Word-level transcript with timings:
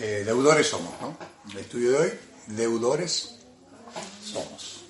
Eh, 0.00 0.22
deudores 0.24 0.66
somos, 0.68 0.92
¿no? 1.00 1.16
El 1.52 1.58
estudio 1.58 1.92
de 1.92 1.98
hoy, 1.98 2.12
deudores 2.46 3.34
somos. 4.24 4.82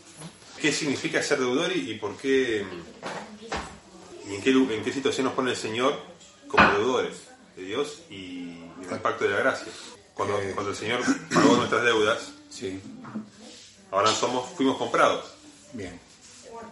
¿Qué 0.61 0.73
significa 0.73 1.23
ser 1.23 1.39
deudor 1.39 1.75
y, 1.75 1.95
por 1.95 2.17
qué 2.17 2.67
y 4.29 4.35
en 4.35 4.43
qué, 4.43 4.51
lu- 4.51 4.71
en 4.71 4.83
qué 4.83 4.93
situación 4.93 5.27
nos 5.27 5.35
pone 5.35 5.53
el 5.53 5.57
Señor 5.57 5.99
como 6.49 6.69
deudores 6.73 7.17
de 7.57 7.63
Dios 7.65 8.01
y 8.11 8.59
el 8.91 8.99
pacto 9.01 9.25
de 9.25 9.31
la 9.31 9.39
gracia? 9.39 9.73
Cuando, 10.15 10.41
Eh. 10.41 10.51
cuando 10.53 10.73
el 10.73 10.77
Señor 10.77 11.01
pagó 11.33 11.57
nuestras 11.57 11.85
deudas, 11.85 12.19
Sí, 12.51 12.81
ahora 13.93 14.11
somos, 14.13 14.51
fuimos 14.57 14.77
comprados. 14.79 15.25
bien. 15.73 15.99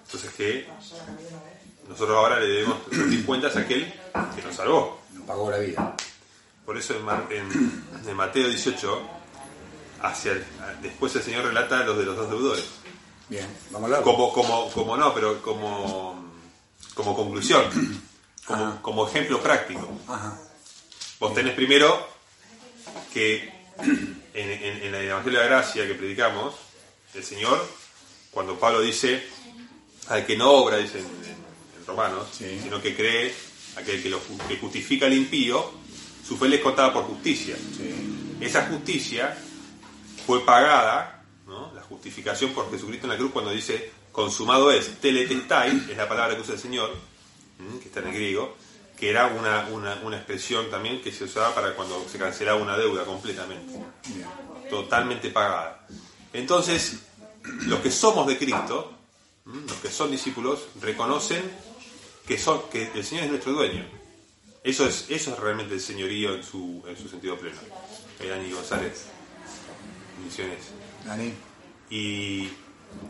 Entonces 0.05 0.33
que 0.33 0.67
nosotros 1.89 2.17
ahora 2.17 2.41
le 2.41 2.47
debemos 2.49 2.79
rendir 2.91 3.25
cuentas 3.25 3.55
a 3.57 3.61
aquel 3.61 3.85
que 4.35 4.43
nos 4.43 4.57
salvó. 4.57 5.01
Nos 5.13 5.25
pagó 5.27 5.49
la 5.51 5.59
vida. 5.59 5.97
Por 6.67 6.77
eso 6.77 6.95
en, 6.97 8.17
Mateo 8.17 8.49
18, 8.49 9.03
hacia 10.03 10.33
el- 10.33 10.45
después 10.83 11.15
el 11.17 11.23
Señor 11.23 11.45
relata 11.45 11.85
los 11.85 11.97
de 11.97 12.05
los 12.05 12.17
dos 12.17 12.29
deudores. 12.29 12.65
Bien, 13.29 13.47
vamos 13.71 13.83
a 13.83 13.97
hablar. 13.97 14.03
Como, 14.03 14.33
como, 14.33 14.71
como 14.73 14.97
no, 14.97 15.15
pero 15.15 15.41
como, 15.43 16.33
como 16.95 17.15
conclusión, 17.17 17.65
como, 18.83 19.07
ejemplo 19.09 19.41
práctico. 19.43 19.89
Ajá. 20.09 20.39
Vos 21.21 21.35
tenés 21.35 21.55
primero 21.55 22.07
que 23.13 23.53
en, 24.35 24.51
en- 24.51 24.83
en 24.83 24.95
el 24.95 25.09
Evangelio 25.09 25.39
de 25.41 25.45
la 25.45 25.51
Gracia 25.51 25.87
que 25.87 25.95
predicamos, 25.95 26.55
el 27.15 27.25
Señor, 27.25 27.65
cuando 28.31 28.59
Pablo 28.59 28.81
dice 28.81 29.25
al 30.09 30.27
que 30.27 30.37
no 30.37 30.51
obra, 30.51 30.77
dice 30.79 30.99
en, 30.99 31.87
Romanos, 31.87 32.27
Sí. 32.37 32.59
sino 32.63 32.83
que 32.83 32.97
cree, 32.97 33.33
aquel 33.77 34.03
que, 34.03 34.09
lo, 34.11 34.21
que 34.49 34.59
justifica 34.59 35.07
al 35.07 35.13
impío, 35.15 35.71
su 36.27 36.37
fe 36.37 36.49
le 36.49 36.57
es 36.57 36.63
contada 36.63 36.93
por 36.93 37.05
justicia. 37.05 37.57
Sí. 37.57 38.37
Esa 38.41 38.67
justicia 38.67 39.37
fue 40.27 40.45
pagada, 40.45 41.23
¿no? 41.47 41.73
la 41.75 41.83
justificación 41.83 42.53
por 42.53 42.71
Jesucristo 42.71 43.07
en 43.07 43.13
la 43.13 43.19
cruz 43.19 43.31
cuando 43.33 43.51
dice 43.51 43.93
consumado 44.13 44.73
es, 44.73 44.99
teletestai, 45.01 45.89
es 45.91 45.97
la 45.97 46.09
palabra 46.09 46.35
que 46.35 46.43
usa 46.43 46.55
el 46.55 46.61
Señor, 46.61 46.95
que 47.81 47.89
está 47.89 48.01
en 48.01 48.09
el 48.09 48.15
griego, 48.15 48.57
que 48.97 49.11
era 49.11 49.27
una, 49.27 49.69
una, 49.71 50.01
una 50.03 50.17
expresión 50.17 50.71
también 50.71 51.03
que 51.03 51.13
se 51.13 51.25
usaba 51.25 51.55
para 51.55 51.75
cuando 51.75 52.07
se 52.11 52.19
cancelaba 52.19 52.61
una 52.61 52.77
deuda 52.77 53.05
completamente, 53.05 53.79
totalmente 54.71 55.29
pagada. 55.31 55.87
Entonces, 56.33 57.01
los 57.67 57.81
que 57.81 57.91
somos 57.91 58.27
de 58.27 58.39
Cristo, 58.39 58.93
los 59.45 59.77
que 59.77 59.91
son 59.91 60.11
discípulos, 60.11 60.67
reconocen 60.81 61.43
que, 62.27 62.39
son, 62.39 62.63
que 62.71 62.91
el 62.95 63.05
Señor 63.05 63.25
es 63.25 63.31
nuestro 63.31 63.53
dueño. 63.53 63.96
Eso 64.67 64.85
es, 64.85 65.07
eso 65.11 65.33
es 65.33 65.39
realmente 65.39 65.75
el 65.75 65.81
señorío 65.81 66.35
en 66.35 66.43
su, 66.43 66.83
en 66.89 66.97
su 66.97 67.09
sentido 67.09 67.39
pleno. 67.39 67.57
Eh, 68.19 68.27
Dani 68.27 68.51
González, 68.51 69.05
misiones. 70.25 70.59
Dani. 71.05 71.33
Y, 71.89 72.49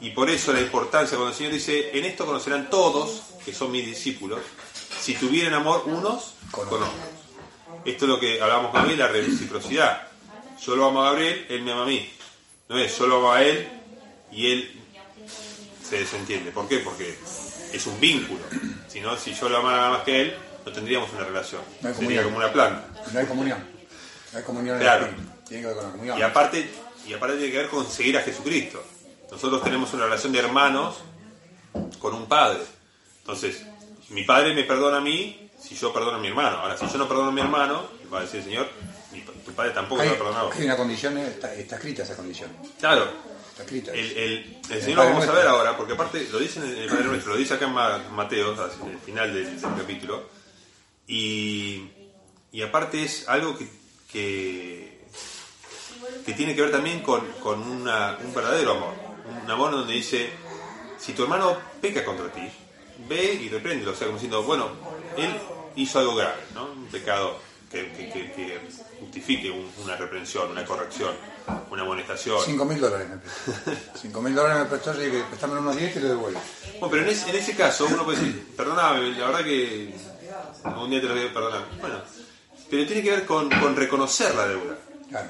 y 0.03 0.11
por 0.11 0.29
eso 0.29 0.53
la 0.53 0.61
importancia, 0.61 1.17
cuando 1.17 1.31
el 1.31 1.35
Señor 1.35 1.55
dice, 1.55 1.99
en 1.99 2.05
esto 2.05 2.27
conocerán 2.27 2.69
todos 2.69 3.23
que 3.43 3.55
son 3.55 3.73
mis 3.73 3.87
discípulos, 3.87 4.41
si 5.01 5.15
tuvieran 5.15 5.55
amor 5.55 5.85
unos 5.87 6.35
Con 6.51 6.67
otros. 6.67 6.91
Esto 7.87 8.05
es 8.05 8.09
lo 8.11 8.21
que 8.21 8.39
hablamos 8.39 8.71
con 8.71 8.91
él, 8.91 8.99
la 8.99 9.09
reciprocidad. 9.09 10.09
Yo 10.63 10.77
lo 10.77 10.89
amo 10.89 11.01
a 11.03 11.13
Gabriel, 11.13 11.47
él 11.49 11.63
me 11.63 11.73
ama 11.73 11.85
a 11.85 11.87
mí. 11.87 12.07
No 12.69 12.77
es 12.77 12.99
yo 12.99 13.07
lo 13.07 13.17
amo 13.17 13.33
a 13.33 13.43
él 13.43 13.67
y 14.31 14.53
él 14.53 14.81
se 15.83 16.01
desentiende. 16.01 16.51
¿Por 16.51 16.69
qué? 16.69 16.81
Porque 16.81 17.17
es 17.73 17.87
un 17.87 17.99
vínculo. 17.99 18.41
Si 18.89 19.01
no, 19.01 19.17
si 19.17 19.33
yo 19.33 19.49
lo 19.49 19.57
amara 19.57 19.89
más 19.89 20.03
que 20.03 20.21
él, 20.21 20.37
no 20.67 20.73
tendríamos 20.73 21.11
una 21.13 21.25
relación. 21.25 21.63
No 21.81 21.89
hay 21.89 21.95
Sería 21.95 22.23
como 22.25 22.37
una 22.37 22.53
planta. 22.53 22.85
No 23.13 23.19
hay 23.21 23.27
comunión. 23.27 23.59
No 24.33 24.39
hay 24.39 24.45
comunión 24.45 24.77
en 24.77 24.83
Claro. 24.83 25.07
espíritu. 25.07 25.31
Tiene 25.49 25.63
que 25.63 25.67
ver 25.69 25.77
con 25.77 25.85
la 25.87 25.91
comunión. 25.93 26.19
Y 26.19 26.23
aparte, 26.23 26.71
y 27.07 27.15
aparte 27.15 27.37
tiene 27.37 27.53
que 27.53 27.59
ver 27.59 27.69
con 27.69 27.87
seguir 27.89 28.19
a 28.19 28.23
Jesucristo. 28.23 28.83
Nosotros 29.31 29.63
tenemos 29.63 29.93
una 29.95 30.05
relación 30.05 30.33
de 30.33 30.41
hermanos 30.41 30.97
con 31.99 32.15
un 32.15 32.27
padre. 32.27 32.61
Entonces, 33.21 33.63
mi 34.11 34.25
padre 34.25 34.55
me 34.55 34.65
perdona 34.65 34.99
a 34.99 35.01
mí 35.01 35.51
si 35.61 35.75
yo 35.75 35.93
perdono 35.93 36.17
a 36.17 36.21
mi 36.21 36.29
hermano. 36.29 36.59
Ahora, 36.59 36.77
si 36.77 36.87
yo 36.87 36.99
no 36.99 37.09
perdono 37.09 37.29
a 37.29 37.33
mi 37.33 37.41
hermano, 37.41 37.89
va 38.13 38.19
a 38.19 38.23
decir 38.23 38.41
el 38.41 38.45
Señor, 38.47 38.69
mi 39.13 39.21
tu 39.23 39.53
padre 39.53 39.71
tampoco 39.71 40.03
me 40.03 40.09
ha 40.11 40.13
perdonado. 40.19 40.51
hay 40.53 40.65
una 40.65 40.77
condición, 40.77 41.17
eh, 41.19 41.27
está, 41.29 41.55
está 41.55 41.77
escrita 41.77 42.03
esa 42.03 42.17
condición. 42.17 42.51
Claro, 42.79 43.09
Está 43.51 43.63
escrita. 43.63 43.93
el, 43.93 43.99
el, 43.99 44.17
el 44.19 44.73
El 44.77 44.83
Señor 44.83 44.99
lo 44.99 45.05
vamos 45.05 45.23
a 45.23 45.27
Nuestro. 45.27 45.35
ver 45.37 45.47
ahora, 45.49 45.77
porque 45.77 45.95
aparte 45.95 46.29
lo 46.31 46.39
dice 46.39 46.61
en 46.61 46.67
el 46.77 46.89
Padre 46.89 47.05
Nuestro, 47.05 47.33
lo 47.33 47.39
dice 47.39 47.55
acá 47.55 47.65
en 47.67 47.73
Ma- 47.73 47.99
Mateo, 48.13 48.53
hacia 48.53 48.91
el 48.91 48.99
final 48.99 49.33
del, 49.35 49.61
del 49.61 49.75
capítulo, 49.77 50.29
y, 51.07 51.91
y 52.53 52.63
aparte 52.63 53.03
es 53.03 53.29
algo 53.29 53.57
que, 53.57 53.69
que, 54.11 55.01
que 56.25 56.33
tiene 56.33 56.55
que 56.55 56.63
ver 56.63 56.71
también 56.73 57.01
con, 57.03 57.21
con 57.43 57.61
una- 57.63 58.19
un 58.23 58.35
verdadero 58.35 58.73
amor, 58.73 58.95
un 59.45 59.51
amor 59.51 59.71
donde 59.73 59.93
dice, 59.95 60.31
si 60.99 61.13
tu 61.13 61.25
hermano 61.25 61.57
peca 61.81 62.05
contra 62.05 62.31
ti, 62.33 62.49
ve 63.09 63.35
y 63.35 63.49
repréndelo, 63.49 63.93
o 63.93 63.95
sea, 63.95 64.07
como 64.07 64.19
diciendo, 64.19 64.43
bueno, 64.43 64.71
él 65.17 65.35
hizo 65.77 65.99
algo 65.99 66.15
grave, 66.15 66.41
¿no? 66.55 66.65
Un 66.73 66.87
pecado 66.87 67.39
que, 67.71 67.93
que- 67.93 68.09
que- 68.11 68.33
que 68.33 68.61
justifique 69.01 69.51
un- 69.51 69.71
una 69.85 69.97
reprensión, 69.97 70.51
una 70.51 70.65
corrección, 70.65 71.13
una 71.71 71.83
amonestación. 71.83 72.39
5 72.45 72.65
mil 72.65 72.81
dólares 72.81 73.09
me 73.11 73.17
prestó. 73.19 73.99
5 74.01 74.23
mil 74.23 74.35
dólares 74.35 74.63
me 74.63 74.69
prestó, 74.71 74.95
yo 74.95 75.01
dije, 75.01 75.25
préstame 75.29 75.59
unos 75.59 75.77
10 75.77 75.91
y 75.91 75.95
te 75.95 76.01
lo 76.01 76.09
devuelvo. 76.09 76.41
Bueno, 76.81 76.89
pero 76.91 77.03
en 77.03 77.09
ese, 77.11 77.31
en 77.31 77.37
ese 77.37 77.55
caso 77.55 77.87
uno 77.87 78.05
puede 78.05 78.19
decir, 78.19 78.47
perdóname, 78.57 79.11
la 79.13 79.27
verdad 79.27 79.45
que 79.45 79.95
algún 80.65 80.91
día 80.91 81.01
te 81.01 81.07
lo 81.09 81.15
voy 81.15 81.25
a 81.27 81.33
perdonar. 81.33 81.65
Bueno, 81.81 82.01
pero 82.71 82.87
tiene 82.87 83.03
que 83.03 83.11
ver 83.11 83.27
con, 83.27 83.49
con 83.51 83.77
reconocer 83.77 84.35
la 84.35 84.49
deuda. 84.49 84.79
Claro. 85.09 85.29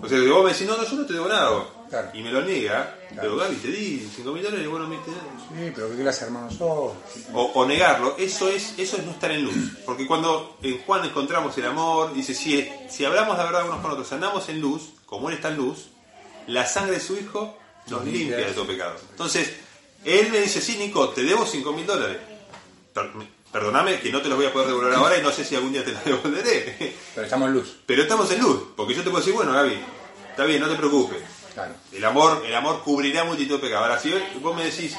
O 0.00 0.08
sea, 0.08 0.18
que 0.18 0.28
vos 0.28 0.44
me 0.44 0.52
decís, 0.52 0.66
no, 0.66 0.76
no, 0.76 0.84
yo 0.84 0.94
no 0.96 1.06
te 1.06 1.12
debo 1.12 1.26
nada. 1.28 1.64
Claro. 1.90 2.10
Y 2.14 2.22
me 2.22 2.30
lo 2.30 2.42
niega, 2.42 2.94
Claro. 3.08 3.22
pero 3.22 3.36
Gaby, 3.36 3.56
te 3.56 3.68
di 3.68 4.10
5 4.14 4.30
mil 4.32 4.42
dólares 4.42 4.64
y 4.64 4.68
bueno, 4.68 4.86
me 4.86 4.96
diste- 4.96 5.10
Sí, 5.10 5.72
pero 5.74 5.88
qué 5.90 5.96
clase 6.02 6.20
de 6.20 6.26
hermano 6.26 6.50
sos. 6.50 6.60
o, 6.60 7.42
o 7.54 7.66
negarlo, 7.66 8.14
eso 8.18 8.48
es, 8.48 8.74
eso 8.78 8.98
es 8.98 9.04
no 9.04 9.12
estar 9.12 9.30
en 9.32 9.44
luz. 9.44 9.54
Porque 9.86 10.06
cuando 10.06 10.58
en 10.62 10.78
Juan 10.82 11.04
encontramos 11.06 11.56
el 11.58 11.64
amor, 11.64 12.12
dice, 12.14 12.34
si, 12.34 12.70
si 12.90 13.04
hablamos 13.06 13.36
la 13.38 13.44
verdad 13.44 13.64
unos 13.66 13.80
con 13.80 13.90
otros, 13.90 14.12
andamos 14.12 14.48
en 14.50 14.60
luz, 14.60 14.90
como 15.06 15.30
Él 15.30 15.36
está 15.36 15.48
en 15.48 15.56
luz, 15.56 15.88
la 16.46 16.66
sangre 16.66 16.96
de 16.96 17.00
su 17.00 17.16
Hijo 17.16 17.58
nos 17.88 18.04
limpia. 18.04 18.36
de 18.36 18.44
todo 18.52 18.66
pecado. 18.66 18.94
Entonces, 19.10 19.50
Él 20.04 20.30
me 20.30 20.40
dice, 20.40 20.60
sí, 20.60 20.76
Nico, 20.76 21.08
te 21.08 21.22
debo 21.22 21.44
5 21.46 21.72
mil 21.72 21.86
dólares. 21.86 22.18
Per- 23.52 23.60
Perdóname 23.62 23.98
que 24.00 24.10
no 24.12 24.20
te 24.22 24.28
los 24.28 24.36
voy 24.36 24.46
a 24.46 24.52
poder 24.52 24.68
devolver 24.68 24.94
ahora 24.94 25.16
y 25.18 25.22
no 25.22 25.30
sé 25.32 25.44
si 25.44 25.54
algún 25.56 25.72
día 25.72 25.84
te 25.84 25.92
los 25.92 26.04
devolveré. 26.04 26.94
Pero 27.14 27.24
estamos 27.24 27.48
en 27.48 27.54
luz. 27.54 27.76
Pero 27.86 28.02
estamos 28.02 28.30
en 28.30 28.40
luz, 28.40 28.62
porque 28.76 28.94
yo 28.94 29.02
te 29.02 29.10
puedo 29.10 29.18
decir, 29.18 29.34
bueno, 29.34 29.52
Gaby, 29.52 29.78
está 30.30 30.44
bien, 30.44 30.60
no 30.60 30.68
te 30.68 30.76
preocupes. 30.76 31.18
Claro. 31.54 31.74
El 31.92 32.04
amor, 32.04 32.42
el 32.46 32.54
amor 32.54 32.82
cubrirá 32.84 33.24
multitud 33.24 33.56
de 33.56 33.60
pecados. 33.62 33.88
Ahora, 33.88 34.00
si 34.00 34.14
vos 34.40 34.54
me 34.54 34.64
decís, 34.64 34.94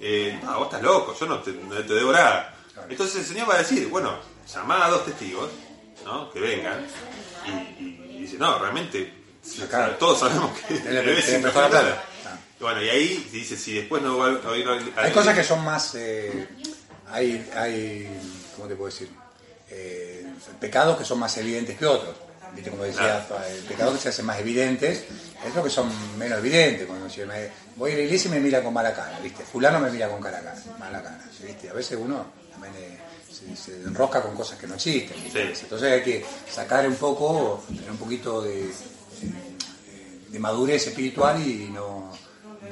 eh, 0.00 0.38
no, 0.42 0.58
vos 0.58 0.64
estás 0.66 0.82
loco, 0.82 1.16
yo 1.18 1.26
no 1.26 1.38
te, 1.40 1.52
no 1.52 1.74
te 1.76 1.94
debo 1.94 2.12
nada. 2.12 2.54
Claro. 2.74 2.88
Entonces 2.90 3.16
el 3.16 3.24
Señor 3.26 3.48
va 3.48 3.54
a 3.54 3.58
decir, 3.58 3.88
bueno, 3.88 4.18
llamá 4.52 4.84
a 4.86 4.90
dos 4.90 5.04
testigos, 5.06 5.48
¿no? 6.04 6.30
Que 6.30 6.40
vengan, 6.40 6.86
y, 7.46 7.50
y- 7.50 8.06
y 8.16 8.18
dice, 8.22 8.36
no, 8.38 8.58
realmente, 8.58 9.14
Claro. 9.70 9.94
todos 9.94 10.18
sabemos 10.20 10.50
que 10.58 10.74
Él 10.74 10.84
le- 10.94 11.02
debes 11.02 11.26
le 11.28 11.38
5.000 11.38 11.42
prestó 11.42 11.60
la 11.62 11.68
plata. 11.68 11.84
dólares. 11.84 12.04
Ah. 12.26 12.38
Y 12.58 12.62
Bueno, 12.62 12.82
y 12.82 12.88
ahí 12.90 13.28
dice, 13.32 13.56
si 13.56 13.72
después 13.74 14.02
no 14.02 14.18
va 14.18 14.26
a 14.28 14.48
oír 14.50 14.66
Hay 14.96 15.12
cosas 15.12 15.34
que 15.34 15.44
son 15.44 15.64
más. 15.64 15.94
eh, 15.94 16.48
hay, 17.10 17.48
hay. 17.54 18.08
¿Cómo 18.56 18.68
te 18.68 18.74
puedo 18.76 18.90
decir? 18.90 19.08
Eh, 19.70 20.26
pecados 20.60 20.96
que 20.98 21.04
son 21.04 21.18
más 21.18 21.36
evidentes 21.36 21.76
que 21.78 21.86
otros. 21.86 22.14
¿Viste? 22.54 22.70
Como 22.70 22.82
decía, 22.84 23.26
eh, 23.46 23.62
pecados 23.68 23.94
que 23.96 24.00
se 24.00 24.08
hacen 24.08 24.24
más 24.24 24.38
evidentes, 24.40 25.04
es 25.46 25.54
lo 25.54 25.62
que 25.62 25.68
son 25.70 25.90
menos 26.18 26.38
evidentes. 26.38 26.86
Cuando 26.86 27.08
si 27.10 27.20
me- 27.20 27.50
voy 27.76 27.92
a 27.92 27.94
la 27.96 28.00
iglesia 28.02 28.28
y 28.28 28.34
me 28.34 28.40
mira 28.40 28.62
con 28.62 28.72
mala 28.72 28.94
cara, 28.94 29.18
¿viste? 29.20 29.44
Fulano 29.44 29.78
me 29.80 29.90
mira 29.90 30.08
con 30.08 30.20
cara, 30.20 30.54
mala 30.78 31.02
cara, 31.02 31.22
¿viste? 31.44 31.68
A 31.68 31.74
veces 31.74 31.98
uno 32.00 32.24
también 32.50 32.72
eh, 32.78 32.98
se, 33.30 33.54
se 33.54 33.76
enrosca 33.82 34.22
con 34.22 34.34
cosas 34.34 34.58
que 34.58 34.66
no 34.66 34.74
existen. 34.76 35.16
Entonces 35.64 35.92
hay 35.92 36.02
que 36.02 36.24
sacar 36.50 36.88
un 36.88 36.94
poco, 36.96 37.62
tener 37.68 37.90
un 37.90 37.98
poquito 37.98 38.40
de, 38.40 38.72
de 40.30 40.38
madurez 40.38 40.86
espiritual 40.86 41.40
y 41.46 41.68
no, 41.68 42.10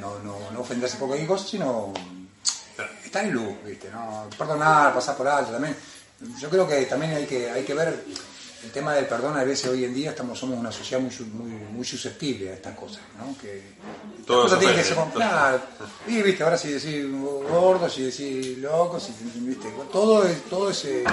no, 0.01 0.19
no, 0.21 0.51
no 0.53 0.61
ofenderse 0.61 0.97
por 0.97 1.09
cualquier 1.09 1.29
cosa, 1.29 1.47
sino 1.47 1.93
estar 3.05 3.25
en 3.25 3.33
luz, 3.33 3.55
¿viste? 3.65 3.91
¿no? 3.91 4.29
Perdonar, 4.37 4.93
pasar 4.95 5.17
por 5.17 5.27
alto 5.29 5.53
también. 5.53 5.77
Yo 6.41 6.49
creo 6.49 6.67
que 6.67 6.83
también 6.87 7.13
hay 7.13 7.27
que, 7.27 7.51
hay 7.51 7.63
que 7.65 7.75
ver 7.75 8.05
el 8.65 8.71
tema 8.71 8.95
del 8.95 9.07
perdón. 9.07 9.37
A 9.37 9.45
veces 9.45 9.69
hoy 9.71 9.85
en 9.85 9.93
día 9.95 10.11
estamos, 10.11 10.39
somos 10.39 10.59
una 10.59 10.73
sociedad 10.73 11.01
muy, 11.03 11.13
muy, 11.33 11.51
muy 11.51 11.85
susceptible 11.85 12.51
a 12.51 12.55
estas 12.55 12.75
cosas, 12.77 13.01
¿no? 13.19 13.37
Que 13.39 13.63
Todo 14.27 14.43
cosas 14.45 14.59
tienen 14.59 14.77
que 14.79 14.85
ser 14.85 14.97
claro. 15.13 15.61
Y 16.07 16.23
viste, 16.23 16.43
ahora 16.43 16.57
si 16.57 16.69
decís 16.73 17.05
gordo, 17.51 17.89
si 17.89 18.03
decís 18.05 18.59
loco, 18.59 18.99
si 18.99 19.13
viste, 19.41 19.69
todo 19.93 20.27
es, 20.27 20.43
todo 20.45 20.71
es, 20.71 20.85
eh, 20.87 21.05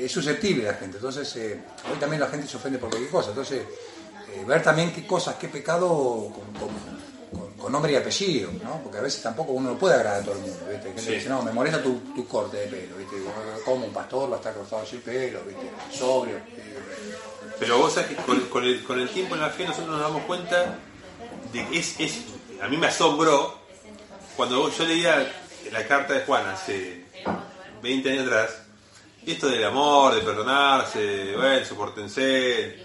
es 0.00 0.12
susceptible 0.12 0.64
la 0.64 0.74
gente. 0.74 0.98
Entonces, 0.98 1.34
eh, 1.36 1.60
hoy 1.90 1.98
también 1.98 2.20
la 2.20 2.28
gente 2.28 2.46
se 2.46 2.56
ofende 2.58 2.78
por 2.78 2.90
cualquier 2.90 3.10
cosa. 3.10 3.30
Entonces, 3.30 3.62
eh, 3.62 4.44
ver 4.46 4.62
también 4.62 4.92
qué 4.92 5.06
cosas, 5.06 5.36
qué 5.36 5.48
pecado 5.48 5.88
con, 5.88 6.52
con- 6.60 6.99
con- 7.60 7.70
nombre 7.72 7.92
y 7.92 7.96
apellido, 7.96 8.50
¿no? 8.64 8.80
Porque 8.82 8.98
a 8.98 9.02
veces 9.02 9.22
tampoco 9.22 9.52
uno 9.52 9.70
no 9.70 9.78
puede 9.78 9.94
agradar 9.94 10.22
a 10.22 10.24
todo 10.24 10.34
el 10.34 10.40
mundo, 10.40 10.56
¿viste? 10.70 10.74
Hay 10.76 10.82
gente 10.94 11.00
Sí. 11.02 11.06
que 11.08 11.14
dice, 11.14 11.28
no, 11.28 11.42
me 11.42 11.52
molesta 11.52 11.82
tu, 11.82 11.98
tu 12.14 12.26
corte 12.26 12.56
de 12.56 12.66
pelo, 12.66 12.96
¿viste? 12.96 13.16
Digo, 13.16 13.32
¿Cómo 13.64 13.86
un 13.86 13.92
pastor 13.92 14.30
va 14.30 14.34
a 14.36 14.38
estar 14.38 14.54
cortado 14.54 14.82
así 14.82 14.96
el 14.96 15.02
pelo, 15.02 15.40
¿viste? 15.46 15.70
Sobrio. 15.96 16.36
Pero 17.58 17.78
vos 17.78 17.92
sabés 17.92 18.10
que 18.10 18.16
con, 18.16 18.40
con 18.48 18.64
el, 18.64 18.82
con 18.84 18.98
el 18.98 19.08
tiempo 19.10 19.34
en 19.34 19.42
la 19.42 19.50
fe 19.50 19.64
nosotros 19.64 19.90
nos 19.90 20.00
damos 20.00 20.22
cuenta 20.24 20.78
de 21.52 21.66
que 21.68 21.78
es, 21.78 22.00
es 22.00 22.20
a 22.62 22.68
mí 22.68 22.76
me 22.76 22.86
asombró 22.86 23.58
cuando 24.36 24.70
yo 24.70 24.84
leía 24.84 25.30
la 25.70 25.86
carta 25.86 26.14
de 26.14 26.20
Juan 26.20 26.46
hace 26.46 27.04
20 27.82 28.10
años 28.10 28.26
atrás, 28.26 28.50
esto 29.26 29.48
del 29.48 29.62
amor, 29.64 30.14
de 30.14 30.22
perdonarse, 30.22 31.36
bueno, 31.36 31.64
soportense, 31.66 32.76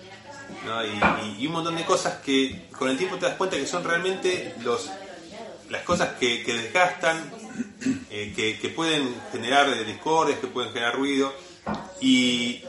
¿no? 0.66 0.86
y, 0.86 0.90
y- 0.90 1.44
y 1.44 1.48
un 1.48 1.54
montón 1.54 1.76
de 1.76 1.86
cosas 1.86 2.16
que 2.24 2.68
con 2.78 2.90
el 2.90 2.98
tiempo 2.98 3.18
te 3.18 3.26
das 3.26 3.36
cuenta 3.36 3.56
que 3.58 3.68
son 3.68 3.84
realmente 3.84 4.54
los 4.62 4.90
las 5.70 5.82
cosas 5.82 6.10
que, 6.20 6.44
que 6.44 6.54
desgastan, 6.54 7.24
eh, 8.12 8.32
que, 8.36 8.60
que 8.60 8.70
pueden 8.70 9.16
generar 9.32 9.68
discordias, 9.86 10.38
que 10.40 10.46
pueden 10.48 10.72
generar 10.72 10.96
ruido, 10.96 11.34
y, 12.00 12.64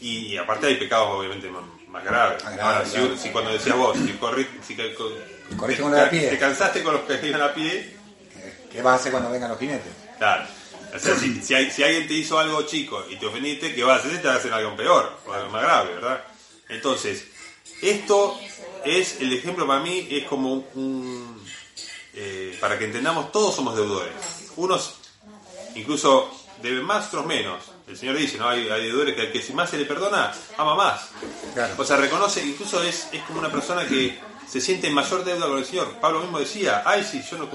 y 0.00 0.36
aparte 0.36 0.66
hay 0.66 0.74
pecados 0.74 1.08
obviamente 1.16 1.48
más, 1.50 1.62
más 1.88 2.04
graves. 2.04 2.42
Ahora, 2.44 2.84
si, 3.16 3.28
cuando 3.30 3.52
decías 3.52 3.76
vos, 3.76 3.96
si, 3.96 4.12
corri- 4.18 4.48
si 4.66 4.74
ca- 4.74 4.92
co- 4.96 5.12
Corriste 5.56 5.82
te, 5.82 5.88
con 5.88 5.96
la 5.96 6.10
pie. 6.10 6.28
te 6.30 6.38
cansaste 6.38 6.82
con 6.82 6.94
los 6.94 7.02
que 7.02 7.26
iban 7.28 7.42
a 7.42 7.54
pie, 7.54 7.96
¿Qué 8.72 8.80
vas 8.82 8.94
a 8.94 8.96
hacer 8.96 9.12
cuando 9.12 9.30
vengan 9.30 9.50
los 9.50 9.58
jinetes? 9.58 9.92
claro. 10.18 10.44
O 10.94 10.98
sea, 10.98 11.14
si, 11.16 11.40
si, 11.42 11.54
hay- 11.54 11.70
si 11.70 11.82
alguien 11.84 12.06
te 12.08 12.14
hizo 12.14 12.38
algo 12.38 12.62
chico 12.62 13.04
y 13.08 13.16
te 13.16 13.26
ofendiste, 13.26 13.72
¿qué 13.74 13.84
vas 13.84 14.02
a 14.04 14.06
hacer? 14.08 14.20
Te 14.20 14.28
va 14.28 14.34
a 14.34 14.36
hacer 14.38 14.52
algo 14.52 14.74
peor, 14.76 15.16
o 15.26 15.32
algo 15.32 15.50
más 15.50 15.62
grave, 15.62 15.94
¿verdad? 15.94 16.24
Entonces, 16.72 17.26
esto 17.80 18.38
es 18.84 19.20
el 19.20 19.32
ejemplo 19.32 19.66
para 19.66 19.80
mí, 19.80 20.08
es 20.10 20.24
como 20.24 20.64
un, 20.74 21.42
eh, 22.14 22.56
para 22.60 22.78
que 22.78 22.86
entendamos, 22.86 23.32
todos 23.32 23.54
somos 23.54 23.76
deudores. 23.76 24.12
Unos 24.56 24.96
incluso 25.74 26.30
deben 26.62 26.84
más, 26.84 27.08
otros 27.08 27.26
menos. 27.26 27.64
El 27.88 27.96
Señor 27.96 28.16
dice, 28.16 28.38
¿no? 28.38 28.48
Hay, 28.48 28.68
hay 28.68 28.86
deudores 28.86 29.14
que 29.14 29.22
al 29.22 29.32
que 29.32 29.42
si 29.42 29.52
más 29.52 29.70
se 29.70 29.78
le 29.78 29.84
perdona, 29.84 30.32
ama 30.56 30.74
más. 30.74 31.10
Claro. 31.54 31.74
O 31.76 31.84
sea, 31.84 31.96
reconoce, 31.96 32.44
incluso 32.44 32.82
es, 32.82 33.08
es 33.12 33.22
como 33.22 33.40
una 33.40 33.50
persona 33.50 33.86
que 33.86 34.18
se 34.48 34.60
siente 34.60 34.86
en 34.86 34.94
mayor 34.94 35.24
deuda 35.24 35.46
con 35.46 35.58
el 35.58 35.64
Señor. 35.64 35.96
Pablo 36.00 36.20
mismo 36.20 36.38
decía, 36.38 36.82
ay, 36.86 37.04
si 37.04 37.22
yo 37.22 37.38
no, 37.38 37.48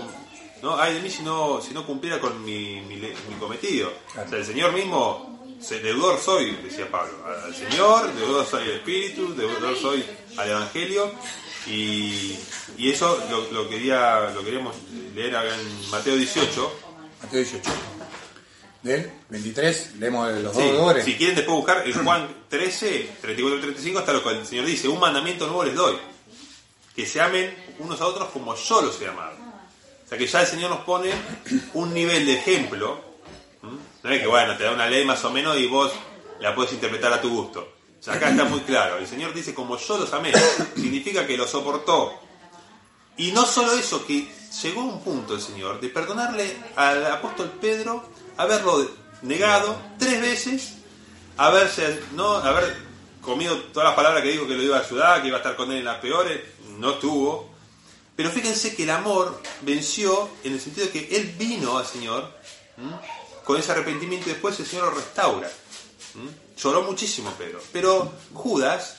no 0.61 0.77
ay 0.79 0.95
de 0.95 1.01
mí 1.01 1.09
si 1.09 1.23
no, 1.23 1.61
si 1.61 1.73
no 1.73 1.85
cumpliera 1.85 2.19
con 2.19 2.43
mi, 2.43 2.81
mi, 2.81 2.99
cometido. 3.39 3.91
Claro. 4.11 4.27
O 4.27 4.29
sea, 4.29 4.39
el 4.39 4.45
Señor 4.45 4.73
mismo, 4.73 5.36
deudor 5.59 6.19
soy, 6.19 6.51
decía 6.63 6.89
Pablo, 6.89 7.13
al 7.25 7.53
Señor, 7.55 8.13
deudor 8.13 8.45
soy 8.45 8.63
al 8.63 8.71
Espíritu, 8.71 9.33
deudor 9.35 9.77
soy 9.77 10.03
al 10.37 10.49
Evangelio. 10.49 11.11
Y, 11.67 12.37
y 12.77 12.91
eso 12.91 13.21
lo, 13.29 13.51
lo 13.51 13.69
quería 13.69 14.29
lo 14.33 14.41
queríamos 14.43 14.75
leer 15.13 15.35
en 15.35 15.89
Mateo 15.91 16.15
18. 16.15 16.79
Mateo 17.23 17.39
18. 17.41 17.69
Del 18.83 19.11
23, 19.29 19.95
leemos 19.99 20.31
los 20.41 20.55
Sí, 20.55 20.61
dos 20.61 20.71
deudores. 20.71 21.03
si 21.03 21.15
quieren 21.15 21.35
después 21.35 21.57
buscar 21.57 21.85
en 21.85 22.03
Juan 22.05 22.27
13, 22.47 23.09
34 23.21 23.57
y 23.57 23.61
35 23.61 23.99
está 23.99 24.13
lo 24.13 24.23
que 24.23 24.29
el 24.29 24.45
Señor 24.45 24.65
dice, 24.65 24.87
un 24.87 24.99
mandamiento 24.99 25.45
nuevo 25.47 25.65
les 25.65 25.75
doy, 25.75 25.97
que 26.95 27.05
se 27.05 27.19
amen 27.19 27.53
unos 27.79 27.99
a 27.99 28.05
otros 28.05 28.29
como 28.29 28.55
yo 28.55 28.81
los 28.83 29.01
he 29.01 29.07
amado. 29.07 29.35
O 30.05 30.07
sea 30.07 30.17
que 30.17 30.27
ya 30.27 30.41
el 30.41 30.47
Señor 30.47 30.69
nos 30.69 30.81
pone 30.85 31.11
un 31.73 31.93
nivel 31.93 32.25
de 32.27 32.35
ejemplo, 32.35 33.03
¿m? 33.67 33.77
no 34.03 34.09
es 34.09 34.21
que 34.21 34.27
bueno, 34.27 34.57
te 34.57 34.63
da 34.63 34.71
una 34.71 34.87
ley 34.87 35.05
más 35.05 35.23
o 35.25 35.31
menos 35.31 35.57
y 35.57 35.67
vos 35.67 35.91
la 36.39 36.53
puedes 36.55 36.73
interpretar 36.73 37.11
a 37.13 37.21
tu 37.21 37.29
gusto. 37.29 37.73
Acá 38.07 38.29
está 38.29 38.45
muy 38.45 38.61
claro, 38.61 38.97
el 38.97 39.07
Señor 39.07 39.33
dice 39.33 39.53
como 39.53 39.77
yo 39.77 39.97
los 39.97 40.13
amé, 40.13 40.31
significa 40.75 41.27
que 41.27 41.35
lo 41.35 41.47
soportó. 41.47 42.13
Y 43.17 43.31
no 43.31 43.45
solo 43.45 43.73
eso, 43.73 44.05
que 44.05 44.31
llegó 44.63 44.81
a 44.81 44.85
un 44.85 45.01
punto 45.01 45.33
el 45.33 45.41
Señor 45.41 45.81
de 45.81 45.89
perdonarle 45.89 46.55
al 46.75 47.05
apóstol 47.07 47.51
Pedro 47.59 48.07
haberlo 48.37 48.87
negado 49.23 49.75
tres 49.97 50.21
veces, 50.21 50.73
haberse, 51.35 51.99
no, 52.13 52.35
haber 52.35 52.77
comido 53.21 53.57
todas 53.73 53.89
las 53.89 53.95
palabras 53.95 54.23
que 54.23 54.31
dijo 54.31 54.47
que 54.47 54.55
lo 54.55 54.63
iba 54.63 54.77
a 54.77 54.81
ayudar, 54.81 55.21
que 55.21 55.27
iba 55.27 55.37
a 55.37 55.39
estar 55.39 55.55
con 55.55 55.71
él 55.71 55.79
en 55.79 55.85
las 55.85 55.97
peores, 55.97 56.39
no 56.77 56.93
tuvo. 56.95 57.49
Pero 58.15 58.29
fíjense 58.29 58.75
que 58.75 58.83
el 58.83 58.89
amor 58.91 59.41
venció 59.61 60.29
en 60.43 60.53
el 60.53 60.61
sentido 60.61 60.87
de 60.87 60.93
que 60.93 61.15
él 61.15 61.35
vino 61.37 61.77
al 61.77 61.85
Señor. 61.85 62.31
Con 63.47 63.57
ese 63.57 63.71
arrepentimiento 63.71 64.29
y 64.29 64.33
después 64.33 64.59
el 64.59 64.65
Señor 64.65 64.89
lo 64.89 64.95
restaura. 64.95 65.49
Lloró 66.57 66.81
muchísimo 66.81 67.31
Pedro. 67.37 67.61
Pero 67.71 68.11
Judas 68.33 68.97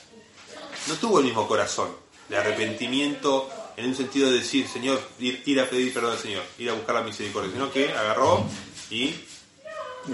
no 0.87 0.95
tuvo 0.95 1.19
el 1.19 1.25
mismo 1.25 1.47
corazón 1.47 1.89
de 2.27 2.35
arrepentimiento 2.35 3.47
en 3.77 3.89
un 3.89 3.95
sentido 3.95 4.31
de 4.31 4.39
decir, 4.39 4.67
Señor, 4.67 4.99
ir, 5.19 5.43
ir 5.45 5.59
a 5.59 5.69
pedir 5.69 5.93
perdón 5.93 6.13
al 6.13 6.17
Señor, 6.17 6.43
ir 6.57 6.67
a 6.71 6.73
buscar 6.73 6.95
la 6.95 7.03
misericordia, 7.03 7.51
sino 7.51 7.71
que 7.71 7.89
agarró 7.93 8.43
y 8.89 9.13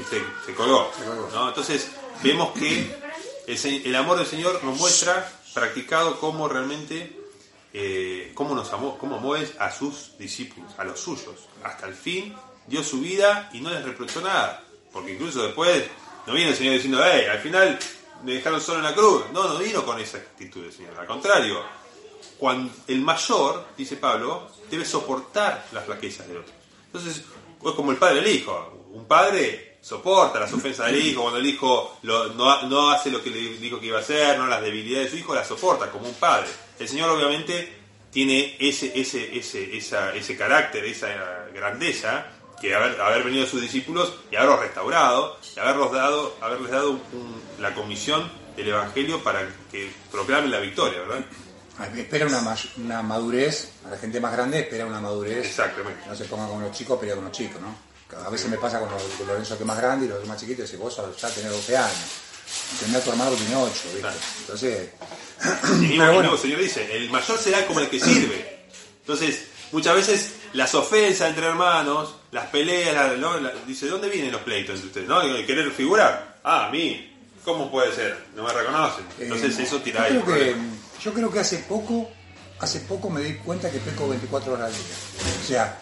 se, 0.10 0.22
se 0.46 0.54
colgó. 0.54 0.92
Entonces 1.48 1.92
vemos 2.22 2.52
que 2.60 2.94
el, 3.48 3.96
amor 3.96 4.18
del 4.18 4.28
Señor 4.28 4.62
nos 4.66 4.78
muestra 4.78 5.32
practicado 5.54 6.20
cómo 6.20 6.50
realmente, 6.50 7.18
eh, 7.72 8.34
cómo 8.34 8.54
nos 8.54 8.74
amó, 8.74 8.98
cómo 8.98 9.16
amó 9.16 9.36
a 9.36 9.72
sus 9.72 10.18
discípulos, 10.18 10.74
a 10.78 10.84
los 10.84 11.00
suyos. 11.00 11.48
Hasta 11.64 11.88
el 11.88 11.94
fin 11.94 12.36
dio 12.68 12.84
su 12.84 13.00
vida 13.02 13.50
y 13.54 13.60
no 13.62 13.70
les 13.72 13.84
reprochó 13.84 14.22
nada. 14.22 14.64
Porque 14.92 15.14
incluso 15.14 15.44
después 15.44 15.84
no 16.26 16.34
viene 16.34 16.52
el 16.52 16.56
Señor 16.58 16.74
diciendo, 16.76 17.02
hey, 17.04 17.26
al 17.32 17.40
final 17.40 17.78
me 18.24 18.34
dejaron 18.34 18.62
solo 18.62 18.80
en 18.80 18.86
la 18.86 18.94
cruz. 18.96 19.24
No, 19.34 19.48
no 19.48 19.58
vino 19.60 19.86
con 19.86 20.00
esa 20.00 20.18
actitud 20.18 20.64
el 20.66 20.72
Señor. 20.74 20.98
Al 21.00 21.06
contrario, 21.06 21.62
cuando 22.38 22.72
el 22.88 23.02
mayor, 23.02 23.66
dice 23.78 23.98
Pablo, 23.98 24.50
debe 24.70 24.86
soportar 24.86 25.68
las 25.72 25.86
flaquezas 25.86 26.28
de 26.28 26.38
otros. 26.38 26.56
Entonces, 26.88 27.18
es 27.18 27.72
como 27.74 27.92
el 27.92 27.98
padre 27.98 28.22
del 28.22 28.28
hijo. 28.36 28.88
Un 28.92 29.06
padre 29.06 29.78
soporta 29.82 30.40
las 30.40 30.52
ofensas 30.54 30.88
del 30.88 31.06
hijo, 31.06 31.22
cuando 31.22 31.40
el 31.40 31.46
hijo 31.46 32.00
no, 32.04 32.64
no 32.64 32.90
hace 32.92 33.12
lo 33.12 33.22
que 33.22 33.30
le 33.30 33.40
dijo 33.58 33.80
que 33.80 33.88
iba 33.88 33.98
a 34.00 34.02
hacer, 34.02 34.38
no 34.38 34.48
las 34.48 34.62
debilidades 34.62 35.08
de 35.08 35.12
su 35.12 35.18
hijo, 35.18 35.36
las 35.36 35.48
soporta 35.48 35.92
como 35.92 36.08
un 36.08 36.16
padre. 36.16 36.48
El 36.80 36.88
Señor 36.88 37.10
obviamente 37.12 37.72
tiene 38.12 38.56
ese, 38.60 38.92
ese, 39.00 39.38
ese, 39.38 39.78
esa- 39.78 40.16
ese 40.16 40.36
carácter, 40.38 40.86
esa 40.86 41.08
grandeza, 41.54 42.26
que 42.70 42.76
haber, 42.76 43.00
haber 43.02 43.24
venido 43.24 43.46
sus 43.46 43.62
discípulos 43.62 44.14
y 44.32 44.36
haberlos 44.36 44.60
restaurado, 44.60 45.40
y 45.56 45.60
haberlos 45.60 45.92
dado, 45.92 46.36
haberles 46.42 46.72
dado 46.72 46.92
un- 46.92 47.42
la 47.60 47.74
comisión 47.74 48.30
del 48.56 48.70
Evangelio 48.70 49.24
para 49.24 49.48
que 49.72 49.92
proclamen 50.12 50.52
la 50.52 50.60
victoria, 50.60 51.00
¿verdad? 51.02 51.26
Espera 51.98 52.26
una, 52.28 52.40
ma- 52.42 52.56
una 52.78 53.02
madurez, 53.02 53.70
a 53.86 53.90
la 53.92 53.98
gente 53.98 54.20
más 54.22 54.32
grande 54.32 54.60
espera 54.62 54.86
una 54.86 55.02
madurez. 55.02 55.46
Exactamente. 55.46 56.02
No 56.08 56.16
se 56.16 56.26
ponga 56.26 56.48
con 56.48 56.62
los 56.62 56.72
chicos, 56.72 56.98
pelea 56.98 57.16
con 57.16 57.26
los 57.26 57.34
chicos, 57.34 57.60
¿no? 57.62 57.76
A 58.26 58.30
veces 58.30 58.48
me 58.50 58.58
pasa 58.58 58.80
con, 58.80 58.90
los, 58.90 59.02
con 59.04 59.28
Lorenzo 59.28 59.58
que 59.58 59.64
es 59.64 59.68
más 59.68 59.78
grande 59.78 60.06
y 60.06 60.10
los 60.10 60.26
más 60.26 60.40
chiquitos, 60.40 60.66
dice, 60.70 60.78
vos 60.78 60.96
ya 61.20 61.30
tenés 61.30 61.52
12 61.52 61.76
años. 61.76 61.98
Tenés 62.80 62.96
a 62.96 63.02
tu 63.04 63.10
hermano 63.10 63.32
que 63.32 63.38
tiene 63.38 63.56
8, 63.56 63.72
¿viste? 63.86 64.00
Claro. 64.00 64.18
Entonces, 64.42 64.90
Y 65.82 65.88
mismo, 65.88 66.04
y 66.12 66.14
bueno. 66.14 66.32
el 66.34 66.40
Señor 66.40 66.60
dice, 66.62 66.96
el 66.96 67.10
mayor 67.10 67.38
será 67.40 67.66
como 67.66 67.80
el 67.82 67.90
que 67.90 68.00
sirve. 68.00 68.68
Entonces, 69.02 69.48
muchas 69.74 69.96
veces 69.96 70.35
las 70.56 70.74
ofensas 70.74 71.30
entre 71.30 71.46
hermanos, 71.48 72.16
las 72.32 72.48
peleas, 72.48 73.12
dice, 73.68 73.86
¿de 73.86 73.92
dónde 73.92 74.10
vienen 74.10 74.32
los 74.32 74.42
pleitos 74.42 74.76
entre 74.76 74.88
ustedes? 74.88 75.08
¿No? 75.08 75.22
El 75.22 75.46
querer 75.46 75.70
figurar. 75.72 76.40
Ah, 76.44 76.68
a 76.68 76.72
mí. 76.72 77.12
¿Cómo 77.44 77.70
puede 77.70 77.94
ser? 77.94 78.26
No 78.36 78.44
me 78.44 78.52
reconocen. 78.52 79.06
Entonces 79.20 79.60
eh, 79.60 79.64
eso 79.64 79.80
tira 79.80 80.10
yo 80.10 80.16
ahí. 80.16 80.22
creo, 80.24 80.36
que, 80.36 80.56
yo 81.04 81.14
creo 81.14 81.32
que 81.32 81.40
hace 81.40 81.58
poco, 81.60 82.10
hace 82.60 82.80
poco 82.82 83.10
me 83.10 83.22
di 83.22 83.36
cuenta 83.36 83.70
que 83.70 83.78
peco 83.80 84.10
24 84.10 84.54
horas 84.54 84.68
al 84.68 84.74
día. 84.74 84.96
O 85.44 85.48
sea, 85.48 85.82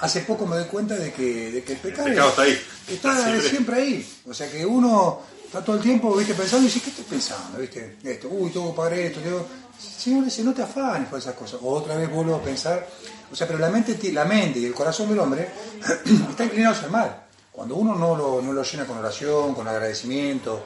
hace 0.00 0.20
poco 0.20 0.46
me 0.46 0.56
doy 0.56 0.66
cuenta 0.66 0.94
de 0.94 1.12
que, 1.12 1.50
de 1.52 1.62
que 1.64 1.72
el 1.72 1.78
pecado, 1.78 2.08
pecado 2.08 2.28
está 2.30 2.42
ahí. 2.42 2.62
está 2.88 3.14
Siempre. 3.24 3.48
siempre. 3.50 3.76
ahí. 3.76 4.12
O 4.26 4.32
sea, 4.32 4.50
que 4.50 4.64
uno 4.64 5.20
está 5.44 5.62
todo 5.62 5.76
el 5.76 5.82
tiempo 5.82 6.16
¿viste? 6.16 6.34
pensando 6.34 6.62
y 6.66 6.70
dice, 6.70 6.80
¿qué 6.80 6.90
estoy 6.90 7.04
pensando? 7.04 7.58
¿Viste? 7.58 7.96
Esto, 8.02 8.28
uy, 8.28 8.50
tengo 8.50 8.70
que 8.70 8.76
pagar 8.76 8.94
esto. 8.94 9.20
Tengo... 9.20 9.46
Señor 9.78 10.24
dice, 10.24 10.42
no 10.42 10.54
te 10.54 10.62
afanes 10.62 11.08
por 11.08 11.18
esas 11.18 11.34
cosas. 11.34 11.60
O 11.62 11.70
otra 11.74 11.96
vez 11.96 12.10
vuelvo 12.10 12.36
a 12.36 12.42
pensar. 12.42 12.86
O 13.30 13.36
sea, 13.36 13.46
pero 13.46 13.58
la 13.58 13.70
mente, 13.70 13.98
la 14.12 14.24
mente 14.24 14.58
y 14.60 14.64
el 14.66 14.74
corazón 14.74 15.08
del 15.08 15.18
hombre 15.18 15.48
está 16.30 16.44
inclinado 16.44 16.74
hacia 16.74 16.86
el 16.86 16.92
mal. 16.92 17.22
Cuando 17.52 17.74
uno 17.76 17.94
no 17.94 18.14
lo, 18.16 18.42
no 18.42 18.52
lo 18.52 18.62
llena 18.62 18.84
con 18.86 18.98
oración, 18.98 19.54
con 19.54 19.66
agradecimiento, 19.66 20.64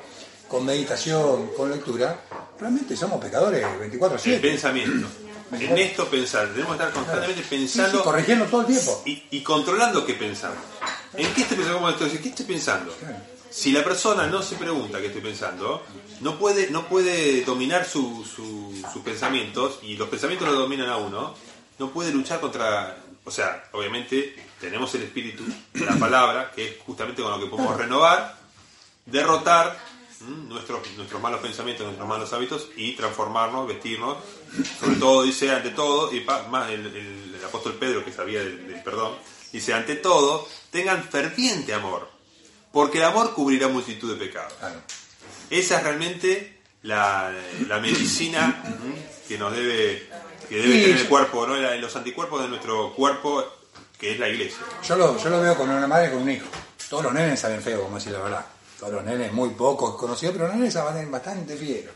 con 0.49 0.65
meditación, 0.67 1.51
con 1.57 1.71
lectura, 1.71 2.21
realmente 2.59 2.97
somos 2.97 3.21
pecadores 3.23 3.65
24-7. 3.65 4.27
El 4.27 4.41
pensamiento. 4.41 5.07
En 5.53 5.79
esto 5.79 6.07
pensar. 6.07 6.49
Tenemos 6.49 6.77
que 6.77 6.83
estar 6.83 6.93
constantemente 6.93 7.43
pensando 7.49 7.91
Sí, 7.91 7.97
sí, 7.99 8.03
corrigiendo 8.05 8.45
todo 8.47 8.61
el 8.63 8.67
tiempo. 8.69 9.03
y, 9.07 9.23
y 9.31 9.43
controlando 9.43 10.05
qué 10.07 10.15
pensamos. 10.15 10.59
¿En 11.15 11.33
qué 11.35 11.43
estoy 11.43 11.57
pensando? 11.57 11.97
¿Qué 11.99 12.29
estoy 12.29 12.47
pensando? 12.47 12.93
Claro. 12.95 13.17
Si 13.51 13.73
la 13.73 13.83
persona 13.83 14.29
no 14.29 14.43
se 14.43 14.55
pregunta 14.55 15.01
qué 15.01 15.07
estoy 15.07 15.23
pensando, 15.23 15.83
no 16.21 16.39
puede, 16.39 16.71
no 16.71 16.89
puede 16.89 17.43
dominar 17.45 17.85
su- 17.85 18.25
su- 18.25 18.73
sus 18.93 19.03
pensamientos, 19.03 19.81
y 19.83 19.97
los 19.97 20.09
pensamientos 20.09 20.47
lo 20.49 20.55
dominan 20.55 20.89
a 20.89 20.99
uno, 20.99 21.35
no 21.81 21.91
puede 21.91 22.13
luchar 22.13 22.39
contra... 22.41 22.97
O 23.25 23.31
sea, 23.31 23.69
obviamente 23.73 24.37
tenemos 24.61 24.95
el 24.95 25.03
espíritu, 25.03 25.45
la 25.75 25.97
palabra, 25.97 26.53
que 26.55 26.69
es 26.69 26.77
justamente 26.87 27.21
con 27.23 27.33
lo 27.33 27.39
que 27.41 27.47
podemos 27.51 27.77
renovar, 27.77 28.37
derrotar 29.07 29.79
¿m? 30.23 30.49
nuestros, 30.49 30.81
nuestros 30.97 31.21
malos 31.21 31.41
pensamientos, 31.41 31.85
nuestros 31.87 32.09
malos 32.09 32.33
hábitos 32.33 32.69
y 32.77 32.93
transformarnos, 32.93 33.67
vestirnos. 33.69 34.17
Sobre 34.79 34.97
todo, 34.97 35.23
dice, 35.23 35.51
ante 35.51 35.71
todo, 35.71 36.13
y 36.15 36.21
más 36.51 36.71
el, 36.71 36.87
el- 36.87 37.35
el 37.39 37.45
apóstol 37.45 37.75
Pedro 37.75 38.05
que 38.05 38.13
sabía 38.13 38.41
del, 38.41 38.67
del 38.69 38.83
perdón, 38.83 39.17
dice, 39.53 39.75
ante 39.75 39.97
todo, 39.97 40.49
tengan 40.71 41.03
ferviente 41.05 41.73
amor, 41.75 42.11
porque 42.73 42.99
el 42.99 43.05
amor 43.05 43.35
cubrirá 43.35 43.69
multitud 43.69 44.13
de 44.13 44.27
pecados. 44.27 44.53
Claro. 44.55 44.81
Esa 45.51 45.79
es 45.79 45.83
realmente 45.85 46.61
la, 46.83 47.33
la 47.69 47.79
medicina 47.79 48.63
¿m? 48.65 48.95
que 49.29 49.39
nos 49.39 49.53
debe, 49.53 50.09
que 50.51 50.57
debe 50.57 50.75
Sí, 50.75 50.83
tener 50.83 50.97
el 50.99 51.09
cuerpo, 51.09 51.47
¿no? 51.47 51.57
Los 51.57 51.95
anticuerpos 51.97 52.43
de 52.43 52.49
nuestro 52.49 52.93
cuerpo, 52.95 53.45
que 53.97 54.13
es 54.13 54.19
la 54.19 54.29
iglesia. 54.29 54.59
Yo 54.87 54.97
lo, 54.97 55.17
yo 55.17 55.31
lo 55.31 55.41
veo 55.41 55.57
con 55.57 55.71
una 55.71 55.87
madre 55.87 56.09
y 56.09 56.11
con 56.11 56.23
un 56.23 56.31
hijo. 56.31 56.47
Todos 56.89 57.05
los 57.05 57.15
nenes 57.15 57.39
salen 57.39 57.63
feos, 57.63 57.83
como 57.83 57.97
decir 57.97 58.13
la 58.13 58.19
verdad. 58.19 58.45
Todos 58.79 58.95
los 58.95 59.05
nenes, 59.05 59.33
muy 59.33 59.51
pocos 59.51 59.95
conocidos, 59.95 60.35
pero 60.35 60.49
los 60.49 60.57
nenes 60.57 60.75
salen 60.75 61.09
bastante 61.11 61.57
fieros. 61.57 61.95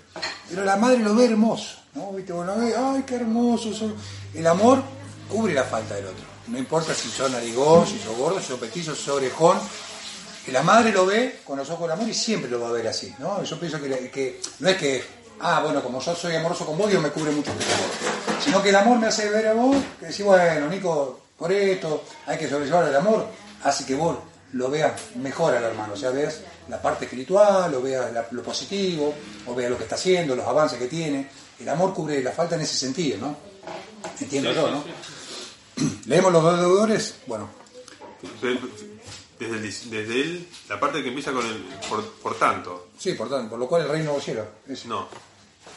Pero 0.48 0.64
la 0.64 0.76
madre 0.76 0.98
lo 1.00 1.14
ve 1.16 1.24
hermoso, 1.24 1.78
¿no? 1.94 2.12
¿Viste? 2.12 2.32
Vos 2.32 2.46
lo 2.46 2.56
ves, 2.56 2.74
ay, 2.76 3.02
qué 3.04 3.16
hermoso. 3.16 3.72
son". 3.74 3.94
El 4.32 4.46
amor 4.46 4.82
cubre 5.28 5.52
la 5.52 5.64
falta 5.64 5.96
del 5.96 6.06
otro. 6.06 6.24
No 6.46 6.58
importa 6.58 6.94
si 6.94 7.08
sos 7.08 7.30
narigón, 7.30 7.86
si 7.88 7.98
sos 7.98 8.16
gordo, 8.16 8.38
si 8.38 8.46
sos 8.46 8.60
petizo, 8.60 8.94
si 8.94 9.02
sos 9.02 9.16
orejón. 9.16 9.58
Que 10.44 10.52
la 10.52 10.62
madre 10.62 10.92
lo 10.92 11.06
ve 11.06 11.40
con 11.42 11.58
los 11.58 11.68
ojos 11.70 11.88
del 11.88 11.92
amor 11.92 12.08
y 12.08 12.14
siempre 12.14 12.50
lo 12.50 12.60
va 12.60 12.68
a 12.68 12.72
ver 12.72 12.86
así, 12.86 13.12
¿no? 13.18 13.42
Yo 13.42 13.58
pienso 13.58 13.80
que 13.80 13.88
no 14.58 14.68
es 14.68 14.76
que, 14.76 15.04
ah, 15.40 15.60
bueno, 15.62 15.82
como 15.82 16.00
yo 16.00 16.14
soy 16.14 16.34
amoroso 16.36 16.66
con 16.66 16.76
vos, 16.78 16.90
Dios 16.90 17.02
me 17.02 17.10
cubre 17.10 17.30
mucho 17.32 17.52
pecado. 17.52 17.82
Sino 18.42 18.62
que 18.62 18.68
el 18.70 18.76
amor 18.76 18.98
me 18.98 19.06
hace 19.06 19.28
ver 19.30 19.48
a 19.48 19.52
vos, 19.54 19.76
que 20.00 20.06
decís, 20.06 20.24
bueno, 20.24 20.68
Nico, 20.68 21.20
por 21.38 21.50
esto, 21.52 22.04
hay 22.26 22.38
que 22.38 22.48
sobrellevar 22.48 22.88
el 22.88 22.96
amor, 22.96 23.26
hace 23.62 23.84
que 23.86 23.94
vos 23.94 24.16
lo 24.52 24.70
veas 24.70 24.92
mejor 25.16 25.54
al 25.54 25.64
hermano, 25.64 25.94
o 25.94 25.96
sea, 25.96 26.10
veas 26.10 26.40
la 26.68 26.80
parte 26.80 27.04
espiritual, 27.06 27.74
o 27.74 27.82
veas 27.82 28.12
la- 28.12 28.26
lo 28.30 28.42
positivo, 28.42 29.14
o 29.46 29.54
veas 29.54 29.70
lo 29.70 29.76
que 29.76 29.82
está 29.84 29.96
haciendo, 29.96 30.36
los 30.36 30.46
avances 30.46 30.78
que 30.78 30.86
tiene. 30.86 31.28
El 31.60 31.68
amor 31.68 31.92
cubre 31.94 32.22
la 32.22 32.30
falta 32.32 32.54
en 32.54 32.60
ese 32.62 32.76
sentido, 32.76 33.18
¿no? 33.18 33.36
Entiendo 34.20 34.50
Sí, 34.50 34.56
yo, 34.56 34.66
sí, 34.66 34.72
¿no? 34.72 34.84
sí. 35.76 36.00
Leemos 36.06 36.32
los 36.32 36.42
dos 36.42 36.60
deudores, 36.60 37.14
bueno, 37.26 37.48
Desde, 39.38 39.56
el- 39.56 39.90
desde 39.90 40.20
él, 40.20 40.48
la 40.68 40.78
parte 40.78 41.02
que 41.02 41.08
empieza 41.08 41.32
con 41.32 41.44
el 41.44 41.56
por, 41.88 42.04
por 42.14 42.38
tanto, 42.38 42.88
sí, 42.98 43.14
por 43.14 43.28
tanto, 43.28 43.50
por 43.50 43.58
lo 43.58 43.66
cual 43.66 43.82
el 43.82 43.88
reino 43.88 44.16
es- 44.68 44.86
no. 44.86 45.08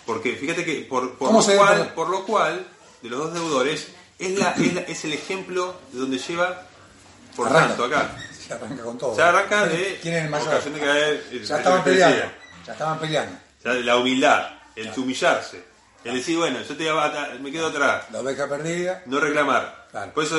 Porque 0.05 0.35
fíjate 0.35 0.63
que 0.63 0.81
por, 0.89 1.17
por, 1.17 1.29
¿Cómo 1.29 1.41
lo, 1.41 1.47
ve, 1.47 1.57
cual, 1.57 1.93
por 1.93 2.09
lo 2.09 2.25
cual, 2.25 2.67
de 3.01 3.09
los 3.09 3.19
dos 3.19 3.33
deudores, 3.33 3.87
es, 4.19 4.37
la, 4.39 4.51
es, 4.51 4.73
la- 4.73 4.81
es 4.81 5.03
el 5.05 5.13
ejemplo 5.13 5.75
de 5.91 5.99
donde 5.99 6.17
lleva 6.17 6.63
por 7.35 7.47
Arranca. 7.47 7.67
tanto 7.69 7.83
acá. 7.85 8.17
Se 8.47 8.53
arranca 8.53 8.83
con 8.83 8.97
todo. 8.97 9.15
Se 9.15 9.21
arranca 9.21 9.65
de 9.65 9.99
¿Quién 10.01 10.15
es 10.15 10.23
el 10.25 10.29
mayor? 10.29 10.47
ocasión 10.47 10.73
de 10.75 10.79
caer, 10.79 11.27
el- 11.31 11.43
Ya 11.45 11.55
el 11.55 11.59
estaban 11.61 11.83
peleando. 11.83 12.25
Ya 12.65 12.71
estaban 12.73 12.99
peleando. 12.99 13.37
Ya 13.63 13.73
la 13.73 13.97
humildad, 13.97 14.49
el 14.75 14.91
humillarse, 14.97 15.63
el 16.05 16.13
decir, 16.13 16.37
bueno, 16.37 16.61
yo 16.61 16.77
te 16.77 16.91
voy 16.91 17.01
a- 17.03 17.37
me 17.41 17.51
quedo 17.51 17.67
atrás, 17.67 18.05
La 18.11 18.19
oveja 18.19 18.47
perdida. 18.47 19.03
no 19.07 19.19
reclamar. 19.19 19.76
Claro. 19.91 20.13
Por 20.13 20.23
eso 20.23 20.37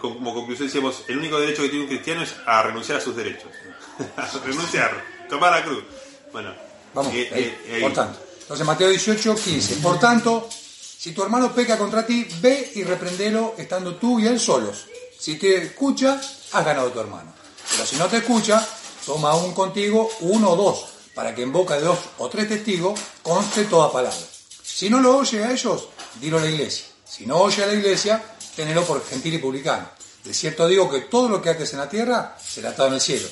como 0.00 0.34
conclusión 0.34 0.68
decíamos, 0.68 1.04
el 1.08 1.18
único 1.18 1.40
derecho 1.40 1.62
que 1.62 1.68
tiene 1.68 1.84
un 1.84 1.88
cristiano 1.90 2.22
es 2.22 2.34
a 2.46 2.62
renunciar 2.62 2.98
a 2.98 3.00
sus 3.00 3.16
derechos. 3.16 3.50
a 4.16 4.28
renunciar, 4.44 5.04
tomar 5.28 5.52
la 5.52 5.64
cruz. 5.64 5.84
Bueno, 6.32 6.54
Vamos, 6.94 7.12
eh, 7.14 7.28
ahí, 7.32 7.58
eh, 7.66 7.74
ahí. 7.74 7.80
por 7.80 7.92
tanto. 7.92 8.18
Entonces 8.40 8.66
Mateo 8.66 8.88
18, 8.88 9.34
15. 9.34 9.76
Por 9.76 9.98
tanto, 9.98 10.48
si 10.50 11.12
tu 11.12 11.22
hermano 11.22 11.52
peca 11.52 11.76
contra 11.76 12.06
ti, 12.06 12.26
ve 12.40 12.72
y 12.74 12.84
reprendelo 12.84 13.54
estando 13.58 13.96
tú 13.96 14.20
y 14.20 14.26
él 14.26 14.38
solos. 14.38 14.86
Si 15.18 15.36
te 15.36 15.56
escucha, 15.62 16.20
has 16.52 16.64
ganado 16.64 16.88
a 16.88 16.92
tu 16.92 17.00
hermano. 17.00 17.32
Pero 17.70 17.86
si 17.86 17.96
no 17.96 18.06
te 18.06 18.18
escucha, 18.18 18.66
toma 19.04 19.30
aún 19.30 19.54
contigo 19.54 20.10
uno 20.20 20.50
o 20.50 20.56
dos, 20.56 20.86
para 21.14 21.34
que 21.34 21.42
en 21.42 21.52
boca 21.52 21.76
de 21.76 21.82
dos 21.82 21.98
o 22.18 22.28
tres 22.28 22.48
testigos 22.48 23.00
conste 23.22 23.64
toda 23.64 23.90
palabra. 23.90 24.16
Si 24.62 24.90
no 24.90 25.00
lo 25.00 25.18
oye 25.18 25.42
a 25.42 25.52
ellos, 25.52 25.88
dilo 26.20 26.38
a 26.38 26.42
la 26.42 26.50
iglesia. 26.50 26.86
Si 27.04 27.26
no 27.26 27.38
oye 27.38 27.64
a 27.64 27.66
la 27.66 27.74
iglesia, 27.74 28.22
tenelo 28.56 28.84
por 28.84 29.04
gentil 29.04 29.34
y 29.34 29.38
publicano. 29.38 29.88
De 30.24 30.32
cierto 30.32 30.66
digo 30.66 30.90
que 30.90 31.00
todo 31.00 31.28
lo 31.28 31.42
que 31.42 31.50
ates 31.50 31.72
en 31.72 31.80
la 31.80 31.88
tierra 31.88 32.36
será 32.42 32.70
atado 32.70 32.88
en 32.88 32.94
el 32.94 33.00
cielo, 33.00 33.28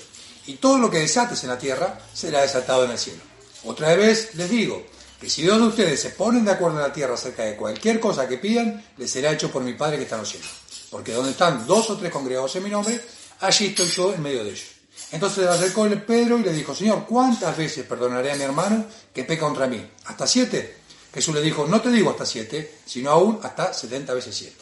y 0.47 0.55
todo 0.55 0.79
lo 0.79 0.91
que 0.91 0.99
desates 0.99 1.43
en 1.43 1.51
la 1.51 1.59
tierra 1.59 1.99
será 2.13 2.43
desatado 2.43 2.85
en 2.85 2.91
el 2.91 2.99
cielo. 2.99 3.23
Otra 3.65 3.95
vez 3.95 4.35
les 4.35 4.51
digo 4.51 4.85
que 5.21 5.31
si 5.31 5.45
dos 5.45 5.59
de 5.59 5.67
ustedes 5.69 6.01
se 6.01 6.11
ponen 6.11 6.45
de 6.45 6.51
acuerdo 6.51 6.79
en 6.79 6.83
la 6.83 6.93
tierra 6.93 7.15
acerca 7.15 7.45
de 7.45 7.57
cualquier 7.57 8.01
cosa 8.01 8.29
que 8.29 8.39
pidan, 8.39 8.85
les 8.97 9.11
será 9.11 9.31
hecho 9.33 9.51
por 9.51 9.63
mi 9.63 9.75
Padre 9.75 9.97
que 9.97 10.03
está 10.03 10.17
en 10.17 10.23
los 10.23 10.31
cielos. 10.31 10.51
Porque 10.91 11.13
donde 11.13 11.31
están 11.31 11.67
dos 11.67 11.89
o 11.91 11.97
tres 11.97 12.11
congregados 12.11 12.57
en 12.57 12.65
mi 12.65 12.71
nombre, 12.71 13.01
allí 13.41 13.67
estoy 13.67 13.89
yo 13.89 14.13
en 14.13 14.21
medio 14.21 14.43
de 14.43 14.51
ellos. 14.51 14.67
Entonces 15.13 15.45
le 15.45 15.51
acercó 15.51 15.87
el 15.87 16.03
Pedro 16.03 16.39
y 16.39 16.43
le 16.43 16.53
dijo, 16.53 16.75
Señor, 16.75 17.07
¿cuántas 17.09 17.57
veces 17.57 17.87
perdonaré 17.87 18.33
a 18.33 18.37
mi 18.37 18.43
hermano 18.43 18.85
que 19.15 19.25
peca 19.25 19.47
contra 19.47 19.67
mí? 19.67 19.87
¿Hasta 20.07 20.27
siete? 20.27 20.79
Jesús 21.15 21.35
le 21.35 21.41
dijo, 21.41 21.67
no 21.67 21.81
te 21.81 21.91
digo 21.91 22.11
hasta 22.11 22.27
siete, 22.27 22.79
sino 22.85 23.11
aún 23.11 23.39
hasta 23.43 23.73
setenta 23.73 24.15
veces 24.15 24.35
siete. 24.35 24.62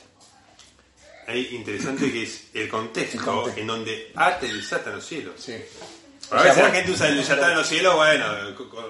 Ahí 1.30 1.48
interesante 1.52 2.10
que 2.12 2.24
es 2.24 2.44
el 2.54 2.68
contexto, 2.68 3.18
El 3.18 3.24
contexto. 3.24 3.60
en 3.60 3.66
donde 3.68 4.12
ate 4.16 4.46
y 4.48 4.52
desata 4.52 4.90
en 4.90 4.96
los 4.96 5.06
cielos. 5.06 5.34
Sí. 5.38 5.52
A 5.52 6.36
O 6.36 6.38
sea, 6.38 6.42
veces 6.42 6.62
la 6.64 6.70
gente 6.70 6.90
usa 6.92 7.08
el 7.08 7.16
desatar 7.16 7.50
en 7.52 7.56
los 7.58 7.66
cielos, 7.68 7.94
bueno, 7.96 8.24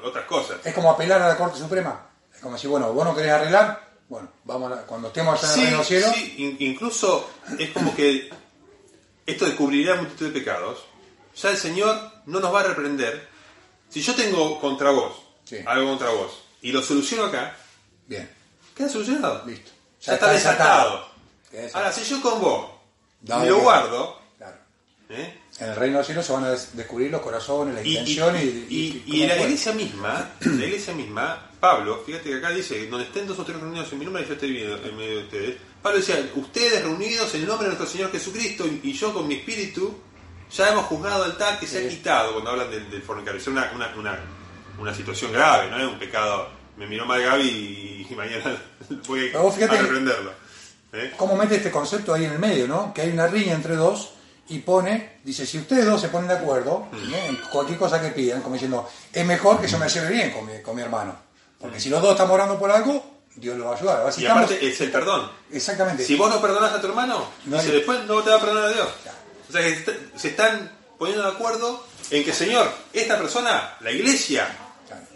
otras 0.05 0.25
cosas. 0.27 0.59
Es 0.65 0.75
como 0.75 0.91
apelar 0.91 1.21
a 1.23 1.29
la 1.29 1.37
Corte 1.37 1.59
Suprema. 1.59 2.07
Es 2.35 2.41
como 2.41 2.57
si, 2.57 2.67
bueno, 2.67 2.93
vos 2.93 3.05
no 3.05 3.15
querés 3.15 3.33
arreglar, 3.33 3.91
bueno, 4.09 4.29
vamos 4.45 4.73
a 4.73 4.77
la- 4.77 4.83
cuando 4.83 5.09
estemos 5.09 5.43
allá 5.43 5.55
en 5.63 5.69
Sí, 5.71 5.77
los 5.77 5.87
cielos, 5.87 6.15
sí, 6.15 6.35
in- 6.39 6.57
incluso 6.61 7.31
es 7.59 7.71
como 7.71 7.95
que 7.95 8.31
esto 9.27 9.45
descubrirá 9.45 9.97
multitud 9.97 10.27
de 10.33 10.39
pecados. 10.41 10.85
Ya 11.37 11.51
el 11.51 11.57
Señor 11.59 11.99
no 12.27 12.41
nos 12.41 12.55
va 12.55 12.61
a 12.61 12.65
reprender. 12.65 13.29
Si 13.89 14.01
yo 14.03 14.15
tengo 14.15 14.61
contra 14.61 14.91
vos 14.91 15.15
Sí. 15.45 15.59
algo 15.67 15.89
contra 15.91 16.09
vos 16.11 16.33
y 16.63 16.73
lo 16.73 16.83
soluciono 16.83 17.25
acá, 17.27 17.57
bien, 18.07 18.31
queda 18.77 18.89
solucionado. 18.89 19.45
listo. 19.47 19.71
Ya, 20.03 20.15
está 20.15 20.31
desatado. 20.33 21.10
Ahora, 21.75 21.93
si 21.93 22.05
yo 22.05 22.21
con 22.23 22.41
vos 22.41 22.71
Dale, 23.21 23.51
lo 23.51 23.59
guardo, 23.61 24.19
Claro. 24.39 24.57
¿eh? 25.11 25.39
En 25.59 25.69
el 25.69 25.77
reino 25.77 25.95
de 25.97 26.01
los 26.01 26.07
cielos 26.07 26.25
se 26.27 26.33
van 26.33 26.45
a 26.45 26.51
des- 26.53 26.75
descubrir 26.77 27.11
los 27.11 27.21
corazones, 27.21 27.75
las 27.75 27.85
y, 27.85 27.99
y- 27.99 28.15
y, 28.39 28.45
y- 28.71 29.03
y 29.07 29.23
y 29.25 29.27
la 29.27 29.37
iglesia 29.37 29.73
misma, 29.73 30.31
la 30.41 30.65
iglesia 30.65 30.95
misma, 30.95 31.51
Pablo, 31.61 32.03
fíjate 32.07 32.31
que 32.31 32.37
acá 32.37 32.51
dice, 32.51 32.87
donde 32.87 33.05
estén 33.07 33.27
dos 33.27 33.39
o 33.39 33.45
tres 33.45 33.61
reunidos 33.61 33.93
en 33.93 33.99
mi 33.99 34.05
nombre, 34.07 34.25
yo 34.27 34.33
estoy 34.35 34.57
en 34.63 34.97
medio 34.97 35.19
de 35.19 35.23
ustedes. 35.25 35.57
Pablo 35.83 35.99
decía, 35.99 36.31
ustedes 36.37 36.83
reunidos 36.83 37.35
en 37.35 37.43
el 37.43 37.47
nombre 37.49 37.69
de 37.69 37.75
nuestro 37.77 37.87
Señor 37.91 38.11
Jesucristo 38.13 38.65
y, 38.83 38.93
yo 38.95 39.13
con 39.13 39.29
mi 39.29 39.35
espíritu, 39.35 39.95
ya 40.51 40.71
hemos 40.71 40.87
juzgado 40.87 41.25
al 41.25 41.37
tal 41.37 41.59
que 41.59 41.67
se 41.67 41.85
ha 41.85 41.89
quitado 41.91 42.33
cuando 42.33 42.51
hablan 42.53 42.71
del, 42.71 42.91
del 42.91 43.03
fornicario. 43.03 43.39
Es 43.39 43.47
una, 43.47 43.71
una, 43.75 43.95
una, 43.97 44.19
una 44.79 44.95
situación 44.95 45.33
grave, 45.33 45.71
no 45.71 45.79
es 45.79 45.87
un 45.87 45.99
pecado. 45.99 46.49
Me 46.79 46.87
miró 46.87 47.05
mal 47.05 47.21
Gaby 47.21 47.43
y, 47.49 48.07
y 48.11 48.15
mañana 48.15 48.57
voy 49.07 49.29
a 49.29 49.33
que- 49.33 49.67
reprenderlo. 49.83 50.33
¿Eh? 50.93 51.13
cómo 51.17 51.37
mete 51.37 51.57
este 51.57 51.71
concepto 51.71 52.13
ahí 52.15 52.25
en 52.25 52.33
el 52.33 52.39
medio, 52.39 52.67
¿no? 52.69 52.93
Que 52.95 53.03
hay 53.03 53.11
una 53.11 53.27
riña 53.27 53.55
entre 53.55 53.77
dos 53.77 54.11
y 54.49 54.59
pone, 54.61 55.19
dice, 55.25 55.47
si 55.47 55.59
ustedes 55.59 55.87
dos 55.87 56.01
se 56.01 56.09
ponen 56.09 56.29
de 56.29 56.35
acuerdo, 56.35 56.89
Mm. 56.93 57.15
en 57.15 57.37
cualquier 57.53 57.79
cosa 57.79 58.01
que 58.01 58.09
pidan, 58.09 58.43
como 58.43 58.55
diciendo, 58.55 58.89
es 59.13 59.25
mejor 59.25 59.61
que 59.61 59.69
yo 59.69 59.79
me 59.79 59.89
lleve 59.89 60.09
bien 60.11 60.31
con 60.33 60.47
mi, 60.47 60.61
con 60.63 60.75
mi 60.75 60.83
hermano. 60.83 61.17
Porque 61.61 61.79
si 61.79 61.89
los 61.91 62.01
dos 62.03 62.13
estamos 62.13 62.33
orando 62.35 62.59
por 62.59 62.71
algo, 62.71 63.05
Dios 63.37 63.57
lo 63.57 63.67
va 63.67 63.75
a 63.75 63.77
ayudar. 63.79 63.99
Mm. 64.05 64.07
Y 64.07 64.23
estamos- 64.23 64.45
aparte 64.45 64.67
es 64.69 64.81
el 64.81 64.91
perdón. 64.91 65.31
Exactamente. 65.53 66.05
Si 66.05 66.17
vos 66.17 66.29
no 66.29 66.41
perdonás 66.41 66.73
a 66.73 66.81
tu 66.81 66.87
hermano, 66.89 67.25
No 67.45 67.59
hay- 67.59 67.67
después 67.71 68.05
no 68.07 68.23
te 68.23 68.31
va 68.31 68.37
a 68.37 68.41
perdonar 68.41 68.65
a 68.65 68.73
Dios. 68.73 68.89
Claro. 69.03 69.19
O 69.49 69.53
sea 69.53 69.63
que 69.63 69.85
se 70.17 70.29
están 70.29 70.71
poniendo 70.99 71.23
de 71.25 71.31
acuerdo 71.31 71.85
en 72.11 72.25
que, 72.25 72.33
Señor, 72.33 72.69
esta 72.93 73.17
persona, 73.19 73.77
la 73.81 73.91
iglesia. 73.93 74.49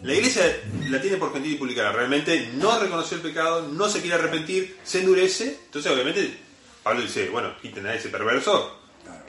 La 0.03 0.13
iglesia 0.15 0.61
la 0.89 1.01
tiene 1.01 1.17
por 1.17 1.33
gentil 1.33 1.53
y 1.53 1.57
publicana. 1.57 1.93
Realmente 1.93 2.51
no 2.55 2.79
reconoció 2.79 3.17
el 3.17 3.23
pecado, 3.23 3.69
no 3.69 3.89
se 3.89 4.01
quiere 4.01 4.17
arrepentir, 4.17 4.79
se 4.85 5.01
endurece. 5.01 5.59
Entonces, 5.67 5.91
obviamente, 5.93 6.39
Pablo 6.83 7.03
dice, 7.03 7.29
bueno, 7.31 7.55
quiten 7.61 7.87
a 7.87 7.95
ese 7.95 8.09
perverso. 8.09 8.81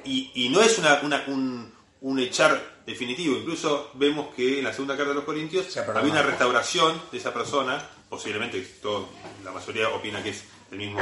Y, 0.04 0.32
y 0.36 0.50
no 0.50 0.62
es 0.62 0.78
una, 0.78 1.00
una- 1.02 1.24
un, 1.28 1.74
un 2.02 2.20
echar 2.20 2.76
definitivo. 2.86 3.38
Incluso 3.38 3.92
vemos 3.96 4.34
que 4.36 4.60
en 4.60 4.64
la 4.66 4.72
segunda 4.74 4.96
carta 4.96 5.10
de 5.10 5.16
los 5.16 5.24
Corintios 5.24 5.76
había 5.78 6.12
una 6.12 6.22
restauración 6.22 7.02
de 7.12 7.18
esa 7.18 7.34
persona. 7.34 7.90
Posiblemente, 8.10 8.62
todo, 8.82 9.10
la 9.44 9.52
mayoría 9.52 9.90
opina 9.90 10.22
que 10.22 10.30
es 10.30 10.44
el 10.72 10.78
mismo, 10.78 11.00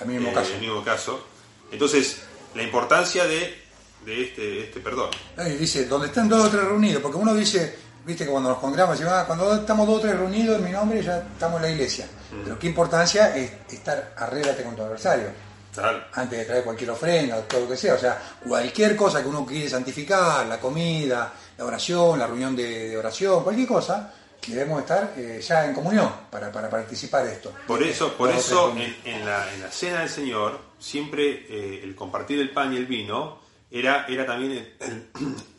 El 0.00 0.06
mismo 0.08 0.30
eh, 0.30 0.32
caso. 0.32 0.54
el 0.54 0.60
mismo 0.60 0.82
caso. 0.84 1.26
Entonces, 1.70 2.22
la 2.54 2.62
importancia 2.62 3.26
de, 3.26 3.62
de 4.06 4.22
este, 4.22 4.60
este 4.64 4.80
perdón. 4.80 5.10
Y 5.46 5.50
dice, 5.56 5.84
donde 5.86 6.06
están 6.08 6.28
dos 6.28 6.46
o 6.46 6.50
tres 6.50 6.64
reunidos, 6.64 7.02
porque 7.02 7.18
uno 7.18 7.34
dice, 7.34 7.76
viste 8.06 8.24
que 8.24 8.30
cuando 8.30 8.50
nos 8.50 8.58
congregamos, 8.58 9.00
"Ah, 9.02 9.24
cuando 9.26 9.54
estamos 9.56 9.86
dos 9.86 9.98
o 9.98 10.00
tres 10.00 10.16
reunidos 10.16 10.58
en 10.58 10.64
mi 10.64 10.70
nombre 10.70 11.02
ya 11.02 11.18
estamos 11.18 11.56
en 11.56 11.62
la 11.62 11.70
iglesia. 11.70 12.06
Pero 12.44 12.58
qué 12.58 12.66
importancia 12.68 13.36
es 13.36 13.50
estar 13.70 14.14
arréglate 14.16 14.62
con 14.62 14.74
tu 14.76 14.82
adversario. 14.82 15.46
Claro. 15.74 16.04
antes 16.14 16.38
de 16.38 16.44
traer 16.46 16.64
cualquier 16.64 16.88
ofrenda 16.88 17.38
todo 17.42 17.60
lo 17.60 17.68
que 17.68 17.76
sea. 17.76 17.92
O 17.92 17.98
sea, 17.98 18.18
cualquier 18.48 18.96
cosa 18.96 19.20
que 19.22 19.28
uno 19.28 19.44
quiere 19.44 19.68
santificar, 19.68 20.46
la 20.46 20.58
comida, 20.58 21.30
la 21.58 21.64
oración, 21.66 22.18
la 22.18 22.26
reunión 22.26 22.56
de, 22.56 22.88
de 22.88 22.96
oración, 22.96 23.44
cualquier 23.44 23.68
cosa, 23.68 24.10
debemos 24.46 24.80
estar 24.80 25.12
eh, 25.18 25.38
ya 25.46 25.66
en 25.66 25.74
comunión 25.74 26.10
para, 26.30 26.50
para 26.50 26.70
participar 26.70 27.26
de 27.26 27.34
esto. 27.34 27.52
Por 27.66 27.82
eso, 27.82 28.14
por 28.14 28.28
Dos 28.32 28.36
o 28.52 28.72
eso 28.72 28.74
en, 29.04 29.26
la, 29.26 29.52
en 29.52 29.60
la 29.60 29.70
cena 29.70 30.00
del 30.00 30.08
Señor, 30.08 30.58
siempre 30.78 31.44
eh, 31.50 31.80
el 31.84 31.94
compartir 31.94 32.40
el 32.40 32.52
pan 32.54 32.72
y 32.72 32.78
el 32.78 32.86
vino 32.86 33.40
era, 33.70 34.06
era 34.08 34.24
también 34.24 34.52
el, 34.52 34.76
el- 34.80 35.10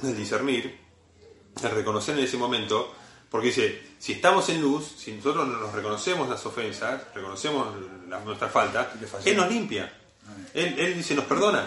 el 0.02 0.18
discernir 0.18 0.80
de 1.62 1.70
reconocer 1.70 2.18
en 2.18 2.24
ese 2.24 2.38
momento, 2.38 2.94
porque 3.30 3.48
dice, 3.48 3.82
si 4.00 4.14
estamos 4.14 4.48
en 4.50 4.62
luz, 4.62 4.86
si 4.98 5.12
nosotros 5.14 5.48
nos 5.48 5.72
reconocemos 5.74 6.30
las 6.30 6.46
ofensas, 6.46 7.02
reconocemos 7.14 7.68
la- 8.08 8.20
nuestra 8.22 8.48
falta, 8.50 8.92
Le 9.00 9.08
fallé. 9.08 9.32
Él 9.32 9.38
nos 9.38 9.50
limpia. 9.50 9.92
Él, 10.54 10.76
él 10.80 10.96
dice, 10.96 11.16
nos 11.16 11.26
perdona. 11.26 11.66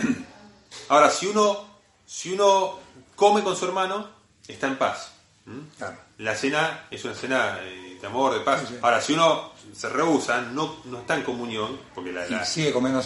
Ahora, 0.88 1.10
si 1.10 1.26
uno, 1.26 1.80
si 2.06 2.32
uno 2.32 2.78
come 3.16 3.42
con 3.42 3.56
su 3.56 3.64
hermano, 3.66 4.08
está 4.46 4.66
en 4.68 4.76
paz. 4.78 5.12
¿Mm? 5.46 5.60
Claro. 5.78 5.96
La 6.18 6.34
cena 6.36 6.86
es 6.90 7.04
una 7.04 7.14
cena 7.14 7.58
eh, 7.62 7.98
de 8.00 8.06
amor, 8.06 8.34
de 8.34 8.40
paz. 8.40 8.60
Sí, 8.60 8.66
sí. 8.74 8.78
Ahora, 8.82 9.00
si 9.00 9.14
uno 9.14 9.52
se 9.74 9.88
rehúsa, 9.88 10.42
no, 10.42 10.76
no 10.84 10.98
está 11.00 11.14
en 11.16 11.22
comunión, 11.22 11.78
porque 11.94 12.12
la, 12.12 12.26
Y 12.26 12.30
la- 12.30 12.44
sigue 12.44 12.72
comiendo 12.72 13.02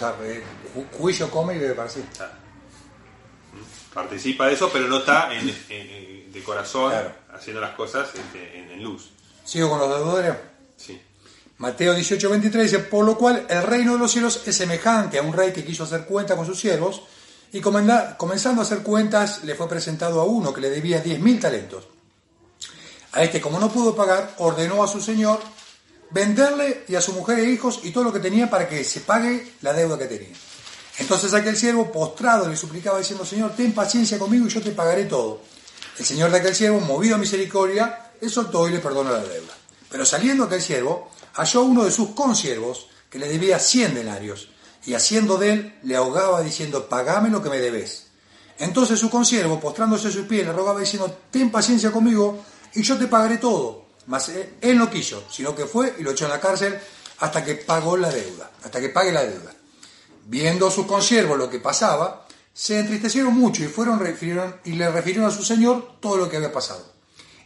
juicio 0.99 1.31
come 1.31 1.55
y 1.55 1.59
bebe 1.59 1.75
para 1.75 1.89
sí. 1.89 2.05
Ah. 2.21 2.31
¿Mm? 3.53 3.95
participa 3.95 4.47
de 4.47 4.55
eso, 4.55 4.71
pero 4.73 4.89
no 4.89 4.99
está 4.99 5.33
en, 5.35 5.49
en- 5.49 5.57
en- 5.71 6.24
de 6.35 6.43
corazón 6.43 6.91
Claro. 6.91 7.13
haciendo 7.33 7.61
las 7.63 7.75
cosas 7.75 8.09
este, 8.15 8.59
en, 8.59 8.71
en 8.73 8.83
luz. 8.83 9.11
Sigo 9.45 9.71
con 9.71 9.79
los 9.79 9.89
deudores. 9.89 10.35
Sí. 10.77 11.01
Mateo 11.59 11.95
18, 11.95 12.29
23 12.31 12.71
dice, 12.71 12.79
por 12.85 13.05
lo 13.05 13.17
cual 13.17 13.47
el 13.49 13.63
reino 13.63 13.93
de 13.95 13.99
los 14.01 14.11
cielos 14.13 14.43
es 14.45 14.57
semejante 14.57 15.19
a 15.19 15.23
un 15.23 15.33
rey 15.33 15.53
que 15.53 15.65
quiso 15.65 15.85
hacer 15.85 16.05
cuenta 16.05 16.35
con 16.37 16.45
sus 16.45 16.59
siervos 16.59 17.03
y 17.53 17.61
comenda- 17.61 18.17
comenzando 18.19 18.61
a 18.61 18.65
hacer 18.65 18.79
cuentas 18.83 19.45
le 19.45 19.55
fue 19.55 19.69
presentado 19.69 20.21
a 20.21 20.25
uno 20.25 20.53
que 20.53 20.61
le 20.61 20.71
debía 20.71 21.01
diez 21.01 21.21
mil 21.21 21.39
talentos. 21.39 21.87
A 23.13 23.23
este, 23.23 23.41
como 23.41 23.61
no 23.61 23.71
pudo 23.71 23.95
pagar, 23.95 24.35
ordenó 24.39 24.83
a 24.83 24.89
su 24.89 25.01
señor 25.01 25.39
venderle 26.11 26.85
y 26.89 26.97
a 26.97 27.01
su 27.01 27.13
mujer 27.13 27.39
e 27.39 27.51
hijos 27.51 27.81
y 27.85 27.91
todo 27.93 28.05
lo 28.05 28.13
que 28.13 28.19
tenía 28.21 28.51
para 28.51 28.69
que 28.69 28.83
se 28.85 29.01
pague 29.01 29.53
la 29.63 29.73
deuda 29.73 29.97
que 29.99 30.07
tenía. 30.07 30.35
Entonces 30.99 31.33
aquel 31.35 31.57
siervo 31.57 31.91
postrado 31.91 32.49
le 32.49 32.57
suplicaba 32.57 32.99
diciendo, 32.99 33.25
Señor, 33.25 33.53
ten 33.57 33.73
paciencia 33.73 34.19
conmigo 34.19 34.47
y 34.47 34.51
yo 34.51 34.61
te 34.63 34.71
pagaré 34.71 35.05
todo. 35.05 35.41
El 35.99 36.05
señor 36.05 36.31
de 36.31 36.39
aquel 36.39 36.55
siervo, 36.55 36.81
movido 36.81 37.15
a 37.15 37.19
misericordia, 37.19 38.11
le 38.21 38.29
soltó 38.29 38.69
y 38.69 38.73
le 38.73 38.81
perdonó 38.81 39.11
la 39.13 39.23
deuda. 39.23 39.55
Pero 39.91 40.05
saliendo 40.05 40.45
aquel 40.45 40.61
siervo, 40.61 41.11
halló 41.35 41.63
uno 41.63 41.85
de 41.85 41.91
sus 41.91 42.11
consiervos 42.11 42.89
que 43.09 43.19
le 43.19 43.29
debía 43.29 43.59
cien 43.59 43.95
denarios, 43.95 44.49
y 44.87 44.95
haciendo 44.95 45.39
de 45.39 45.53
él, 45.53 45.79
le 45.83 45.97
ahogaba 45.97 46.43
diciendo, 46.43 46.89
pagame 46.89 47.31
lo 47.31 47.43
que 47.43 47.49
me 47.49 47.59
debes. 47.59 48.09
Entonces 48.59 49.01
su 49.01 49.11
consiervo, 49.11 49.59
postrándose 49.59 50.09
a 50.09 50.11
sus 50.11 50.27
pies, 50.27 50.47
le 50.47 50.53
rogaba 50.53 50.81
diciendo, 50.81 51.19
ten 51.31 51.51
paciencia 51.51 51.91
conmigo 51.91 52.45
y 52.75 52.83
yo 52.83 52.97
te 52.99 53.07
pagaré 53.07 53.39
todo. 53.39 53.85
Mas 54.07 54.31
él, 54.61 54.79
no 54.79 54.91
quiso, 54.91 55.25
sino 55.31 55.55
que 55.55 55.65
fue 55.65 55.95
y 55.99 56.03
lo 56.03 56.11
echó 56.11 56.27
en 56.27 56.33
la 56.33 56.41
cárcel 56.41 56.79
hasta 57.21 57.45
que 57.45 57.55
pagó 57.55 57.97
la 57.97 58.11
deuda, 58.11 58.51
hasta 58.63 58.81
que 58.81 58.91
pague 58.91 59.13
la 59.13 59.25
deuda. 59.25 59.53
Viendo 60.27 60.71
sus 60.71 60.87
consiervos 60.87 61.39
lo 61.39 61.49
que 61.49 61.59
pasaba, 61.59 62.24
se 62.55 62.79
entristecieron 62.79 63.35
mucho 63.35 63.65
y 63.65 63.67
fueron 63.67 64.01
y 64.65 64.73
le 64.73 64.91
refirieron 64.91 65.29
a 65.29 65.33
su 65.33 65.45
señor 65.45 65.99
todo 66.01 66.17
lo 66.17 66.31
que 66.31 66.37
había 66.37 66.53
pasado. 66.53 66.95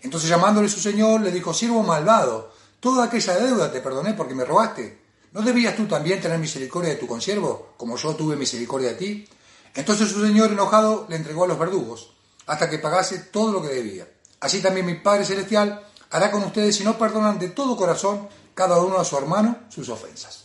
Entonces 0.03 0.29
llamándole 0.29 0.69
su 0.69 0.81
señor 0.81 1.23
le 1.23 1.33
dijo, 1.33 1.55
siervo 1.55 1.83
malvado, 1.83 2.53
toda 2.79 3.07
aquella 3.07 3.37
deuda 3.39 3.73
te 3.73 3.81
perdoné 3.81 4.13
porque 4.13 4.35
me 4.35 4.45
robaste. 4.45 5.03
¿No 5.33 5.41
debías 5.41 5.75
tú 5.75 5.87
también 5.87 6.21
tener 6.21 6.39
misericordia 6.39 6.91
de 6.91 6.97
tu 6.97 7.07
consiervo, 7.07 7.75
como 7.79 7.97
yo 7.97 8.15
tuve 8.15 8.37
misericordia 8.37 8.91
de 8.91 8.95
ti? 8.95 9.29
Entonces 9.75 10.11
su 10.11 10.25
señor 10.25 10.53
enojado 10.53 11.07
le 11.09 11.17
entregó 11.17 11.45
a 11.45 11.49
los 11.49 11.59
verdugos, 11.59 12.13
hasta 12.47 12.69
que 12.69 12.79
pagase 12.79 13.19
todo 13.19 13.51
lo 13.51 13.63
que 13.63 13.69
debía. 13.69 14.07
Así 14.41 14.61
también 14.61 14.87
mi 14.87 14.95
Padre 14.95 15.25
Celestial 15.25 15.87
hará 16.11 16.31
con 16.31 16.45
ustedes 16.45 16.77
si 16.77 16.85
no 16.85 16.99
perdonan 16.99 17.39
de 17.39 17.49
todo 17.49 17.77
corazón 17.77 18.29
cada 18.55 18.79
uno 18.79 18.99
a 18.99 19.05
su 19.05 19.17
hermano 19.17 19.59
sus 19.71 19.89
ofensas. 19.89 20.45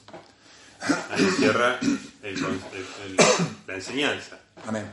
Ahí 1.12 1.26
cierra 1.38 1.80
la 3.68 3.76
enseñanza. 3.76 4.43
Amén. 4.68 4.92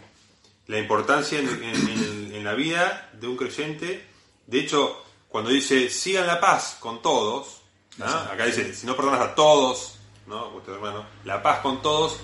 La 0.66 0.78
importancia 0.78 1.38
en, 1.38 1.48
en- 1.48 1.88
en- 1.88 2.34
en 2.34 2.44
la 2.44 2.54
vida 2.54 3.10
de 3.12 3.26
un 3.26 3.36
creyente. 3.36 4.06
De 4.46 4.60
hecho, 4.60 5.04
cuando 5.28 5.50
dice 5.50 5.90
sigan 5.90 6.26
la 6.26 6.40
paz 6.40 6.76
con 6.80 7.02
todos, 7.02 7.60
¿no? 7.98 8.06
acá 8.06 8.46
dice 8.46 8.72
si 8.74 8.86
no 8.86 8.96
perdonas 8.96 9.20
a 9.20 9.34
todos, 9.34 9.96
¿no? 10.26 10.50
vuestro 10.50 10.74
hermano, 10.74 11.04
la 11.24 11.42
paz 11.42 11.60
con 11.60 11.82
todos 11.82 12.18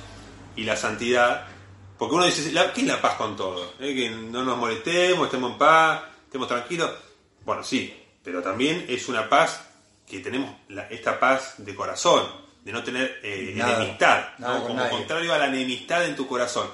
y 0.54 0.64
la 0.64 0.76
santidad. 0.76 1.46
Porque 1.98 2.14
uno 2.14 2.24
dice, 2.26 2.52
¿la- 2.52 2.72
¿qué 2.72 2.82
es 2.82 2.86
la 2.86 3.00
paz 3.00 3.14
con 3.14 3.36
todos? 3.36 3.70
¿Eh? 3.80 3.94
Que 3.94 4.10
no 4.10 4.44
nos 4.44 4.58
molestemos, 4.58 5.26
estemos 5.26 5.52
en 5.52 5.58
paz, 5.58 6.02
estemos 6.24 6.46
tranquilos. 6.48 6.90
Bueno, 7.44 7.62
sí, 7.64 7.96
pero 8.22 8.42
también 8.42 8.84
es 8.88 9.08
una 9.08 9.28
paz 9.28 9.62
que 10.06 10.21
tenemos 10.21 10.54
la- 10.68 10.86
esta 10.88 11.18
paz 11.18 11.54
de 11.58 11.75
corazón, 11.75 12.26
de 12.64 12.73
no 12.73 12.82
tener 12.84 13.18
eh, 13.23 13.52
Nada, 13.56 13.76
enemistad, 13.76 14.28
nada 14.38 14.54
¿no? 14.54 14.58
con 14.60 14.68
como 14.68 14.80
nadie. 14.80 14.90
contrario 14.99 15.32
a 15.34 15.38
la 15.38 15.47
enemistad 15.47 16.04
en 16.04 16.14
tu 16.16 16.26
corazón. 16.28 16.68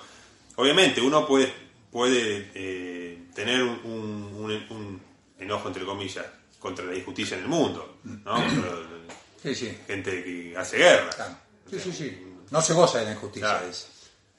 Obviamente, 0.56 1.00
uno 1.00 1.26
puede, 1.26 1.52
puede 1.90 2.50
eh, 2.54 3.18
tener 3.34 3.62
un, 3.62 3.80
un- 3.84 4.66
un- 4.70 5.00
enojo, 5.38 5.68
entre 5.68 5.84
comillas, 5.84 6.24
contra 6.60 6.84
la 6.84 6.94
injusticia 6.94 7.36
en 7.36 7.42
el 7.44 7.48
mundo, 7.48 7.98
¿no? 8.04 8.34
Contra 8.34 8.70
Sí, 9.42 9.54
sí. 9.56 9.76
gente 9.88 10.22
que 10.22 10.54
hace 10.56 10.76
guerra. 10.78 11.10
Claro. 11.10 11.34
Sí, 11.68 11.80
sí, 11.80 11.92
sí. 11.92 12.22
No 12.50 12.62
se 12.62 12.74
goza 12.74 12.98
de 12.98 13.06
la 13.06 13.12
injusticia, 13.12 13.48
Claro. 13.48 13.66
dice 13.66 13.86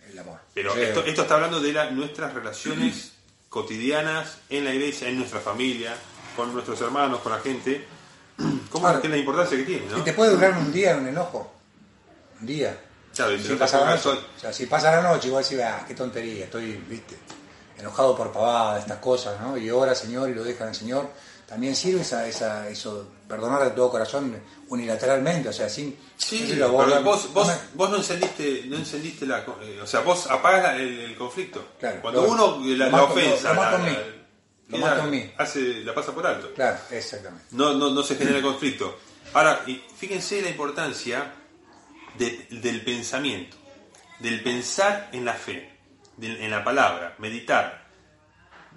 el 0.09 0.19
amor. 0.19 0.39
Pero 0.53 0.73
esto, 0.75 1.03
esto 1.03 1.23
está 1.23 1.33
hablando 1.35 1.59
de 1.59 1.73
la- 1.73 1.89
nuestras 1.91 2.33
relaciones 2.33 3.11
cotidianas 3.49 4.37
en 4.49 4.63
la 4.63 4.73
iglesia, 4.73 5.09
en 5.09 5.17
nuestra 5.17 5.39
familia, 5.41 5.93
con 6.37 6.53
nuestros 6.53 6.79
hermanos, 6.81 7.19
con 7.19 7.31
la 7.33 7.39
gente. 7.39 7.85
¿Cómo 8.69 9.01
que 9.01 9.07
es 9.07 9.11
la 9.11 9.17
importancia 9.17 9.57
que 9.57 9.63
tiene, 9.65 9.85
Y 9.87 9.89
no? 9.89 10.03
te 10.03 10.13
puede 10.13 10.31
durar 10.31 10.57
un 10.57 10.71
día 10.71 10.95
un 10.95 11.07
enojo. 11.07 11.53
Un 12.39 12.47
día. 12.47 12.79
Claro, 13.15 13.33
y 13.33 13.37
si 13.39 13.43
si 13.45 13.53
no 13.53 13.59
pasa 13.59 13.79
la 13.81 13.91
noche, 13.95 14.09
o 14.09 14.39
sea, 14.39 14.51
si 14.53 14.65
pasa 14.65 14.91
la 14.95 15.01
noche, 15.01 15.27
igual 15.27 15.43
decís, 15.43 15.59
ah, 15.61 15.83
qué 15.87 15.93
tontería, 15.93 16.45
estoy, 16.45 16.71
viste, 16.87 17.15
enojado 17.77 18.15
por 18.17 18.31
pavada, 18.31 18.79
estas 18.79 18.97
cosas, 18.99 19.39
¿no? 19.41 19.57
Y 19.57 19.69
ora, 19.69 19.93
Señor, 19.95 20.29
y 20.29 20.33
lo 20.33 20.43
deja 20.43 20.63
en 20.63 20.69
el 20.71 20.75
Señor. 20.75 21.09
También 21.47 21.75
sirve 21.75 22.01
esa, 22.01 22.25
esa, 22.27 22.67
eso, 22.69 23.07
perdonar 23.27 23.63
de 23.63 23.71
todo 23.71 23.91
corazón 23.91 24.35
unilateralmente, 24.69 25.49
o 25.49 25.53
sea, 25.53 25.69
sin... 25.69 25.95
Sí, 26.17 26.45
a 26.53 26.55
pero 26.55 26.69
vos, 27.03 27.31
vos, 27.33 27.47
dame- 27.47 27.59
vos 27.75 27.89
no 27.91 27.97
encendiste, 27.97 28.63
no 28.67 28.77
encendiste 28.77 29.25
la, 29.27 29.39
eh, 29.61 29.79
o 29.83 29.85
sea, 29.85 29.99
vos 29.99 30.25
apagas 30.31 30.63
la- 30.63 30.75
el, 30.77 30.99
el 31.01 31.15
conflicto. 31.15 31.73
Claro, 31.79 32.01
Cuando 32.01 32.21
lo- 32.23 32.29
uno 32.29 32.65
eh, 32.65 32.75
la, 32.77 32.89
la 32.89 33.03
ofensa, 33.03 33.49
lo- 33.53 33.55
lo 33.55 33.61
la- 33.61 34.95
la- 34.95 34.95
Lo 34.95 35.03
mí. 35.11 35.31
hace, 35.37 35.59
la 35.83 35.93
pasa 35.93 36.11
por 36.13 36.25
alto. 36.25 36.51
Claro, 36.55 36.77
exactamente. 36.89 37.45
No, 37.51 37.73
no, 37.73 37.91
no 37.91 38.01
se 38.01 38.15
genera 38.15 38.41
conflicto. 38.41 38.97
Ahora, 39.33 39.63
fíjense 39.97 40.41
la 40.41 40.49
importancia 40.49 41.31
de- 42.17 42.47
del 42.49 42.81
pensamiento, 42.81 43.57
del 44.19 44.41
pensar 44.41 45.09
en 45.13 45.25
la 45.25 45.33
fe, 45.33 45.69
de- 46.17 46.43
en 46.45 46.51
la 46.51 46.63
palabra, 46.63 47.15
meditar. 47.19 47.83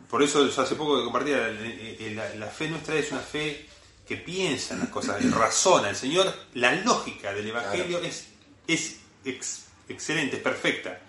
Por 0.09 0.22
eso 0.22 0.46
yo 0.49 0.62
hace 0.62 0.75
poco 0.75 0.99
que 0.99 1.05
compartía, 1.05 1.37
la, 1.38 2.11
la- 2.29 2.35
la 2.37 2.46
fe 2.46 2.68
nuestra 2.68 2.94
es 2.94 3.11
una 3.12 3.20
fe 3.20 3.66
que 4.07 4.16
piensa 4.16 4.75
en 4.75 4.81
las 4.81 4.88
cosas, 4.90 5.22
razona. 5.33 5.90
El 5.90 5.96
Señor, 5.96 6.33
la 6.55 6.72
lógica 6.77 7.33
del 7.33 7.49
Evangelio 7.49 7.99
es, 8.01 8.27
es 8.68 8.96
ex- 9.25 9.64
excelente, 9.88 10.37
es 10.37 10.42
perfecta. 10.42 11.01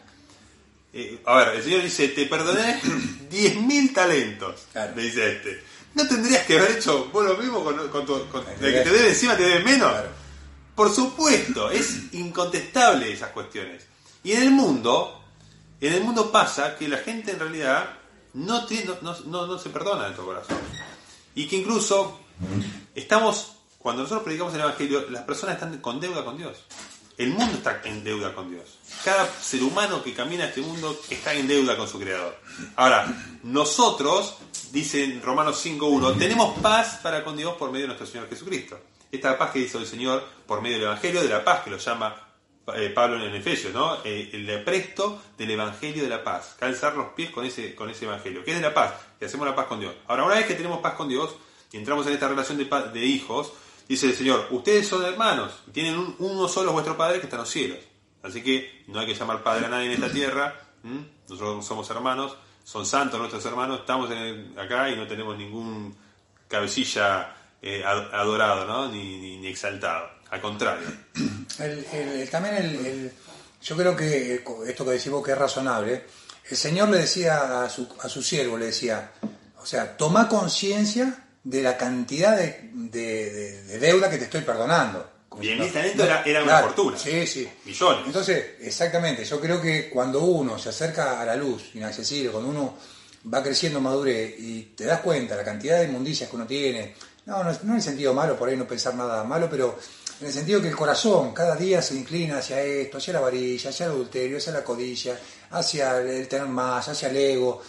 Eh, 0.93 1.19
a 1.25 1.37
ver, 1.37 1.47
el 1.57 1.63
Señor 1.63 1.83
dice, 1.83 2.07
te 2.07 2.25
perdoné 2.25 2.81
10.000 3.29 3.93
talentos, 3.93 4.65
Claro. 4.71 4.95
le 4.95 5.03
dice 5.03 5.33
este. 5.33 5.61
¿No 5.93 6.07
tendrías 6.07 6.45
que 6.45 6.57
haber 6.57 6.77
hecho 6.77 7.05
vos 7.05 7.25
lo 7.25 7.37
mismo 7.37 7.63
con, 7.63 7.87
con 7.89 8.05
tu- 8.05 8.27
con- 8.29 8.45
el 8.49 8.73
que 8.73 8.81
te 8.81 8.89
debe 8.91 9.09
encima 9.09 9.35
te 9.37 9.43
debe 9.43 9.63
menos? 9.63 9.91
Claro. 9.91 10.09
Por 10.77 10.93
supuesto, 10.93 11.71
es 11.71 12.13
incontestable 12.13 13.11
esas 13.11 13.31
cuestiones. 13.31 13.87
Y 14.23 14.33
en 14.33 14.43
el 14.43 14.51
mundo, 14.51 15.23
en 15.81 15.91
el 15.91 16.03
mundo 16.03 16.31
pasa 16.31 16.77
que 16.77 16.87
la 16.87 16.99
gente 16.99 17.31
en 17.31 17.39
realidad 17.39 17.97
no, 18.35 18.67
se 18.67 19.69
perdona 19.71 20.09
de 20.09 20.15
todo 20.15 20.27
corazón. 20.27 20.59
Y 21.33 21.47
que 21.47 21.55
incluso 21.55 22.19
estamos, 22.93 23.53
cuando 23.79 24.03
nosotros 24.03 24.23
predicamos 24.23 24.53
el 24.53 24.59
Evangelio, 24.59 25.09
las 25.09 25.23
personas 25.23 25.55
están 25.55 25.79
con 25.79 25.99
deuda 25.99 26.23
con 26.23 26.37
Dios. 26.37 26.59
El 27.17 27.29
mundo 27.29 27.55
está 27.55 27.81
en 27.83 28.03
deuda 28.03 28.35
con 28.35 28.51
Dios. 28.51 28.77
Cada 29.03 29.27
ser 29.41 29.63
humano 29.63 30.03
que 30.03 30.13
camina 30.13 30.45
este 30.45 30.61
mundo 30.61 30.95
está 31.09 31.33
en 31.33 31.47
deuda 31.47 31.75
con 31.75 31.87
su 31.87 31.97
Creador. 31.97 32.39
Ahora, 32.75 33.39
nosotros, 33.41 34.35
dice 34.71 35.03
en 35.05 35.23
Romanos 35.23 35.65
5.1, 35.65 36.19
tenemos 36.19 36.59
paz 36.59 36.99
para 37.01 37.23
con 37.23 37.35
Dios 37.35 37.55
por 37.55 37.71
medio 37.71 37.85
de 37.85 37.95
nuestro 37.95 38.05
Señor 38.05 38.29
Jesucristo. 38.29 38.79
Esta 39.11 39.37
paz 39.37 39.51
que 39.51 39.59
hizo 39.59 39.77
el 39.79 39.85
Señor 39.85 40.23
por 40.45 40.61
medio 40.61 40.77
del 40.77 40.85
Evangelio 40.87 41.21
de 41.23 41.29
la 41.29 41.43
paz, 41.43 41.61
que 41.63 41.69
lo 41.69 41.77
llama 41.77 42.15
eh, 42.75 42.89
Pablo 42.89 43.23
en 43.23 43.33
Efesios, 43.35 43.73
¿no? 43.73 43.97
Eh, 44.03 44.29
el 44.33 44.59
apresto 44.61 45.21
del 45.37 45.51
Evangelio 45.51 46.03
de 46.03 46.09
la 46.09 46.23
paz. 46.23 46.55
Calzar 46.59 46.95
los 46.95 47.07
pies 47.13 47.29
con 47.31 47.45
ese, 47.45 47.73
con 47.75 47.89
ese 47.89 48.05
Evangelio, 48.05 48.43
que 48.43 48.51
es 48.51 48.61
la 48.61 48.73
paz, 48.73 48.93
que 49.17 49.25
hacemos 49.25 49.47
la 49.47 49.55
paz 49.55 49.67
con 49.67 49.79
Dios. 49.79 49.93
Ahora, 50.07 50.25
una 50.25 50.35
vez 50.35 50.45
que 50.45 50.55
tenemos 50.55 50.79
paz 50.79 50.93
con 50.95 51.07
Dios 51.07 51.35
y 51.71 51.77
entramos 51.77 52.05
en 52.07 52.13
esta 52.13 52.27
relación 52.27 52.57
de, 52.57 52.65
de 52.65 53.05
hijos, 53.05 53.53
dice 53.87 54.07
el 54.07 54.15
Señor, 54.15 54.47
ustedes 54.51 54.85
son 54.87 55.05
hermanos, 55.05 55.53
y 55.67 55.71
tienen 55.71 55.97
un- 55.97 56.15
uno 56.19 56.47
solo 56.49 56.73
vuestro 56.73 56.97
Padre 56.97 57.19
que 57.19 57.25
está 57.27 57.37
en 57.37 57.41
los 57.43 57.49
cielos. 57.49 57.77
Así 58.23 58.43
que 58.43 58.83
no 58.87 58.99
hay 58.99 59.05
que 59.05 59.13
llamar 59.15 59.41
Padre 59.43 59.67
a 59.67 59.69
nadie 59.69 59.85
en 59.85 59.93
esta 59.93 60.11
tierra, 60.11 60.59
nosotros 61.29 61.65
somos 61.65 61.89
hermanos, 61.89 62.35
son 62.65 62.85
santos 62.85 63.17
nuestros 63.17 63.45
hermanos, 63.45 63.79
estamos 63.79 64.11
en 64.11 64.17
el- 64.17 64.59
acá 64.59 64.89
y 64.89 64.95
no 64.97 65.07
tenemos 65.07 65.37
ningún 65.37 65.95
cabecilla 66.49 67.33
eh, 67.61 67.83
ad- 67.85 68.13
adorado, 68.13 68.65
¿no? 68.65 68.91
Ni, 68.91 69.17
ni- 69.19 69.37
ni 69.37 69.47
exaltado, 69.47 70.09
al 70.29 70.41
contrario. 70.41 70.87
El- 71.59 71.85
el- 71.91 72.29
también 72.29 72.55
el, 72.55 72.85
el- 72.85 73.11
yo 73.63 73.75
creo 73.75 73.95
que 73.95 74.43
esto 74.67 74.85
que 74.85 74.91
decimos 74.91 75.25
que 75.25 75.31
es 75.31 75.37
razonable, 75.37 76.03
el 76.49 76.55
Señor 76.57 76.89
le 76.89 76.99
decía 76.99 77.63
a 77.63 77.69
su, 77.69 77.87
a 78.01 78.07
su 78.09 78.21
siervo, 78.21 78.57
le 78.57 78.67
decía, 78.67 79.11
O 79.59 79.65
sea, 79.65 79.97
toma 79.97 80.29
conciencia 80.29 81.25
de 81.43 81.61
la 81.63 81.75
cantidad 81.77 82.37
de, 82.37 82.69
de- 82.73 83.31
de- 83.33 83.63
de 83.63 83.79
deuda 83.79 84.09
que 84.09 84.17
te 84.17 84.25
estoy 84.25 84.41
perdonando. 84.41 85.09
Bien, 85.39 85.61
ese 85.61 85.71
talento 85.73 86.03
era, 86.03 86.23
era 86.23 86.43
una 86.43 86.59
fortuna. 86.61 86.97
Sí, 86.97 87.25
sí. 87.27 87.47
Millones. 87.65 88.03
Entonces, 88.07 88.45
exactamente, 88.61 89.23
yo 89.25 89.39
creo 89.39 89.61
que 89.61 89.89
cuando 89.89 90.21
uno 90.21 90.57
se 90.59 90.69
acerca 90.69 91.19
a 91.21 91.25
la 91.25 91.35
luz 91.35 91.71
inaccesible, 91.75 92.29
cuando 92.31 92.49
uno 92.49 92.77
va 93.33 93.43
creciendo 93.43 93.79
en 93.79 93.83
madurez 93.83 94.35
y 94.39 94.73
te 94.75 94.85
das 94.85 95.01
cuenta 95.01 95.35
la 95.35 95.43
cantidad 95.43 95.79
de 95.79 95.85
inmundicias 95.85 96.29
que 96.29 96.35
uno 96.35 96.45
tiene, 96.47 96.95
no, 97.27 97.43
no, 97.43 97.51
no 97.51 97.71
en 97.71 97.75
el 97.75 97.81
sentido 97.81 98.13
malo, 98.13 98.35
por 98.37 98.49
ahí 98.49 98.57
no 98.57 98.67
pensar 98.67 98.95
nada 98.95 99.23
malo, 99.23 99.47
pero 99.49 99.77
en 100.19 100.27
el 100.27 100.33
sentido 100.33 100.61
que 100.61 100.69
el 100.69 100.75
corazón 100.75 101.33
cada 101.33 101.55
día 101.55 101.81
se 101.81 101.93
inclina 101.95 102.39
hacia 102.39 102.59
esto, 102.61 102.97
hacia 102.97 103.13
la 103.13 103.19
varilla, 103.19 103.69
hacia 103.69 103.85
el 103.85 103.91
adulterio, 103.91 104.37
hacia 104.37 104.53
la 104.53 104.63
codicia, 104.63 105.19
hacia 105.51 105.97
el, 105.99 106.27
tener 106.27 106.47
más, 106.47 106.87
hacia 106.87 107.09
el 107.09 107.17
ego. 107.17 107.61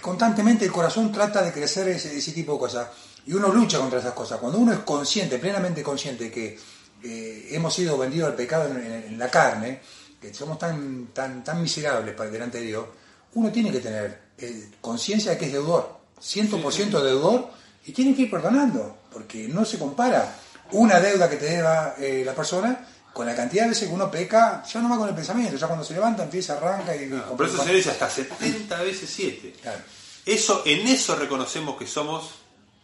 Constantemente 0.00 0.64
el 0.64 0.72
corazón 0.72 1.10
trata 1.12 1.42
de 1.42 1.52
crecer 1.52 1.88
ese, 1.88 2.16
ese 2.18 2.32
tipo 2.32 2.52
de 2.54 2.58
cosas 2.58 2.88
y 3.26 3.32
uno 3.32 3.48
lucha 3.48 3.78
contra 3.78 4.00
esas 4.00 4.12
cosas. 4.12 4.38
Cuando 4.38 4.58
uno 4.58 4.72
es 4.72 4.80
consciente, 4.80 5.38
plenamente 5.38 5.82
consciente 5.82 6.30
que 6.30 6.58
eh, 7.02 7.48
hemos 7.52 7.72
sido 7.72 7.96
vendidos 7.96 8.28
al 8.30 8.34
pecado 8.36 8.68
en, 8.68 8.78
en- 8.78 9.04
en 9.04 9.18
la 9.18 9.30
carne, 9.30 9.80
que 10.20 10.34
somos 10.34 10.58
tan, 10.58 11.08
tan, 11.12 11.44
tan 11.44 11.62
miserables 11.62 12.14
para 12.14 12.30
delante 12.30 12.58
de 12.58 12.66
Dios, 12.66 12.86
uno 13.34 13.52
tiene 13.52 13.70
que 13.70 13.80
tener 13.80 14.20
eh, 14.38 14.70
conciencia 14.80 15.30
de 15.32 15.38
que 15.38 15.46
es 15.46 15.52
deudor, 15.52 15.98
100% 16.20 17.00
deudor, 17.02 17.50
y 17.86 17.92
tiene 17.92 18.14
que 18.14 18.22
ir 18.22 18.30
perdonando, 18.30 18.98
porque 19.12 19.48
no 19.48 19.64
se 19.64 19.78
compara 19.78 20.36
una 20.72 21.00
deuda 21.00 21.30
que 21.30 21.36
te 21.36 21.46
deba 21.46 21.94
eh, 21.98 22.22
la 22.24 22.34
persona 22.34 22.86
con 23.12 23.24
la 23.24 23.34
cantidad 23.34 23.62
de 23.62 23.70
veces 23.70 23.88
que 23.88 23.94
uno 23.94 24.10
peca, 24.10 24.62
ya 24.64 24.82
no 24.82 24.90
va 24.90 24.98
con 24.98 25.08
el 25.08 25.14
pensamiento, 25.14 25.56
ya 25.56 25.66
cuando 25.66 25.84
se 25.84 25.94
levanta 25.94 26.24
empieza, 26.24 26.54
arranca 26.54 26.94
y... 26.94 27.08
Por 27.08 27.46
eso 27.46 27.64
se 27.64 27.72
dice 27.72 27.90
hasta 27.90 28.10
70 28.10 28.82
veces 28.82 29.08
7. 29.08 29.54
Claro. 29.62 29.80
Eso, 30.26 30.62
en 30.66 30.86
eso 30.86 31.16
reconocemos 31.16 31.78
que 31.78 31.86
somos 31.86 32.32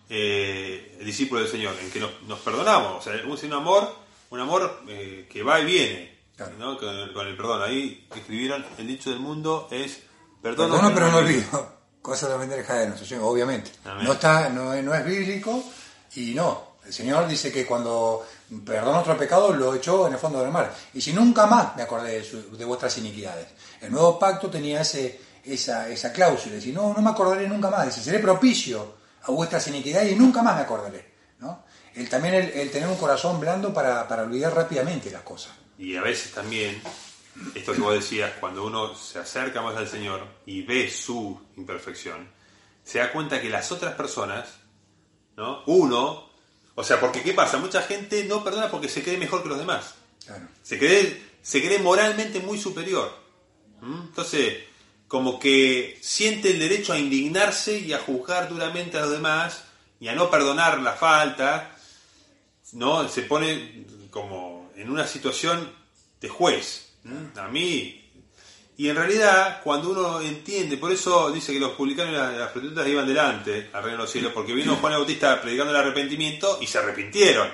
eh, 0.09 0.99
discípulos 1.05 1.45
del 1.45 1.53
Señor, 1.53 1.75
en 1.83 1.91
que 1.91 2.01
nos, 2.01 2.23
nos 2.23 2.39
perdonamos. 2.39 2.99
O 2.99 3.03
sea, 3.03 3.21
un, 3.27 3.39
un 3.45 3.53
amor, 3.53 3.95
un 4.31 4.41
amor 4.41 4.85
eh, 4.89 5.29
que 5.31 5.43
va 5.43 5.61
y 5.61 5.67
viene, 5.67 6.13
Claro. 6.37 6.53
¿no? 6.59 6.79
con, 6.79 6.89
el, 6.89 7.13
con 7.13 7.27
el 7.27 7.37
perdón. 7.37 7.63
Ahí 7.63 8.07
escribieron, 8.15 8.65
el 8.79 8.87
dicho 8.87 9.11
del 9.11 9.19
mundo 9.19 9.69
es, 9.71 10.01
perdono, 10.41 10.77
Perdono, 10.77 10.95
pero 10.95 11.11
no 11.11 11.19
olvido. 11.19 11.82
Cosa 12.03 12.29
de 12.29 12.37
vender 12.37 12.67
de 12.67 12.89
nosotros, 12.89 13.21
obviamente. 13.23 13.71
Amén. 13.85 14.05
No 14.05 14.13
está, 14.15 14.49
no, 14.49 14.75
es- 14.75 14.83
no 14.85 14.93
es 14.95 15.05
bíblico 15.05 15.63
y 16.17 16.35
no. 16.35 16.73
El 16.85 16.93
Señor 16.93 17.29
dice 17.29 17.53
que 17.53 17.65
cuando 17.65 18.27
perdona 18.67 18.99
otro 18.99 19.17
pecado 19.17 19.53
lo 19.53 19.73
echó 19.75 20.09
en 20.09 20.15
el 20.15 20.19
fondo 20.19 20.41
del 20.41 20.51
mar. 20.51 20.75
Y 20.95 21.01
si 21.01 21.13
nunca 21.13 21.47
más 21.47 21.77
me 21.77 21.83
acordé 21.83 22.19
de, 22.19 22.25
su- 22.25 22.57
de 22.57 22.65
vuestras 22.65 22.99
iniquidades. 22.99 23.47
El 23.81 23.93
nuevo 23.93 24.19
pacto 24.19 24.51
tenía 24.51 24.81
ese, 24.81 25.21
esa, 25.45 25.89
esa 25.89 26.13
cláusula. 26.13 26.57
Dice, 26.57 26.73
no, 26.73 26.93
no 26.93 27.01
me 27.01 27.11
acordaré 27.11 27.47
nunca 27.49 27.71
más. 27.71 27.87
Dice, 27.87 28.03
seré 28.03 28.19
propicio 28.19 28.97
a 29.23 29.31
vuestras 29.31 29.65
iniquidades 29.69 30.11
y 30.11 30.17
nunca 30.17 30.43
más 30.43 30.57
me 30.57 30.63
acordaré. 30.63 31.13
¿no? 31.39 31.65
El, 31.95 32.09
también 32.09 32.35
el, 32.35 32.51
el 32.51 32.71
tener 32.73 32.89
un 32.89 32.97
corazón 32.97 33.39
blando 33.39 33.73
para, 33.73 34.09
para 34.09 34.25
olvidar 34.25 34.53
rápidamente 34.53 35.09
las 35.11 35.23
cosas. 35.23 35.53
Y 35.79 35.97
a 35.97 36.03
veces 36.03 36.33
también, 36.33 36.83
esto 37.55 37.73
que 37.73 37.81
vos 37.81 37.95
decías, 37.95 38.33
cuando 38.41 38.65
uno 38.65 38.95
se 38.95 39.19
acerca 39.19 39.63
más 39.63 39.77
al 39.77 39.89
Señor 39.89 40.27
y 40.47 40.63
ve 40.63 40.91
su 40.91 41.41
imperfección, 41.57 42.29
se 42.85 42.99
da 42.99 43.13
cuenta 43.13 43.41
que 43.41 43.49
las 43.49 43.73
otras 43.73 43.95
personas, 43.95 44.49
¿no? 45.37 45.63
Uno, 45.67 46.31
o 46.75 46.85
sea, 46.85 47.01
porque 47.01 47.23
¿qué 47.23 47.33
pasa? 47.33 47.59
Mucha 47.59 47.83
gente 47.83 48.25
no 48.25 48.43
perdona 48.43 48.71
porque 48.71 48.89
se 48.89 49.03
cree 49.03 49.19
mejor 49.19 49.43
que 49.43 49.49
los 49.49 49.59
demás. 49.59 49.95
Claro. 50.27 50.49
Se 50.63 50.79
cree, 50.79 51.23
se 51.43 51.63
cree 51.63 51.79
moralmente 51.79 52.41
muy 52.41 52.59
superior. 52.59 53.13
¿Mm? 53.81 54.01
Entonces, 54.09 54.65
como 55.09 55.39
que 55.39 55.99
siente 56.01 56.51
el 56.51 56.59
derecho 56.59 56.93
a 56.93 56.99
indignarse 56.99 57.79
y 57.79 57.93
a 57.93 57.99
juzgar 57.99 58.49
duramente 58.49 58.97
a 58.97 59.03
los 59.03 59.11
demás 59.11 59.65
y 60.01 60.09
a 60.09 60.15
no 60.15 60.31
perdonar 60.31 60.81
la 60.81 60.95
falta, 60.95 61.77
¿no? 62.73 63.09
Se 63.09 63.23
pone 63.23 63.87
como 64.11 64.71
en 64.75 64.91
una 64.91 65.07
situación 65.07 65.71
de 66.21 66.29
juez. 66.29 66.92
¿Mm? 67.05 67.39
A 67.39 67.49
mí. 67.49 67.99
Y 68.77 68.89
en 68.89 68.97
realidad, 68.97 69.61
cuando 69.63 69.91
uno 69.91 70.21
entiende, 70.21 70.77
por 70.77 70.91
eso 70.91 71.31
dice 71.31 71.53
que 71.53 71.61
los 71.61 71.73
publicanos 71.73 72.13
y 72.13 72.17
las, 72.17 72.35
las 72.37 72.51
prostitutas 72.51 72.89
iban 72.89 73.07
delante 73.07 73.71
al 73.73 73.83
reino 73.83 73.99
de 73.99 74.03
los 74.05 74.11
cielos, 74.11 74.33
porque 74.33 74.55
vino 74.55 74.77
Juan 74.77 74.93
el 74.95 74.99
Bautista 75.01 75.41
predicando 75.41 75.71
el 75.73 75.77
arrepentimiento 75.79 76.59
y 76.61 76.67
se 76.67 76.79
arrepintieron. 76.79 77.49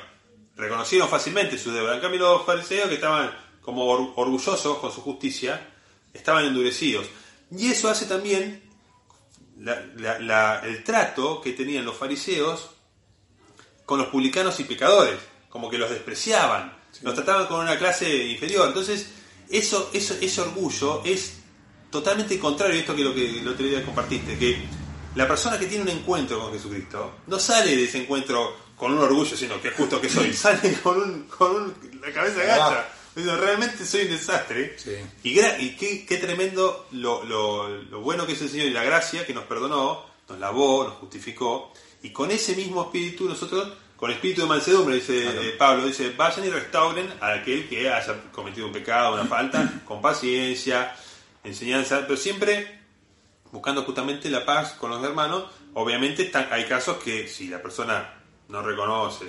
Reconocieron 0.57 1.09
fácilmente 1.09 1.59
su 1.59 1.73
deuda. 1.73 1.95
En 1.95 2.01
cambio, 2.01 2.21
los 2.21 2.47
fariseos, 2.47 2.89
que 2.89 2.95
estaban 2.95 3.31
como 3.61 3.85
or- 3.87 4.13
orgullosos 4.17 4.79
con 4.79 4.93
su 4.93 5.03
justicia, 5.03 5.69
estaban 6.15 6.45
endurecidos. 6.47 7.07
Y 7.51 7.71
eso 7.71 7.89
hace 7.91 8.07
también 8.07 8.63
la- 9.59 9.85
la- 9.97 10.19
la- 10.21 10.61
el 10.65 10.83
trato 10.85 11.41
que 11.41 11.53
tenían 11.53 11.85
los 11.85 11.97
fariseos 11.97 12.71
con 13.85 13.99
los 13.99 14.09
publicanos 14.09 14.59
y 14.61 14.65
pecadores, 14.65 15.19
como 15.49 15.69
que 15.69 15.79
los 15.79 15.91
despreciaban, 15.91 16.77
los 17.03 17.15
trataban 17.15 17.47
con 17.47 17.61
una 17.61 17.77
clase 17.79 18.25
inferior. 18.27 18.69
Entonces, 18.69 19.11
eso, 19.51 19.91
eso, 19.93 20.15
ese 20.21 20.41
orgullo 20.41 21.03
es 21.05 21.35
totalmente 21.91 22.39
contrario 22.39 22.77
a 22.77 22.79
esto 22.81 22.95
que 22.95 23.03
lo 23.03 23.15
que 23.15 23.41
el 23.41 23.49
otro 23.49 23.65
día 23.67 23.85
compartiste, 23.85 24.37
que 24.39 24.59
la 25.15 25.27
persona 25.27 25.59
que 25.59 25.67
tiene 25.67 25.85
un 25.85 25.89
encuentro 25.91 26.39
con 26.41 26.53
Jesucristo 26.53 27.13
no 27.27 27.39
sale 27.39 27.75
de 27.77 27.85
ese 27.85 27.99
encuentro 28.03 28.55
con 28.77 28.93
un 28.93 28.99
orgullo, 28.99 29.37
sino 29.37 29.61
que 29.61 29.69
es 29.69 29.75
justo 29.75 30.01
que 30.01 30.09
soy, 30.09 30.33
sale 30.33 30.75
con, 30.83 31.01
un, 31.03 31.23
con 31.25 31.51
un- 31.57 32.01
la 32.01 32.13
cabeza 32.13 32.43
gacha. 32.45 32.89
Realmente 33.17 33.85
soy 33.85 34.03
un 34.03 34.11
desastre. 34.11 34.77
Sí. 34.79 34.93
Y, 35.25 35.35
gra- 35.35 35.57
y 35.59 35.75
qué, 35.77 36.07
qué 36.07 36.19
tremendo 36.19 36.87
lo, 36.93 37.25
lo- 37.25 37.69
lo 37.69 38.01
bueno 38.01 38.25
que 38.27 38.35
es 38.35 38.43
el 38.43 38.49
Señor 38.49 38.67
y 38.69 38.71
la 38.71 38.85
gracia 38.85 39.27
que 39.27 39.35
nos 39.35 39.45
perdonó, 39.45 40.05
nos 40.29 40.39
lavó, 40.39 40.85
nos 40.85 40.95
justificó. 40.99 41.73
Y 42.03 42.11
con 42.11 42.31
ese 42.31 42.55
mismo 42.55 42.83
espíritu 42.83 43.25
nosotros, 43.29 43.73
con 43.99 44.11
el 44.11 44.17
espíritu 44.17 44.43
de 44.43 44.47
mansedumbre, 44.47 44.95
dice 44.95 45.27
eh, 45.27 45.55
Pablo, 45.59 45.85
dice, 45.85 46.11
vayan 46.17 46.45
y 46.47 46.51
restauren 46.51 47.13
a 47.21 47.33
aquel 47.35 47.69
que 47.69 47.91
haya 47.93 48.15
cometido 48.33 48.67
un 48.69 48.73
pecado, 48.73 49.13
una 49.15 49.25
falta, 49.27 49.71
con 49.85 50.01
paciencia, 50.01 50.95
enseñanza, 51.45 52.03
pero 52.07 52.17
siempre 52.17 52.79
buscando 53.51 53.83
justamente 53.83 54.31
la 54.31 54.45
paz 54.47 54.73
con 54.75 54.91
los 54.91 55.03
hermanos. 55.03 55.45
Obviamente 55.75 56.23
están- 56.23 56.49
hay 56.51 56.65
casos 56.67 56.99
que 57.03 57.29
si 57.29 57.49
la 57.49 57.61
persona 57.61 58.15
no 58.49 58.63
reconoce, 58.63 59.27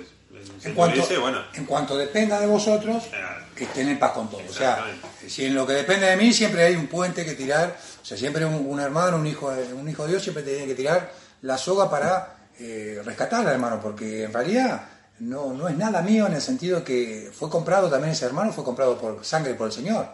se 0.60 0.68
En 0.68 0.74
cuanto, 0.76 0.94
endurece, 0.96 1.18
bueno, 1.18 1.42
en 1.54 1.64
cuanto 1.64 1.96
dependa 1.96 2.38
de 2.38 2.46
vosotros, 2.46 3.04
Claro. 3.10 3.44
estén 3.56 3.88
en 3.88 3.98
paz 3.98 4.12
con 4.12 4.30
todos. 4.30 4.44
O 4.48 4.52
sea, 4.52 4.84
si 5.26 5.46
en 5.46 5.54
lo 5.56 5.66
que 5.66 5.72
depende 5.72 6.06
de 6.06 6.16
mí 6.16 6.32
siempre 6.32 6.62
hay 6.64 6.76
un 6.76 6.86
puente 6.86 7.24
que 7.24 7.32
tirar, 7.34 7.76
o 8.00 8.04
sea, 8.04 8.16
siempre 8.16 8.44
un, 8.44 8.54
un 8.66 8.78
hermano, 8.78 9.16
un 9.16 9.26
hijo, 9.26 9.52
un 9.74 9.88
hijo 9.88 10.04
de 10.04 10.10
Dios 10.10 10.22
siempre 10.22 10.44
tiene 10.44 10.66
que 10.66 10.74
tirar 10.76 11.12
la 11.42 11.58
soga 11.58 11.90
para 11.90 12.36
eh, 12.60 13.00
rescatar 13.04 13.46
al 13.46 13.52
hermano, 13.54 13.80
porque 13.80 14.24
en 14.24 14.32
realidad 14.32 14.86
no, 15.20 15.52
no 15.54 15.66
es 15.68 15.76
nada 15.76 16.02
mío 16.02 16.26
en 16.26 16.34
el 16.34 16.40
sentido 16.42 16.84
que 16.84 17.30
fue 17.32 17.48
comprado 17.50 17.88
también 17.90 18.12
ese 18.12 18.26
hermano, 18.26 18.52
fue 18.52 18.62
comprado 18.64 18.98
por 18.98 19.24
sangre 19.24 19.54
por 19.54 19.66
el 19.68 19.72
Señor. 19.72 20.06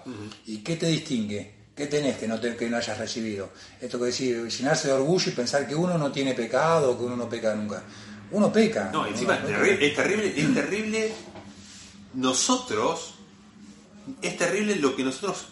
¿Y 0.46 0.58
qué 0.58 0.76
te 0.76 0.86
distingue? 0.86 1.54
¿Qué 1.76 1.86
tenés 1.88 2.16
que 2.16 2.26
no, 2.26 2.40
te- 2.40 2.56
que 2.56 2.70
no 2.70 2.76
hayas 2.78 2.96
recibido? 2.98 3.50
Esto 3.80 3.98
que 3.98 4.06
decir, 4.06 4.48
llenarse 4.48 4.88
de 4.88 4.94
orgullo 4.94 5.30
y 5.30 5.34
pensar 5.34 5.66
que 5.68 5.74
uno 5.74 5.98
no 5.98 6.10
tiene 6.10 6.32
pecado 6.34 6.96
que 6.96 7.04
uno 7.04 7.16
no 7.16 7.28
peca 7.28 7.54
nunca. 7.54 7.82
Uno 8.30 8.50
peca. 8.52 8.90
No, 8.92 9.06
encima 9.06 9.34
es 9.36 9.44
terrible, 9.46 9.86
es 9.86 9.94
terrible, 9.94 10.34
es 10.40 10.54
terrible 10.54 11.12
nosotros, 12.14 13.14
es 14.22 14.36
terrible 14.36 14.76
lo 14.76 14.96
que 14.96 15.04
nosotros 15.04 15.46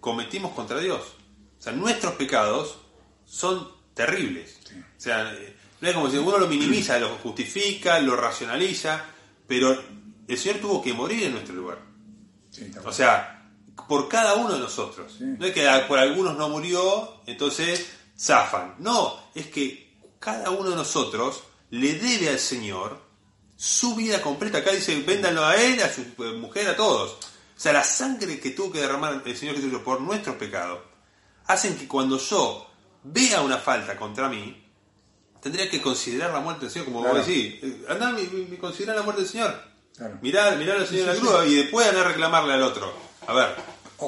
cometimos 0.00 0.52
contra 0.52 0.78
Dios. 0.78 1.00
O 1.58 1.62
sea, 1.62 1.72
nuestros 1.72 2.14
pecados 2.14 2.78
son 3.24 3.68
terribles. 3.94 4.58
O 4.96 5.00
sea, 5.00 5.32
eh, 5.32 5.56
no 5.80 5.88
es 5.88 5.94
como 5.94 6.10
si 6.10 6.18
uno 6.18 6.38
lo 6.38 6.46
minimiza, 6.46 6.98
lo 6.98 7.16
justifica, 7.16 7.98
lo 8.00 8.16
racionaliza, 8.16 9.04
pero 9.46 9.82
el 10.28 10.38
Señor 10.38 10.58
tuvo 10.58 10.82
que 10.82 10.92
morir 10.92 11.24
en 11.24 11.32
nuestro 11.32 11.54
lugar. 11.54 11.78
Sí, 12.50 12.70
O 12.84 12.92
sea, 12.92 13.40
por 13.88 14.08
cada 14.08 14.34
uno 14.34 14.52
de 14.54 14.60
nosotros. 14.60 15.20
No 15.20 15.46
es 15.46 15.52
que 15.52 15.68
por 15.88 15.98
algunos 15.98 16.36
no 16.36 16.48
murió, 16.48 17.22
entonces 17.26 17.90
zafan. 18.18 18.76
No, 18.78 19.30
es 19.34 19.46
que 19.46 19.98
cada 20.18 20.50
uno 20.50 20.70
de 20.70 20.76
nosotros 20.76 21.42
le 21.70 21.94
debe 21.94 22.28
al 22.28 22.38
Señor 22.38 23.00
su 23.56 23.94
vida 23.94 24.20
completa. 24.20 24.58
Acá 24.58 24.72
dice, 24.72 25.00
véndanlo 25.00 25.44
a 25.44 25.56
él, 25.56 25.82
a 25.82 25.92
su 25.92 26.02
eh, 26.02 26.32
mujer, 26.32 26.68
a 26.68 26.76
todos. 26.76 27.12
O 27.12 27.62
sea, 27.62 27.72
la 27.72 27.84
sangre 27.84 28.40
que 28.40 28.50
tuvo 28.50 28.72
que 28.72 28.80
derramar 28.80 29.22
el 29.24 29.36
Señor 29.36 29.56
Jesús 29.56 29.72
por 29.82 30.00
nuestros 30.00 30.36
pecados 30.36 30.80
hacen 31.46 31.76
que 31.76 31.88
cuando 31.88 32.18
yo 32.18 32.70
vea 33.02 33.40
una 33.40 33.58
falta 33.58 33.96
contra 33.96 34.28
mí, 34.28 34.69
tendría 35.42 35.68
que 35.70 35.80
considerar 35.82 36.32
la 36.32 36.40
muerte 36.40 36.62
del 36.66 36.70
Señor, 36.72 36.86
como 36.86 37.00
Claro. 37.02 37.16
vos 37.18 37.26
decís. 37.26 37.62
Andá, 37.88 38.10
mi- 38.10 38.22
mi- 38.22 38.56
considera 38.56 38.94
la 38.94 39.02
muerte 39.02 39.22
del 39.22 39.30
Señor. 39.30 39.62
Claro. 39.96 40.18
Mirá, 40.22 40.50
mirá 40.52 40.74
al 40.74 40.86
Señor 40.86 41.02
en 41.02 41.06
la 41.08 41.14
sí, 41.14 41.20
cruz 41.20 41.46
y 41.46 41.54
después 41.56 41.86
andar 41.88 42.06
a 42.06 42.08
reclamarle 42.08 42.52
al 42.54 42.62
otro. 42.62 42.92
A 43.26 43.32
ver, 43.34 43.48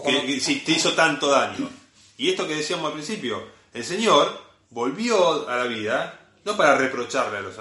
que- 0.05 0.41
si 0.41 0.61
te 0.61 0.73
hizo 0.73 0.93
tanto 0.95 1.29
daño. 1.29 1.69
Y 2.17 2.31
esto 2.31 2.47
que 2.47 2.55
decíamos 2.57 2.87
al 2.87 2.93
principio, 2.95 3.43
el 3.75 3.85
Señor 3.85 4.41
volvió 4.71 5.49
a 5.49 5.57
la 5.57 5.65
vida, 5.65 6.19
no 6.45 6.57
para 6.57 6.77
reprocharle 6.77 7.39
a 7.39 7.41
los... 7.41 7.55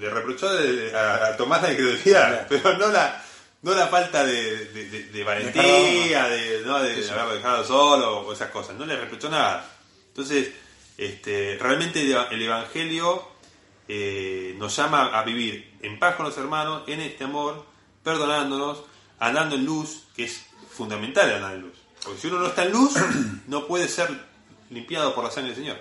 Le 0.00 0.10
reprochó 0.10 0.48
a, 0.94 1.26
a 1.28 1.36
Tomás 1.38 1.62
la 1.62 1.70
incredulidad, 1.72 2.46
pero 2.50 2.76
no 2.76 2.88
la, 2.88 3.24
no 3.62 3.74
la 3.74 3.86
falta 3.86 4.24
de, 4.26 4.66
de- 4.66 4.90
de- 4.90 5.02
de 5.04 5.24
valentía, 5.24 6.28
de, 6.28 6.62
¿no? 6.66 6.82
de 6.82 7.08
haberlo 7.10 7.34
dejado 7.34 7.64
solo 7.64 8.18
o 8.20 8.32
esas 8.32 8.50
cosas. 8.50 8.74
No 8.76 8.84
le 8.84 8.94
reprochó 8.96 9.30
nada. 9.30 9.66
Entonces, 10.08 10.50
este, 10.98 11.58
realmente 11.60 12.02
el 12.02 12.16
el 12.30 12.42
Evangelio 12.42 13.36
eh, 13.88 14.54
nos 14.58 14.74
llama 14.76 15.18
a 15.18 15.22
vivir 15.22 15.76
en 15.82 15.98
paz 15.98 16.16
con 16.16 16.26
los 16.26 16.36
hermanos, 16.38 16.82
en 16.86 17.00
este 17.00 17.24
amor, 17.24 17.64
perdonándonos, 18.02 18.82
andando 19.18 19.54
en 19.54 19.64
luz, 19.64 20.04
que 20.14 20.24
es 20.24 20.42
fundamental 20.70 21.32
andar 21.32 21.54
en 21.54 21.60
luz. 21.62 21.74
Porque 22.02 22.20
si 22.20 22.26
uno 22.26 22.40
no 22.40 22.46
está 22.48 22.64
en 22.64 22.72
luz, 22.72 22.94
no 23.46 23.66
puede 23.66 23.88
ser 23.88 24.08
limpiado 24.70 25.14
por 25.14 25.24
la 25.24 25.30
sangre 25.30 25.52
del 25.52 25.60
Señor. 25.60 25.78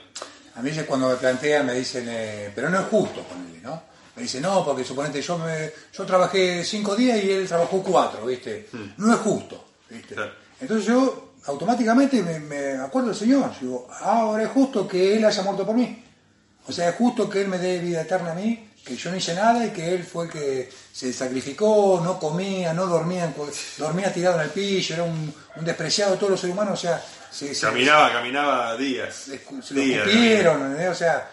A 0.55 0.61
mí 0.61 0.71
cuando 0.87 1.09
me 1.09 1.15
plantean, 1.15 1.65
me 1.65 1.73
dicen, 1.73 2.05
eh, 2.07 2.51
pero 2.53 2.69
no 2.69 2.79
es 2.79 2.85
justo 2.85 3.23
ponerle, 3.23 3.59
¿no? 3.61 3.83
Me 4.15 4.21
dicen, 4.21 4.41
no, 4.41 4.63
porque 4.63 4.85
suponete, 4.85 5.21
yo, 5.21 5.37
me, 5.37 5.71
yo 5.91 6.05
trabajé 6.05 6.63
cinco 6.63 6.95
días 6.95 7.21
y 7.21 7.31
él 7.31 7.47
trabajó 7.47 7.83
cuatro, 7.83 8.25
¿viste? 8.25 8.69
No 8.97 9.13
es 9.13 9.19
justo, 9.19 9.65
¿viste? 9.89 10.15
Claro. 10.15 10.31
Entonces 10.61 10.87
yo 10.87 11.24
automáticamente 11.47 12.21
me, 12.23 12.39
me 12.39 12.71
acuerdo 12.77 13.09
del 13.09 13.17
Señor. 13.17 13.51
Digo, 13.59 13.87
"Ah, 13.91 14.21
ahora 14.21 14.43
es 14.43 14.49
justo 14.49 14.87
que 14.87 15.15
Él 15.15 15.25
haya 15.25 15.41
muerto 15.43 15.65
por 15.65 15.75
mí. 15.75 16.03
O 16.67 16.71
sea, 16.71 16.89
es 16.89 16.95
justo 16.95 17.29
que 17.29 17.41
Él 17.41 17.47
me 17.47 17.57
dé 17.59 17.79
vida 17.79 18.01
eterna 18.01 18.31
a 18.31 18.35
mí, 18.35 18.69
que 18.83 18.95
yo 18.95 19.11
no 19.11 19.17
hice 19.17 19.33
nada 19.35 19.65
y 19.65 19.69
que 19.69 19.93
Él 19.93 20.03
fue 20.03 20.25
el 20.25 20.31
que 20.31 20.69
se 20.91 21.11
sacrificó, 21.13 22.01
no 22.03 22.17
comía, 22.19 22.73
no 22.73 22.87
dormía, 22.87 23.33
dormía 23.77 24.11
tirado 24.13 24.37
en 24.37 24.43
el 24.45 24.49
piso, 24.49 24.93
era 24.95 25.03
un, 25.03 25.33
un 25.55 25.65
despreciado 25.65 26.13
de 26.13 26.17
todos 26.17 26.31
los 26.31 26.39
seres 26.39 26.55
humanos, 26.55 26.73
o 26.79 26.81
sea, 26.81 27.03
se, 27.31 27.53
se- 27.53 27.65
Caminaba, 27.65 28.11
caminaba 28.11 28.75
días. 28.77 29.13
se, 29.61 29.73
lo 29.73 29.81
¿entendés? 30.53 30.89
o 30.89 30.95
sea, 30.95 31.29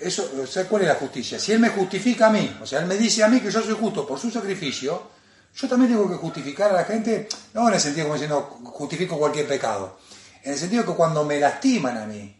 eso, 0.00 0.30
o 0.42 0.46
sea, 0.46 0.64
¿cuál 0.64 0.82
es 0.82 0.88
la 0.88 0.94
justicia? 0.96 1.38
Si 1.38 1.52
Él 1.52 1.58
me 1.60 1.68
justifica 1.70 2.26
a 2.26 2.30
mí, 2.30 2.56
o 2.60 2.66
sea, 2.66 2.80
Él 2.80 2.86
me 2.86 2.96
dice 2.96 3.22
a 3.24 3.28
mí 3.28 3.40
que 3.40 3.50
yo 3.50 3.62
soy 3.62 3.74
justo 3.74 4.06
por 4.06 4.18
su 4.18 4.30
sacrificio, 4.30 5.10
yo 5.54 5.68
también 5.68 5.92
tengo 5.92 6.08
que 6.08 6.16
justificar 6.16 6.70
a 6.70 6.74
la 6.74 6.84
gente, 6.84 7.28
no 7.54 7.68
en 7.68 7.74
el 7.74 7.80
sentido 7.80 8.06
como 8.06 8.14
diciendo 8.14 8.42
justifico 8.64 9.18
cualquier 9.18 9.46
pecado, 9.46 9.98
en 10.42 10.52
el 10.52 10.58
sentido 10.58 10.84
que 10.84 10.92
cuando 10.92 11.24
me 11.24 11.38
lastiman 11.38 11.96
a 11.98 12.06
mí, 12.06 12.34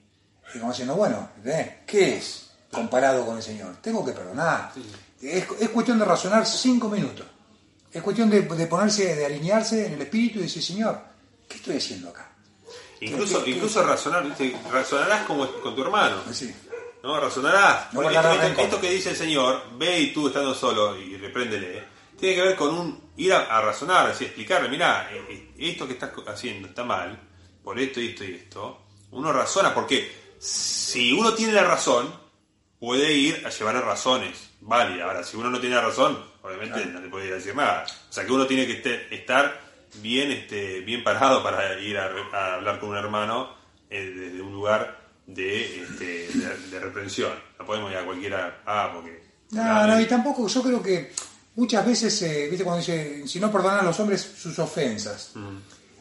y 0.55 0.59
como 0.59 0.71
diciendo, 0.73 0.95
bueno, 0.97 1.29
¿entendés? 1.37 1.75
¿qué 1.87 2.17
es 2.17 2.51
comparado 2.71 3.25
con 3.27 3.37
el 3.37 3.43
Señor? 3.43 3.77
Tengo 3.81 4.05
que 4.05 4.13
perdonar. 4.13 4.73
Es, 5.21 5.45
es 5.61 5.69
cuestión 5.71 5.99
de 5.99 6.05
razonar 6.05 6.45
cinco 6.47 6.89
minutos. 6.89 7.27
Es 7.93 8.03
cuestión 8.03 8.29
de, 8.31 8.43
de 8.43 8.67
ponerse, 8.67 9.15
de 9.15 9.27
alinearse 9.27 9.87
en 9.87 9.93
el 9.95 10.03
espíritu 10.03 10.39
y 10.39 10.43
decir, 10.43 10.63
Señor, 10.63 10.99
¿qué 11.49 11.57
estoy 11.59 11.77
haciendo 11.77 12.09
acá? 12.09 12.29
Incluso, 13.01 13.39
¿Qué- 13.39 13.45
qué- 13.45 13.51
incluso 13.57 13.83
razonar, 13.83 14.25
¿viste? 14.25 14.57
razonarás 14.71 15.27
como 15.27 15.47
con 15.61 15.75
tu 15.75 15.83
hermano. 15.83 16.17
Sí. 16.33 16.55
¿no? 17.03 17.19
Razonarás. 17.21 17.93
No 17.93 18.09
esto, 18.09 18.61
esto- 18.63 18.81
que 18.81 18.91
dice 18.91 19.11
el 19.11 19.17
Señor, 19.17 19.63
ve 19.77 20.01
y 20.01 20.13
tú 20.15 20.29
estando 20.29 20.55
solo 20.55 20.97
y 20.99 21.17
repréndele, 21.17 21.85
tiene 22.23 22.37
que 22.37 22.43
ver 22.43 22.57
con 22.57 22.73
un 22.79 23.11
ir 23.17 23.33
a, 23.33 23.41
a 23.47 23.61
razonar, 23.61 24.07
así 24.07 24.23
explicarle, 24.27 24.69
mira, 24.69 25.11
esto 25.59 25.89
que 25.89 25.95
estás 25.95 26.13
haciendo 26.29 26.69
está 26.69 26.85
mal, 26.85 27.19
por 27.65 27.81
esto 27.81 28.01
y 28.01 28.11
esto 28.11 28.23
y 28.23 28.35
esto. 28.35 28.81
Uno 29.11 29.33
razona, 29.33 29.75
porque 29.75 30.09
si 30.39 31.13
uno 31.13 31.35
tiene 31.35 31.53
la 31.53 31.65
razón, 31.65 32.15
puede 32.79 33.13
ir 33.13 33.45
a 33.45 33.51
llevar 33.51 33.75
a 33.75 33.81
razones 33.81 34.51
válidas. 34.61 35.09
Ahora, 35.09 35.25
si 35.25 35.37
uno 35.37 35.51
no 35.51 35.59
tiene 35.59 35.75
la 35.75 35.83
razón, 35.83 36.25
obviamente 36.43 36.87
no 36.87 37.01
te 37.03 37.09
puede 37.09 37.27
ir 37.27 37.33
a 37.33 37.37
decir 37.37 37.57
nada. 37.57 37.87
O 38.09 38.13
sea 38.13 38.25
que 38.25 38.31
uno 38.31 38.47
tiene 38.47 38.69
que 38.69 38.75
este- 38.75 39.13
estar 39.13 39.61
bien, 39.97 40.31
este, 40.31 40.79
bien 40.83 41.03
parado 41.03 41.43
para 41.43 41.77
ir 41.81 41.99
a 41.99 42.55
hablar 42.55 42.79
con 42.79 42.91
un 42.91 42.97
hermano 42.99 43.53
eh, 43.91 44.13
desde 44.15 44.41
un 44.41 44.53
lugar 44.53 44.97
de, 45.27 45.83
este, 45.83 46.29
de, 46.39 46.57
de 46.71 46.79
reprensión. 46.79 47.33
No 47.59 47.67
podemos 47.67 47.91
ir 47.91 47.97
a 47.97 48.05
cualquiera, 48.05 48.63
ah, 48.65 48.93
porque... 48.95 49.25
No, 49.51 49.89
no, 49.89 50.01
y 50.01 50.07
tampoco, 50.07 50.47
yo 50.47 50.63
creo 50.63 50.81
que 50.81 51.13
muchas 51.57 51.85
veces, 51.87 52.23
eh, 52.23 52.47
viste 52.49 52.65
cuando 52.65 52.81
dice, 52.81 53.27
si 53.27 53.39
no 53.41 53.51
perdonan 53.51 53.81
a 53.81 53.83
los 53.83 53.99
hombres 54.01 54.21
sus 54.21 54.59
ofensas. 54.59 55.31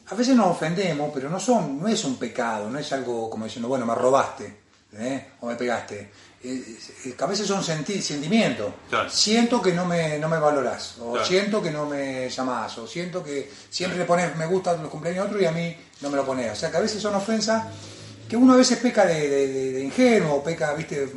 A 0.08 0.16
veces 0.16 0.36
nos 0.36 0.48
ofendemos, 0.48 1.12
pero 1.14 1.30
no 1.30 1.40
son, 1.40 1.80
no 1.80 1.88
es 1.88 2.04
un 2.04 2.18
pecado, 2.18 2.70
no 2.70 2.78
es 2.80 2.92
algo 2.92 3.30
como 3.30 3.46
diciendo, 3.46 3.70
bueno, 3.70 3.86
me 3.86 3.96
robaste, 3.96 4.60
¿eh? 4.98 5.28
o 5.40 5.48
me 5.48 5.56
pegaste. 5.56 6.12
Eh, 6.44 7.16
a 7.20 7.26
veces 7.28 7.46
son 7.48 7.64
senti- 7.64 8.02
sentimientos. 8.02 8.74
Claro. 8.90 9.10
Siento 9.10 9.62
que 9.62 9.72
no 9.74 9.86
me, 9.86 10.18
no 10.20 10.28
me 10.28 10.38
valorás, 10.40 10.96
o 11.00 11.12
Claro. 11.14 11.26
siento 11.28 11.62
que 11.62 11.72
no 11.72 11.86
me 11.86 12.30
llamás, 12.30 12.78
o 12.80 12.88
siento 12.88 13.24
que 13.24 13.50
siempre 13.70 13.98
le 14.00 14.06
pones 14.06 14.36
me 14.36 14.48
gusta 14.48 14.74
los 14.74 14.90
cumpleaños 14.90 15.24
a 15.26 15.28
otro 15.28 15.40
y 15.42 15.46
a 15.46 15.52
mí 15.52 15.76
no 16.02 16.10
me 16.10 16.18
lo 16.18 16.26
pones. 16.26 16.52
O 16.52 16.56
sea, 16.56 16.72
que 16.72 16.78
a 16.78 16.82
veces 16.82 17.02
son 17.02 17.14
ofensas 17.16 17.68
que 18.28 18.36
uno 18.36 18.54
a 18.54 18.58
veces 18.58 18.80
peca 18.80 19.06
de, 19.06 19.30
de- 19.30 19.48
de- 19.48 19.72
de 19.74 19.84
ingenuo, 19.84 20.44
peca, 20.44 20.74
viste, 20.74 21.10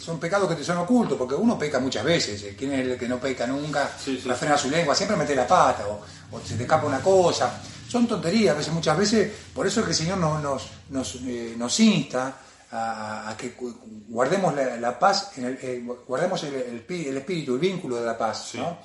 son 0.00 0.18
pecados 0.18 0.48
que 0.48 0.54
te 0.56 0.64
son 0.64 0.78
ocultos, 0.78 1.16
porque 1.18 1.34
uno 1.34 1.58
peca 1.58 1.78
muchas 1.78 2.04
veces. 2.04 2.42
eh, 2.42 2.54
¿Quién 2.58 2.72
es 2.72 2.80
el 2.86 2.98
que 2.98 3.08
no 3.08 3.18
peca 3.18 3.46
nunca? 3.46 3.90
Sí, 3.98 4.18
sí. 4.22 4.28
Refrena 4.28 4.56
su 4.58 4.68
lengua, 4.70 4.94
siempre 4.94 5.16
mete 5.16 5.34
la 5.34 5.46
pata, 5.46 5.86
o, 5.88 6.00
o 6.36 6.40
se 6.40 6.56
te 6.56 6.62
escapa 6.64 6.86
una 6.86 7.00
cosa. 7.00 7.60
Son 7.88 8.06
tonterías, 8.06 8.54
a 8.54 8.58
veces, 8.58 8.72
muchas 8.72 8.96
veces, 8.98 9.32
por 9.54 9.66
eso 9.66 9.80
es 9.80 9.86
que 9.86 9.92
el 9.92 9.96
Señor 9.96 10.18
nos, 10.18 10.42
nos, 10.42 10.68
nos, 10.90 11.14
eh, 11.24 11.54
nos 11.56 11.78
insta 11.80 12.36
a, 12.72 13.30
a 13.30 13.36
que 13.36 13.56
gu- 13.56 13.76
guardemos 14.08 14.54
la, 14.54 14.76
la 14.76 14.98
paz, 14.98 15.30
en 15.36 15.44
el, 15.44 15.58
eh, 15.62 15.84
guardemos 16.06 16.42
el, 16.44 16.54
el 16.54 16.80
pi- 16.80 17.06
el 17.08 17.16
espíritu, 17.18 17.54
el 17.54 17.60
vínculo 17.60 17.96
de 17.96 18.04
la 18.06 18.18
paz, 18.18 18.48
Sí. 18.52 18.58
¿no? 18.58 18.78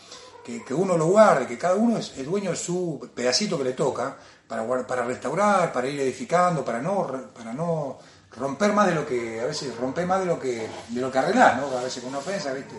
que, 0.45 0.63
que 0.63 0.73
uno 0.73 0.97
lo 0.97 1.05
guarde, 1.07 1.45
que 1.45 1.57
cada 1.57 1.75
uno 1.75 1.97
es 1.99 2.13
el 2.17 2.25
dueño 2.25 2.49
de 2.51 2.55
su 2.57 3.11
pedacito 3.13 3.59
que 3.59 3.63
le 3.63 3.73
toca 3.73 4.17
para, 4.47 4.65
para 4.87 5.03
restaurar, 5.05 5.71
para 5.71 5.87
ir 5.87 5.99
edificando, 5.99 6.65
para 6.65 6.81
no, 6.81 7.07
para 7.35 7.53
no 7.53 7.99
romper 8.35 8.73
más 8.73 8.87
de 8.87 8.95
lo 8.95 9.05
que, 9.05 9.39
a 9.41 9.45
veces 9.45 9.75
romper 9.77 10.05
más 10.07 10.19
de 10.19 10.25
lo 10.25 10.39
que, 10.39 10.67
de 10.89 11.01
lo 11.01 11.11
que 11.11 11.17
arreglás, 11.19 11.57
¿no? 11.57 11.77
A 11.77 11.83
veces 11.83 12.01
con 12.01 12.09
una 12.09 12.19
ofensa, 12.19 12.53
¿viste? 12.53 12.75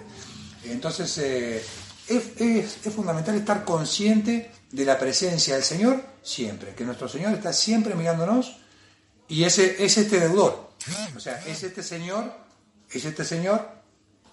Entonces, 0.65 1.17
eh, 1.19 1.65
es, 2.09 2.23
es- 2.41 2.87
es 2.87 2.95
fundamental 2.95 3.35
estar 3.35 3.65
consciente 3.65 4.51
de 4.71 4.85
la 4.85 4.99
presencia 4.99 5.55
del 5.55 5.65
Señor 5.65 6.03
siempre, 6.23 6.75
que 6.75 6.85
nuestro 6.85 7.09
Señor 7.09 7.33
está 7.35 7.53
siempre 7.53 7.95
mirándonos 7.95 8.57
y 9.29 9.45
ese 9.45 9.85
es 9.85 9.99
este 9.99 10.21
deudor. 10.21 10.71
O 11.17 11.21
sea, 11.21 11.41
es 11.47 11.63
este 11.63 11.83
Señor, 11.83 12.33
es 12.91 13.05
este 13.05 13.25
Señor 13.25 13.69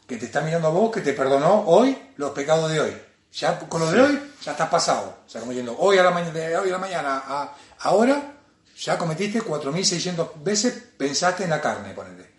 que 0.07 0.17
te 0.17 0.25
está 0.25 0.41
mirando 0.41 0.67
a 0.69 0.71
vos, 0.71 0.91
que 0.91 1.01
te 1.01 1.13
perdonó 1.13 1.63
hoy 1.67 1.97
los 2.17 2.31
pecados 2.31 2.71
de 2.71 2.79
hoy. 2.79 2.97
Ya 3.33 3.59
con 3.59 3.81
lo 3.81 3.91
de 3.91 4.01
hoy 4.01 4.19
ya 4.43 4.53
estás 4.53 4.69
pasado. 4.69 5.19
O 5.25 5.29
sea, 5.29 5.41
como 5.41 5.51
diciendo, 5.51 5.75
hoy 5.77 5.97
a 5.99 6.03
la 6.03 6.09
mañana, 6.11 6.59
hoy 6.61 6.69
a 6.69 6.71
la 6.71 6.77
mañana 6.79 7.23
a 7.27 7.55
ahora 7.81 8.38
ya 8.79 8.97
cometiste 8.97 9.41
4.600 9.41 10.43
veces, 10.43 10.73
pensaste 10.97 11.43
en 11.43 11.49
la 11.49 11.61
carne, 11.61 11.93
ponete. 11.93 12.29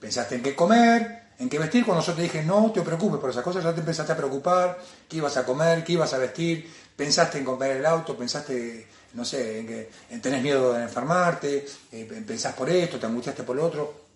Pensaste 0.00 0.36
en 0.36 0.42
qué 0.42 0.54
comer, 0.54 1.30
en 1.38 1.48
qué 1.48 1.58
vestir. 1.58 1.84
Cuando 1.84 2.04
yo 2.04 2.12
te 2.14 2.22
dije, 2.22 2.42
no 2.44 2.70
te 2.72 2.82
preocupes 2.82 3.20
por 3.20 3.30
esas 3.30 3.42
cosas, 3.42 3.64
ya 3.64 3.72
te 3.72 3.80
empezaste 3.80 4.12
a 4.12 4.16
preocupar, 4.16 4.78
qué 5.08 5.16
ibas 5.16 5.36
a 5.36 5.44
comer, 5.44 5.82
qué 5.82 5.94
ibas 5.94 6.12
a 6.14 6.18
vestir. 6.18 6.72
Pensaste 6.96 7.38
en 7.38 7.44
comprar 7.44 7.70
el 7.72 7.84
auto, 7.84 8.16
pensaste, 8.16 8.86
no 9.14 9.24
sé, 9.24 9.60
en 9.60 9.66
que 9.66 9.90
en 10.10 10.20
tenés 10.20 10.42
miedo 10.42 10.72
de 10.72 10.82
enfermarte, 10.82 11.66
eh, 11.92 12.24
pensás 12.26 12.54
por 12.54 12.70
esto, 12.70 12.98
te 12.98 13.06
angustiaste 13.06 13.42
por 13.42 13.56
lo 13.56 13.66
otro. 13.66 14.08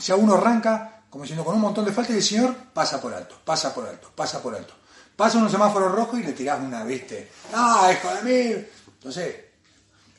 Ya 0.00 0.16
uno 0.16 0.34
arranca 0.34 1.00
como 1.10 1.24
diciendo 1.24 1.44
con 1.44 1.56
un 1.56 1.60
montón 1.60 1.84
de 1.84 1.92
faltas 1.92 2.14
y 2.14 2.18
el 2.18 2.24
Señor 2.24 2.54
pasa 2.72 3.00
por 3.00 3.12
alto, 3.12 3.34
pasa 3.44 3.74
por 3.74 3.86
alto, 3.86 4.12
pasa 4.14 4.40
por 4.40 4.54
alto. 4.54 4.74
Pasa 5.16 5.38
un 5.38 5.50
semáforo 5.50 5.88
rojo 5.90 6.16
y 6.16 6.22
le 6.22 6.32
tirás 6.32 6.60
una, 6.60 6.84
viste, 6.84 7.30
¡ah, 7.52 7.92
hijo 7.92 8.14
de 8.14 8.22
mí! 8.22 8.66
Entonces, 8.94 9.34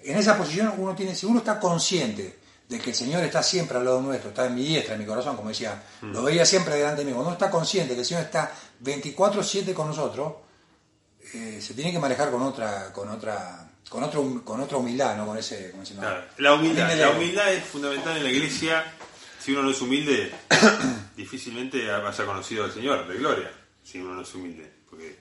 en 0.03 0.17
esa 0.17 0.37
posición 0.37 0.73
uno 0.77 0.95
tiene, 0.95 1.15
si 1.15 1.25
uno 1.25 1.39
está 1.39 1.59
consciente 1.59 2.39
de 2.67 2.79
que 2.79 2.91
el 2.91 2.95
Señor 2.95 3.23
está 3.23 3.43
siempre 3.43 3.77
al 3.77 3.83
lado 3.85 4.01
nuestro, 4.01 4.29
está 4.29 4.45
en 4.45 4.55
mi 4.55 4.63
diestra, 4.63 4.93
en 4.93 5.01
mi 5.01 5.05
corazón, 5.05 5.35
como 5.35 5.49
decía, 5.49 5.83
lo 6.01 6.23
veía 6.23 6.45
siempre 6.45 6.75
delante 6.75 7.01
de 7.01 7.05
mí, 7.05 7.11
cuando 7.11 7.29
uno 7.29 7.37
está 7.37 7.51
consciente 7.51 7.93
que 7.93 7.99
el 7.99 8.05
Señor 8.05 8.23
está 8.23 8.51
24-7 8.81 9.73
con 9.73 9.87
nosotros, 9.87 10.33
eh, 11.33 11.59
se 11.61 11.73
tiene 11.73 11.91
que 11.91 11.99
manejar 11.99 12.31
con 12.31 12.41
otra, 12.41 12.91
con 12.91 13.09
otra, 13.09 13.69
con 13.89 14.03
otro, 14.03 14.41
con 14.43 14.59
otra 14.61 14.77
humildad, 14.77 15.17
¿no? 15.17 15.25
Con 15.25 15.37
ese, 15.37 15.73
diciendo, 15.73 16.01
Claro, 16.01 16.23
La 16.37 16.53
humildad, 16.53 16.95
la 16.95 17.09
humildad 17.11 17.53
es 17.53 17.63
fundamental 17.63 18.17
en 18.17 18.23
la 18.23 18.29
iglesia. 18.29 18.83
Si 19.39 19.51
uno 19.51 19.63
no 19.63 19.71
es 19.71 19.81
humilde, 19.81 20.31
difícilmente 21.15 21.91
haya 21.91 22.25
conocido 22.25 22.65
al 22.65 22.71
Señor 22.71 23.07
de 23.07 23.17
gloria. 23.17 23.51
Si 23.83 23.99
uno 23.99 24.13
no 24.13 24.21
es 24.21 24.33
humilde, 24.33 24.71
porque 24.89 25.19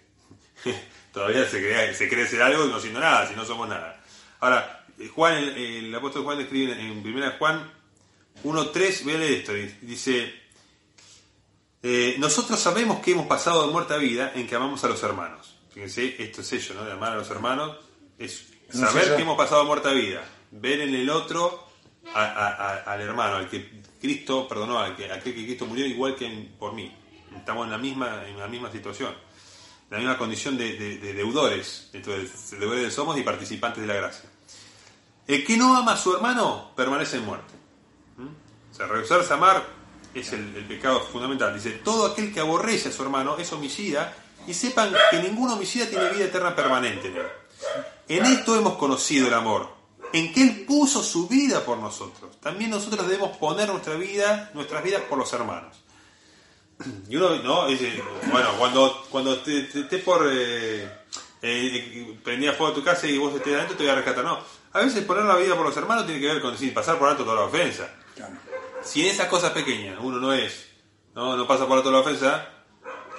todavía 1.13 1.49
se 1.49 1.59
cree, 1.59 1.95
se 1.95 2.09
cree 2.09 2.27
ser 2.27 2.43
algo 2.43 2.65
no 2.67 2.81
siendo 2.81 3.01
nada, 3.01 3.27
si 3.29 3.35
no 3.35 3.45
somos 3.45 3.69
nada. 3.69 4.00
Ahora, 4.41 4.87
eh, 4.99 5.09
Juan, 5.09 5.35
el, 5.37 5.49
el 5.87 5.95
apóstol 5.95 6.25
Juan 6.25 6.41
escribe 6.41 6.73
en 6.81 6.91
1 7.07 7.33
Juan 7.39 7.71
1.3, 8.45 9.05
voy 9.05 9.15
a 9.15 9.19
leer 9.19 9.33
esto, 9.33 9.53
dice, 9.83 10.33
eh, 11.83 12.17
nosotros 12.19 12.59
sabemos 12.61 13.01
que 13.01 13.13
hemos 13.13 13.27
pasado 13.27 13.67
de 13.67 13.73
muerte 13.73 13.95
a 13.95 13.97
vida 13.99 14.33
en 14.35 14.47
que 14.47 14.55
amamos 14.55 14.83
a 14.85 14.89
los 14.89 15.03
hermanos. 15.03 15.57
Fíjense, 15.73 16.17
esto 16.23 16.41
es 16.43 16.53
ello, 16.53 16.75
¿no? 16.75 16.85
De 16.85 16.93
amar 16.93 17.13
a 17.13 17.17
los 17.17 17.31
hermanos 17.31 17.77
es 18.19 18.49
No 18.73 18.87
saber 18.87 19.05
sé 19.05 19.17
que 19.17 19.23
hemos 19.23 19.37
pasado 19.37 19.63
de 19.63 19.67
muerte 19.67 19.89
a 19.89 19.93
vida. 19.93 20.23
Ver 20.51 20.81
en 20.81 20.95
el 20.95 21.09
otro 21.11 21.67
a- 22.15 22.25
a- 22.25 22.49
a- 22.49 22.93
al 22.93 23.01
hermano, 23.01 23.37
al 23.37 23.49
que 23.49 23.81
Cristo 24.01 24.49
perdonó, 24.49 24.79
al 24.79 24.97
que, 24.97 25.11
aquel 25.11 25.35
que 25.35 25.45
Cristo 25.45 25.67
murió 25.67 25.87
igual 25.87 26.17
que 26.17 26.27
en- 26.27 26.49
por 26.59 26.73
mí. 26.75 26.95
Estamos 27.37 27.65
en 27.67 27.71
la 27.71 27.79
misma, 27.79 28.27
en 28.27 28.39
la 28.39 28.49
misma 28.49 28.71
situación, 28.73 29.11
en 29.13 29.91
la 29.91 29.99
misma 29.99 30.19
condición 30.19 30.57
de, 30.59 30.77
de- 30.77 30.99
de 30.99 31.13
deudores, 31.15 31.89
dentro 31.93 32.13
de 32.15 32.29
deudores 32.59 32.83
de 32.85 32.91
somos 32.91 33.17
y 33.19 33.23
participantes 33.23 33.81
de 33.81 33.87
la 33.87 33.95
gracia. 33.95 34.30
El 35.27 35.45
que 35.45 35.57
no 35.57 35.77
ama 35.77 35.93
a 35.93 35.97
su 35.97 36.15
hermano 36.15 36.73
permanece 36.75 37.17
en 37.17 37.25
muerte. 37.25 37.55
¿Mm? 38.17 38.27
O 38.71 38.75
sea, 38.75 38.87
rehusarse 38.87 39.33
a 39.33 39.37
amar 39.37 39.65
es 40.15 40.33
el, 40.33 40.65
pecado 40.67 41.01
fundamental. 41.01 41.55
Dice, 41.55 41.73
todo 41.73 42.07
aquel 42.07 42.33
que 42.33 42.41
aborrece 42.41 42.89
a 42.89 42.93
su 42.93 43.03
hermano 43.03 43.37
es 43.39 43.53
homicida 43.53 44.15
y 44.47 44.55
sepan 44.55 44.93
que 45.11 45.23
ningún 45.23 45.51
homicida 45.51 45.87
tiene 45.87 46.11
vida 46.11 46.25
eterna 46.25 46.55
permanente 46.55 47.09
en. 47.09 47.41
En 48.09 48.27
esto 48.27 48.57
hemos 48.57 48.77
conocido 48.77 49.29
el 49.29 49.35
amor, 49.35 49.69
en 50.13 50.33
que 50.33 50.43
Él 50.43 50.65
puso 50.67 51.03
su 51.03 51.29
vida 51.29 51.65
por 51.65 51.79
nosotros. 51.79 52.41
También 52.41 52.71
nosotros 52.71 53.07
debemos 53.07 53.37
poner 53.37 53.69
nuestra 53.69 53.95
vida, 53.95 54.51
nuestras 54.55 54.83
vidas 54.83 55.03
por 55.03 55.19
los 55.19 55.33
hermanos. 55.33 55.77
Y 57.09 57.17
uno, 57.17 57.37
¿no? 57.43 57.67
Dice, 57.67 58.03
bueno, 58.33 58.49
cuando, 58.59 59.05
cuando 59.11 59.39
te, 59.39 59.99
por. 59.99 60.27
Eh, 60.33 60.91
eh, 61.43 62.19
prendía 62.25 62.53
fuego 62.53 62.73
a 62.73 62.75
tu 62.75 62.83
casa 62.83 63.07
y 63.07 63.19
vos 63.19 63.35
estés 63.35 63.55
adentro, 63.55 63.77
te 63.77 63.83
voy 63.83 63.93
a 63.93 63.97
rescatar. 63.97 64.25
No. 64.25 64.39
A 64.73 64.81
veces 64.81 65.05
poner 65.05 65.25
la 65.25 65.37
vida 65.37 65.57
por 65.57 65.67
los 65.67 65.77
hermanos 65.77 66.07
tiene 66.07 66.21
que 66.21 66.27
ver 66.29 66.41
con 66.41 66.53
decir, 66.53 66.73
pasar 66.73 66.99
por 66.99 67.09
alto 67.09 67.25
toda 67.25 67.37
la 67.37 67.43
ofensa. 67.43 67.89
Claro. 68.15 68.35
Si 68.83 69.03
en 69.03 69.09
esas 69.09 69.27
cosas 69.29 69.51
pequeñas 69.51 69.99
uno 70.01 70.19
no 70.19 70.33
es, 70.33 70.69
no, 71.15 71.37
no 71.37 71.47
pasa 71.47 71.67
por 71.67 71.79
alto 71.79 71.91
la 71.91 71.99
ofensa, 71.99 72.49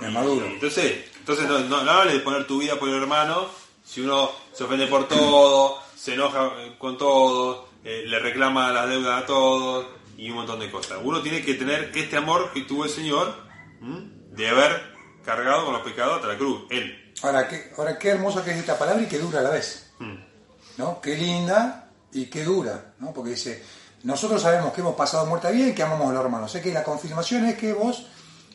Es 0.02 0.12
maduro. 0.12 0.46
entonces, 0.46 1.06
entonces 1.20 1.48
no, 1.48 1.60
no, 1.60 1.84
no 1.84 1.92
hables 1.92 2.14
de 2.16 2.20
poner 2.22 2.48
tu 2.48 2.60
vida 2.60 2.80
por 2.80 2.90
el 2.90 2.96
hermano 2.96 3.48
si 3.84 4.02
uno 4.02 4.32
se 4.54 4.64
ofende 4.64 4.88
por 4.88 5.08
todo, 5.08 5.82
se 5.96 6.14
enoja 6.14 6.52
eh, 6.60 6.76
con 6.78 6.98
todo, 6.98 7.68
eh, 7.84 8.04
le 8.06 8.20
reclama 8.20 8.72
las 8.72 8.88
deudas 8.88 9.24
a 9.24 9.26
todos 9.26 9.88
y 10.18 10.30
un 10.30 10.38
montón 10.38 10.60
de 10.60 10.72
cosas. 10.72 11.00
Uno 11.04 11.22
tiene 11.22 11.44
que 11.44 11.56
tener 11.56 11.92
este 11.96 12.16
amor 12.16 12.52
que 12.54 12.62
tuvo 12.62 12.86
el 12.86 12.90
Señor 12.90 13.36
¿m? 13.82 14.10
de 14.32 14.48
haber 14.50 14.94
cargado 15.26 15.66
con 15.66 15.74
los 15.74 15.82
pecados 15.82 16.16
hasta 16.16 16.28
la 16.28 16.38
cruz, 16.38 16.64
Él. 16.70 17.14
Ahora, 17.22 17.48
qué, 17.48 17.72
ahora, 17.78 18.00
qué 18.00 18.10
hermosa 18.10 18.44
que 18.44 18.52
es 18.52 18.58
esta 18.58 18.80
palabra 18.80 19.04
y 19.04 19.08
qué 19.08 19.20
dura 19.20 19.40
a 19.40 19.44
la 19.44 19.50
vez. 19.50 19.92
Mm. 20.00 20.31
¿No? 20.78 21.00
Qué 21.02 21.16
linda 21.16 21.88
y 22.12 22.26
qué 22.26 22.44
dura, 22.44 22.94
¿no? 23.00 23.12
Porque 23.14 23.32
dice, 23.32 23.64
nosotros 24.04 24.42
sabemos 24.42 24.74
que 24.74 24.82
hemos 24.82 24.96
pasado 24.96 25.26
muerte 25.26 25.48
a 25.48 25.52
vida 25.52 25.68
y 25.68 25.74
que 25.74 25.84
amamos 25.84 26.10
a 26.10 26.14
los 26.14 26.24
hermanos. 26.24 26.52
Sé 26.52 26.62
que 26.62 26.74
la 26.74 26.84
confirmación 26.84 27.46
es 27.46 27.56
que 27.58 27.74
vos 27.74 28.06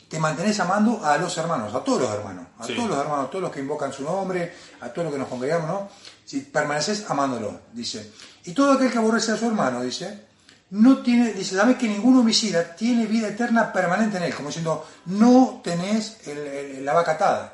te 0.09 0.19
mantenés 0.19 0.59
amando 0.59 1.05
a 1.05 1.17
los 1.17 1.37
hermanos, 1.37 1.73
a 1.73 1.83
todos 1.83 2.01
los 2.01 2.09
hermanos, 2.11 2.45
a 2.59 2.65
Sí. 2.65 2.75
todos 2.75 2.89
los 2.89 2.97
hermanos, 2.99 3.25
a 3.27 3.29
todos 3.29 3.41
los 3.43 3.51
que 3.51 3.59
invocan 3.59 3.91
su 3.91 4.03
nombre, 4.03 4.53
a 4.79 4.87
todos 4.89 5.05
los 5.05 5.13
que 5.13 5.19
nos 5.19 5.27
congregamos, 5.27 5.67
¿no? 5.67 5.89
Si 6.25 6.39
permaneces 6.41 7.09
amándolo, 7.09 7.59
dice. 7.73 8.11
Y 8.45 8.53
todo 8.53 8.73
aquel 8.73 8.91
que 8.91 8.97
aborrece 8.97 9.31
a 9.33 9.37
su 9.37 9.45
hermano, 9.47 9.81
dice, 9.81 10.25
no 10.69 11.01
tiene, 11.01 11.33
dice, 11.33 11.55
sabes 11.55 11.77
que 11.77 11.87
ningún 11.87 12.17
homicida 12.19 12.75
tiene 12.75 13.05
vida 13.05 13.27
eterna 13.29 13.71
permanente 13.73 14.17
en 14.17 14.23
él, 14.23 14.35
como 14.35 14.47
diciendo, 14.49 14.85
no 15.07 15.61
tenés 15.63 16.17
el- 16.27 16.37
el- 16.47 16.85
la 16.85 16.93
vaca 16.93 17.13
atada. 17.13 17.53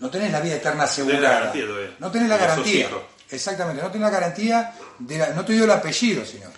No 0.00 0.10
tenés 0.10 0.32
la 0.32 0.40
vida 0.40 0.56
eterna 0.56 0.84
asegurada. 0.84 1.20
la 1.22 1.28
garantía 1.30 1.66
todavía. 1.66 1.96
No 1.98 2.10
tenés 2.10 2.28
la 2.28 2.36
No 2.36 2.40
garantía. 2.42 2.88
Exactamente, 3.30 3.82
no 3.82 3.90
tenés 3.90 4.06
la 4.06 4.10
garantía, 4.10 4.74
de 4.98 5.18
la- 5.18 5.30
no 5.30 5.44
te 5.44 5.52
dio 5.54 5.64
el 5.64 5.70
apellido, 5.70 6.24
Señor. 6.24 6.50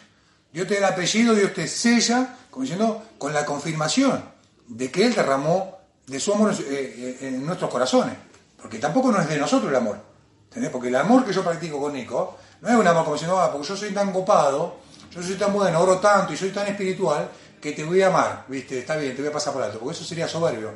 Dios 0.53 0.67
te 0.67 0.75
da 0.81 0.89
el 0.89 0.93
apellido, 0.95 1.35
Dios 1.35 1.53
te 1.55 1.67
sella, 1.69 2.37
como 2.51 2.63
diciendo, 2.63 3.03
con 3.19 3.33
la 3.33 3.45
confirmación 3.45 4.25
de 4.67 4.91
que 4.91 5.05
Él 5.07 5.15
derramó 5.15 5.79
de 6.07 6.19
su 6.21 6.33
amor 6.33 6.53
eh, 6.53 6.57
eh, 6.69 7.19
en 7.29 7.45
nuestros 7.47 7.71
corazones. 7.71 8.15
Porque 8.61 8.79
tampoco 8.79 9.13
no 9.13 9.21
es 9.21 9.29
de 9.29 9.39
nosotros 9.39 9.71
el 9.71 9.77
amor. 9.77 9.99
¿entendés? 10.45 10.71
Porque 10.71 10.89
el 10.89 10.97
amor 10.97 11.25
que 11.25 11.33
yo 11.33 11.45
practico 11.45 11.79
con 11.81 11.93
Nico 11.93 12.39
no 12.63 12.69
es 12.69 12.75
un 12.75 12.87
amor 12.87 13.05
como 13.05 13.15
diciendo, 13.15 13.39
ah, 13.39 13.53
porque 13.53 13.69
yo 13.69 13.77
soy 13.77 13.91
tan 13.93 14.13
copado, 14.13 14.77
yo 15.11 15.23
soy 15.23 15.35
tan 15.35 15.53
bueno, 15.53 15.81
oro 15.81 15.99
tanto 15.99 16.33
y 16.33 16.37
soy 16.37 16.51
tan 16.51 16.67
espiritual 16.67 17.29
que 17.61 17.73
te 17.73 17.85
voy 17.85 18.01
a 18.03 18.07
amar, 18.09 18.45
¿viste? 18.49 18.79
Está 18.79 18.97
bien, 18.97 19.15
te 19.15 19.23
voy 19.23 19.31
a 19.31 19.33
pasar 19.35 19.53
por 19.53 19.63
alto, 19.63 19.79
porque 19.79 19.95
eso 19.97 20.05
sería 20.05 20.27
soberbio. 20.29 20.73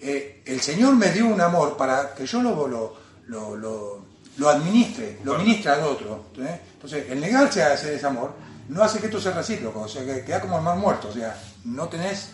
Eh, 0.00 0.42
el 0.44 0.60
Señor 0.60 0.94
me 0.94 1.10
dio 1.10 1.26
un 1.26 1.40
amor 1.40 1.76
para 1.76 2.14
que 2.14 2.26
yo 2.26 2.40
lo- 2.42 4.05
lo 4.38 4.48
administre, 4.48 5.18
lo 5.24 5.32
Claro. 5.32 5.44
ministre 5.44 5.70
al 5.72 5.82
otro. 5.84 6.24
¿entendés? 6.30 6.60
Entonces, 6.74 7.10
el 7.10 7.20
negarse 7.20 7.62
a 7.62 7.72
hacer 7.72 7.94
ese 7.94 8.06
amor 8.06 8.34
no 8.68 8.82
hace 8.82 8.98
que 9.00 9.06
esto 9.06 9.20
sea 9.20 9.32
recíproco, 9.32 9.80
o 9.82 9.88
sea, 9.88 10.04
que 10.04 10.24
queda 10.24 10.40
como 10.40 10.58
el 10.58 10.64
mar 10.64 10.76
muerto, 10.76 11.08
o 11.08 11.12
sea, 11.12 11.40
no 11.64 11.88
tenés... 11.88 12.30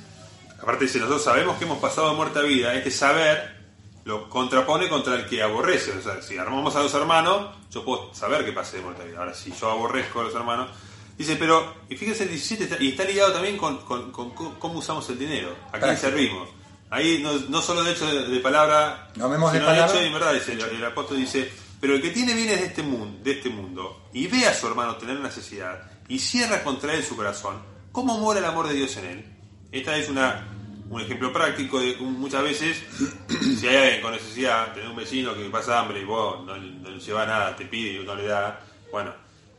Aparte 0.61 0.85
dice, 0.85 0.99
nosotros 0.99 1.25
sabemos 1.25 1.57
que 1.59 1.65
hemos 1.65 1.79
pasado 1.79 2.11
de 2.11 2.17
muerte 2.17 2.39
a 2.39 2.43
vida, 2.43 2.75
este 2.75 2.91
saber 2.91 3.61
lo 4.05 4.29
contrapone 4.29 4.89
contra 4.89 5.15
el 5.17 5.27
que 5.27 5.43
aborrece. 5.43 5.93
O 5.93 6.03
sea, 6.03 6.21
si 6.23 6.39
armamos 6.39 6.75
a 6.77 6.83
los 6.83 6.93
hermanos, 6.95 7.55
yo 7.71 7.85
puedo 7.85 8.13
saber 8.15 8.45
que 8.45 8.53
pasé 8.53 8.77
de 8.79 8.83
muerte 8.85 9.03
a 9.03 9.05
vida. 9.07 9.19
Ahora, 9.19 9.35
si 9.35 9.53
yo 9.53 9.71
aborrezco 9.71 10.21
a 10.21 10.25
los 10.25 10.35
hermanos, 10.35 10.71
dice, 11.19 11.37
pero, 11.37 11.75
y 11.89 11.97
fíjense 11.97 12.23
el 12.25 12.29
17, 12.31 12.65
está- 12.65 12.83
y 12.83 12.91
está 12.91 13.05
ligado 13.05 13.33
también 13.33 13.57
con, 13.59 13.79
con- 13.79 14.11
con 14.13 14.31
co- 14.31 14.55
cómo 14.59 14.79
usamos 14.79 15.09
el 15.11 15.19
dinero, 15.19 15.55
a 15.73 15.79
quién 15.79 15.97
servimos. 15.97 16.49
Ahí 16.91 17.21
no, 17.23 17.33
no 17.49 17.61
solo 17.63 17.83
de 17.85 17.93
hecho 17.93 18.07
de, 18.07 18.29
de 18.29 18.41
palabra, 18.41 19.09
No 19.17 19.29
de 19.29 19.37
sino 19.37 19.51
de 19.53 19.61
palabra. 19.61 19.87
hecho 19.87 20.03
y 20.03 20.07
en 20.07 20.13
verdad, 20.13 20.33
dice, 20.35 20.53
el, 20.53 20.61
el 20.61 20.85
apóstol 20.85 21.17
dice, 21.17 21.51
pero 21.83 21.97
el 21.97 22.01
que 22.01 22.11
tiene 22.11 22.33
bienes 22.33 22.61
de 22.61 22.67
este, 22.67 22.85
mundo, 22.85 23.19
de 23.25 23.33
este 23.33 23.51
mundo 23.51 24.09
y 24.13 24.29
ve 24.29 24.47
a 24.47 24.55
su 24.55 24.69
hermano 24.69 24.95
tener 24.99 25.19
necesidad 25.19 25.91
y 26.07 26.21
cierra 26.21 26.63
contra 26.63 26.95
él 26.95 27.03
su 27.03 27.17
corazón, 27.17 27.61
¿cómo 27.91 28.19
mora 28.19 28.39
el 28.39 28.45
amor 28.45 28.69
de 28.69 28.75
Dios 28.75 28.97
en 28.99 29.05
él? 29.07 29.25
Esta 29.73 29.97
es 29.97 30.09
una, 30.09 30.47
un 30.89 31.01
ejemplo 31.01 31.33
práctico 31.33 31.81
de 31.81 31.97
muchas 31.97 32.45
veces, 32.45 32.81
si 33.59 33.67
hay 33.67 33.77
alguien 33.79 34.01
con 34.01 34.13
necesidad, 34.13 34.73
tener 34.73 34.91
un 34.91 34.95
vecino 34.95 35.35
que 35.35 35.51
pasa 35.51 35.81
hambre 35.81 36.03
y 36.03 36.05
vos 36.05 36.47
no, 36.47 36.57
no 36.57 36.89
le 36.89 37.01
llevas 37.01 37.27
nada, 37.27 37.57
te 37.57 37.65
pide 37.65 38.01
y 38.01 38.07
no 38.07 38.15
le 38.15 38.27
da, 38.27 38.65
bueno, 38.93 39.13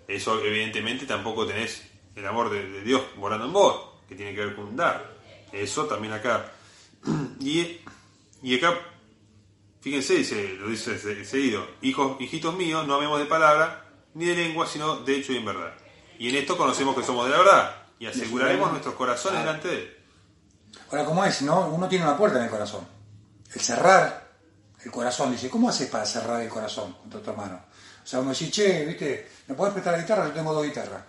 eso 0.08 0.42
evidentemente 0.46 1.06
tampoco 1.06 1.46
tenés 1.46 1.84
el 2.16 2.26
amor 2.26 2.50
de, 2.50 2.70
de 2.70 2.84
Dios 2.84 3.02
morando 3.18 3.48
en 3.48 3.52
vos, 3.52 3.82
que 4.08 4.16
tiene 4.16 4.34
que 4.34 4.46
ver 4.46 4.56
con 4.56 4.78
dar. 4.78 5.14
Eso 5.52 5.88
también 5.88 6.14
acá. 6.14 6.54
Y, 7.42 7.82
y 8.42 8.56
acá 8.56 8.93
Fíjense, 9.84 10.14
dice, 10.16 10.54
lo 10.60 10.70
dice 10.70 10.98
se- 10.98 11.26
seguido, 11.26 11.68
hijos, 11.82 12.16
hijitos 12.22 12.56
míos, 12.56 12.88
no 12.88 12.96
amemos 12.96 13.20
de 13.20 13.26
palabra 13.26 13.84
ni 14.14 14.26
de 14.26 14.36
lengua, 14.36 14.66
sino 14.66 14.98
de 15.02 15.18
hecho 15.18 15.34
y 15.34 15.38
en 15.38 15.46
verdad. 15.46 15.74
Y 16.18 16.30
en 16.30 16.36
esto 16.38 16.58
conocemos 16.58 16.96
que 16.96 17.04
somos 17.04 17.26
de 17.26 17.32
la 17.32 17.38
verdad 17.40 17.76
y 18.00 18.06
aseguraremos 18.06 18.72
nuestros 18.72 18.96
corazones 18.96 19.40
delante 19.42 19.68
de 19.68 19.76
él. 19.78 19.98
Ahora, 20.90 21.04
¿cómo 21.06 21.26
es? 21.26 21.42
no? 21.42 21.68
Uno 21.68 21.88
tiene 21.90 22.06
una 22.06 22.16
puerta 22.18 22.38
en 22.38 22.46
el 22.46 22.50
corazón. 22.50 22.88
El 23.54 23.60
cerrar 23.62 24.24
el 24.86 24.92
corazón, 24.92 25.32
dice, 25.32 25.50
¿cómo 25.50 25.70
haces 25.70 25.90
para 25.90 26.06
cerrar 26.06 26.42
el 26.42 26.50
corazón 26.50 26.94
contra 26.94 27.22
tu 27.22 27.30
hermano? 27.32 27.62
O 28.04 28.08
sea, 28.08 28.20
uno 28.20 28.30
dice, 28.32 28.50
che, 28.52 28.86
viste, 28.86 29.30
¿me 29.48 29.56
podés 29.56 29.74
prestar 29.74 29.94
la 29.94 30.00
guitarra? 30.00 30.28
Yo 30.28 30.34
tengo 30.34 30.54
dos 30.54 30.66
guitarras. 30.66 31.02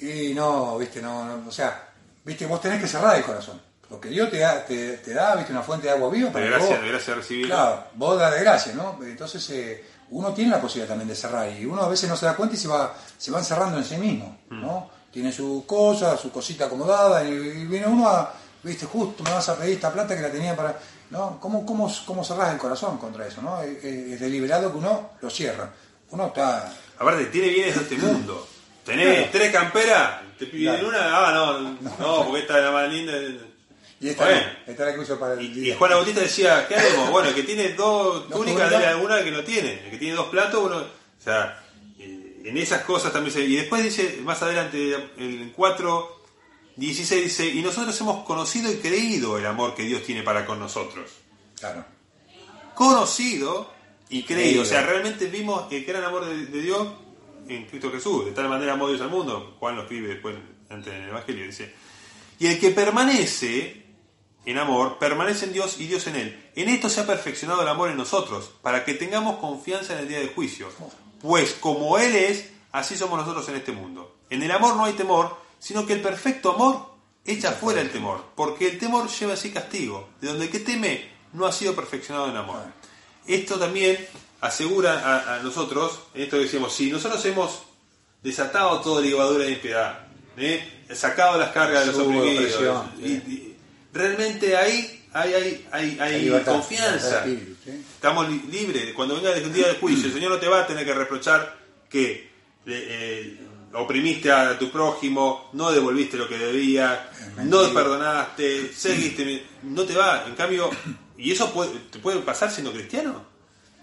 Y 0.00 0.32
no, 0.34 0.78
viste, 0.78 1.00
no, 1.02 1.24
no, 1.24 1.48
o 1.48 1.52
sea, 1.52 1.88
viste, 2.24 2.46
vos 2.46 2.60
tenés 2.60 2.80
que 2.80 2.88
cerrar 2.88 3.16
el 3.16 3.24
corazón. 3.24 3.60
Porque 3.90 4.08
Dios 4.08 4.30
te 4.30 4.38
da, 4.38 4.64
te, 4.64 4.98
te 4.98 5.12
da, 5.12 5.34
viste, 5.34 5.52
una 5.52 5.62
fuente 5.62 5.88
de 5.88 5.92
agua 5.92 6.08
viva 6.10 6.28
De 6.28 6.32
para 6.32 6.44
que 6.44 6.50
gracia, 6.52 6.76
vos- 6.76 6.82
de 6.84 6.88
gracia 6.88 7.14
recibir. 7.16 7.46
Claro, 7.46 7.84
vos 7.94 8.18
da 8.18 8.30
de 8.30 8.40
gracia, 8.40 8.72
¿no? 8.74 8.98
Entonces 9.02 9.50
eh, 9.50 9.84
uno 10.10 10.32
tiene 10.32 10.50
la 10.52 10.60
posibilidad 10.60 10.88
también 10.88 11.08
de 11.08 11.14
cerrar 11.16 11.50
y 11.52 11.66
uno 11.66 11.82
a 11.82 11.88
veces 11.88 12.08
no 12.08 12.16
se 12.16 12.24
da 12.26 12.34
cuenta 12.36 12.54
y 12.54 12.58
se 12.58 12.68
va, 12.68 12.94
se 13.18 13.30
va 13.32 13.38
encerrando 13.40 13.76
en 13.78 13.84
sí 13.84 13.96
mismo, 13.96 14.38
¿no? 14.50 14.88
Tiene 15.12 15.32
su 15.32 15.64
cosa, 15.66 16.16
su 16.16 16.30
cosita 16.30 16.66
acomodada 16.66 17.24
y, 17.24 17.32
y 17.32 17.66
viene 17.66 17.86
uno 17.88 18.08
a, 18.08 18.32
viste, 18.62 18.86
justo 18.86 19.24
me 19.24 19.30
vas 19.32 19.48
a 19.48 19.56
pedir 19.58 19.74
esta 19.74 19.92
plata 19.92 20.14
que 20.14 20.22
la 20.22 20.30
tenía 20.30 20.54
para... 20.56 20.78
¿No? 21.10 21.40
¿Cómo, 21.40 21.66
cómo, 21.66 21.92
cómo 22.06 22.22
cerrás 22.24 22.52
el 22.52 22.58
corazón 22.58 22.96
contra 22.96 23.26
eso, 23.26 23.42
no? 23.42 23.60
Es, 23.62 24.20
deliberado 24.20 24.70
que 24.70 24.78
uno 24.78 25.10
lo 25.20 25.28
cierra. 25.28 25.68
Uno 26.10 26.26
está... 26.28 26.72
Aparte, 26.96 27.24
tiene 27.24 27.48
bienes 27.48 27.74
de 27.74 27.82
este 27.82 27.96
mundo. 27.96 28.46
Tenés 28.84 29.16
Claro. 29.16 29.28
tres 29.32 29.52
camperas, 29.52 30.20
te 30.38 30.46
piden 30.46 30.74
Claro. 30.76 30.88
una, 30.88 31.00
ah, 31.02 31.32
no, 31.98 31.98
no, 31.98 32.24
porque 32.26 32.42
esta 32.42 32.58
es 32.58 32.64
la 32.64 32.70
más 32.70 32.88
linda. 32.88 33.12
Y 34.00 34.08
esta, 34.08 34.24
Bueno. 34.24 34.40
no, 34.66 34.72
esta 34.72 34.84
la 34.86 34.94
que 34.94 35.00
uso 35.00 35.18
para 35.20 35.34
el 35.34 35.42
Y, 35.42 35.48
día. 35.48 35.74
y 35.74 35.76
Juan 35.76 35.90
Bautista 35.90 36.20
decía, 36.22 36.66
¿qué 36.66 36.74
haremos? 36.74 37.10
Bueno, 37.10 37.28
el 37.28 37.34
que 37.34 37.42
tiene 37.42 37.74
dos 37.74 38.28
túnicas, 38.30 38.70
dele 38.70 38.86
alguna 38.86 39.22
que 39.22 39.30
no 39.30 39.44
tiene. 39.44 39.84
El 39.84 39.90
que 39.90 39.98
tiene 39.98 40.14
dos 40.14 40.28
platos, 40.28 40.64
uno... 40.64 40.76
O 40.78 41.22
sea, 41.22 41.62
eh, 41.98 42.40
en 42.44 42.56
esas 42.56 42.82
cosas 42.82 43.12
también 43.12 43.32
se... 43.34 43.42
Y 43.42 43.56
después 43.56 43.82
dice, 43.84 44.20
más 44.24 44.42
adelante, 44.42 44.94
el 45.18 45.52
4, 45.54 46.22
16 46.76 47.24
dice, 47.24 47.46
y 47.46 47.60
nosotros 47.60 48.00
hemos 48.00 48.24
conocido 48.24 48.72
y 48.72 48.76
creído 48.76 49.36
el 49.36 49.44
amor 49.44 49.74
que 49.74 49.82
Dios 49.82 50.02
tiene 50.02 50.22
para 50.22 50.46
con 50.46 50.58
nosotros. 50.58 51.10
Claro. 51.58 51.84
Conocido 52.74 53.70
y 54.08 54.22
creído. 54.22 54.42
Creído. 54.42 54.62
O 54.62 54.64
sea, 54.64 54.82
realmente 54.82 55.26
vimos 55.26 55.70
el 55.70 55.84
gran 55.84 56.04
amor 56.04 56.24
de, 56.24 56.46
de 56.46 56.62
Dios 56.62 56.88
en 57.48 57.66
Cristo 57.66 57.90
Jesús. 57.92 58.24
De 58.24 58.32
tal 58.32 58.48
manera 58.48 58.72
amó 58.72 58.88
Dios 58.88 59.00
al 59.02 59.10
mundo. 59.10 59.56
Juan 59.58 59.76
lo 59.76 59.82
escribe 59.82 60.08
después 60.08 60.36
antes 60.70 60.92
en 60.94 61.02
el 61.02 61.08
Evangelio. 61.10 61.44
Dice, 61.44 61.74
y 62.38 62.46
el 62.46 62.58
que 62.58 62.70
permanece 62.70 63.79
en 64.46 64.58
amor, 64.58 64.98
permanece 64.98 65.44
en 65.46 65.52
Dios 65.52 65.76
y 65.78 65.86
Dios 65.86 66.06
en 66.06 66.16
él. 66.16 66.50
En 66.56 66.68
esto 66.68 66.88
se 66.88 67.00
ha 67.00 67.06
perfeccionado 67.06 67.62
el 67.62 67.68
amor 67.68 67.90
en 67.90 67.96
nosotros, 67.96 68.50
para 68.62 68.84
que 68.84 68.94
tengamos 68.94 69.36
confianza 69.38 69.92
en 69.94 70.00
el 70.00 70.08
día 70.08 70.18
del 70.18 70.30
juicio. 70.34 70.68
Pues 71.20 71.52
como 71.60 71.98
Él 71.98 72.14
es, 72.16 72.50
así 72.72 72.96
somos 72.96 73.18
nosotros 73.18 73.48
en 73.50 73.56
este 73.56 73.72
mundo. 73.72 74.16
En 74.30 74.42
el 74.42 74.50
amor 74.50 74.76
no 74.76 74.84
hay 74.84 74.94
temor, 74.94 75.36
sino 75.58 75.84
que 75.86 75.92
el 75.92 76.00
perfecto 76.00 76.52
amor 76.54 76.88
echa 77.26 77.52
fuera 77.52 77.80
el 77.82 77.90
temor, 77.90 78.24
porque 78.34 78.68
el 78.68 78.78
temor 78.78 79.08
lleva 79.10 79.34
así 79.34 79.50
castigo, 79.52 80.08
de 80.20 80.28
donde 80.28 80.46
el 80.46 80.50
que 80.50 80.60
teme 80.60 81.10
no 81.34 81.46
ha 81.46 81.52
sido 81.52 81.74
perfeccionado 81.76 82.28
en 82.30 82.36
amor. 82.36 82.62
Esto 83.26 83.58
también 83.58 84.08
asegura 84.40 85.00
a, 85.00 85.34
a 85.36 85.38
nosotros, 85.40 86.00
en 86.14 86.22
esto 86.22 86.38
que 86.38 86.44
decimos, 86.44 86.72
si 86.74 86.90
nosotros 86.90 87.22
hemos 87.26 87.62
desatado 88.22 88.80
toda 88.80 89.02
levadura 89.02 89.44
de 89.44 89.52
impiedad, 89.52 90.06
¿eh? 90.38 90.84
sacado 90.94 91.38
las 91.38 91.50
cargas 91.52 91.80
de 91.86 91.92
los 91.92 91.96
oprimidos, 92.18 92.52
y- 92.98 93.12
y- 93.30 93.49
realmente 93.92 94.56
ahí 94.56 94.96
hay, 95.12 95.34
hay, 95.34 95.68
hay, 95.72 95.98
hay 96.00 96.14
Hay 96.14 96.22
libertad, 96.22 96.52
confianza. 96.52 97.24
Estamos 97.94 98.28
li- 98.28 98.42
libres. 98.50 98.92
Cuando 98.94 99.16
venga 99.16 99.32
el 99.32 99.52
día 99.52 99.66
del 99.68 99.76
juicio, 99.78 100.06
el 100.06 100.12
Señor 100.14 100.30
no 100.30 100.38
te 100.38 100.48
va 100.48 100.60
a 100.60 100.66
tener 100.66 100.84
que 100.84 100.94
reprochar 100.94 101.58
que 101.88 102.30
eh, 102.66 103.40
oprimiste 103.74 104.30
a 104.30 104.58
tu 104.58 104.70
prójimo, 104.70 105.50
no 105.54 105.72
devolviste 105.72 106.16
lo 106.16 106.28
que 106.28 106.38
debía, 106.38 107.10
no 107.44 107.72
perdonaste, 107.74 108.72
seguiste. 108.72 109.44
No 109.64 109.82
te 109.84 109.94
va. 109.94 110.24
En 110.26 110.34
cambio, 110.34 110.70
¿y 111.18 111.32
eso 111.32 111.52
puede, 111.52 111.72
te 111.90 111.98
puede 111.98 112.20
pasar 112.20 112.50
siendo 112.50 112.72
cristiano? 112.72 113.24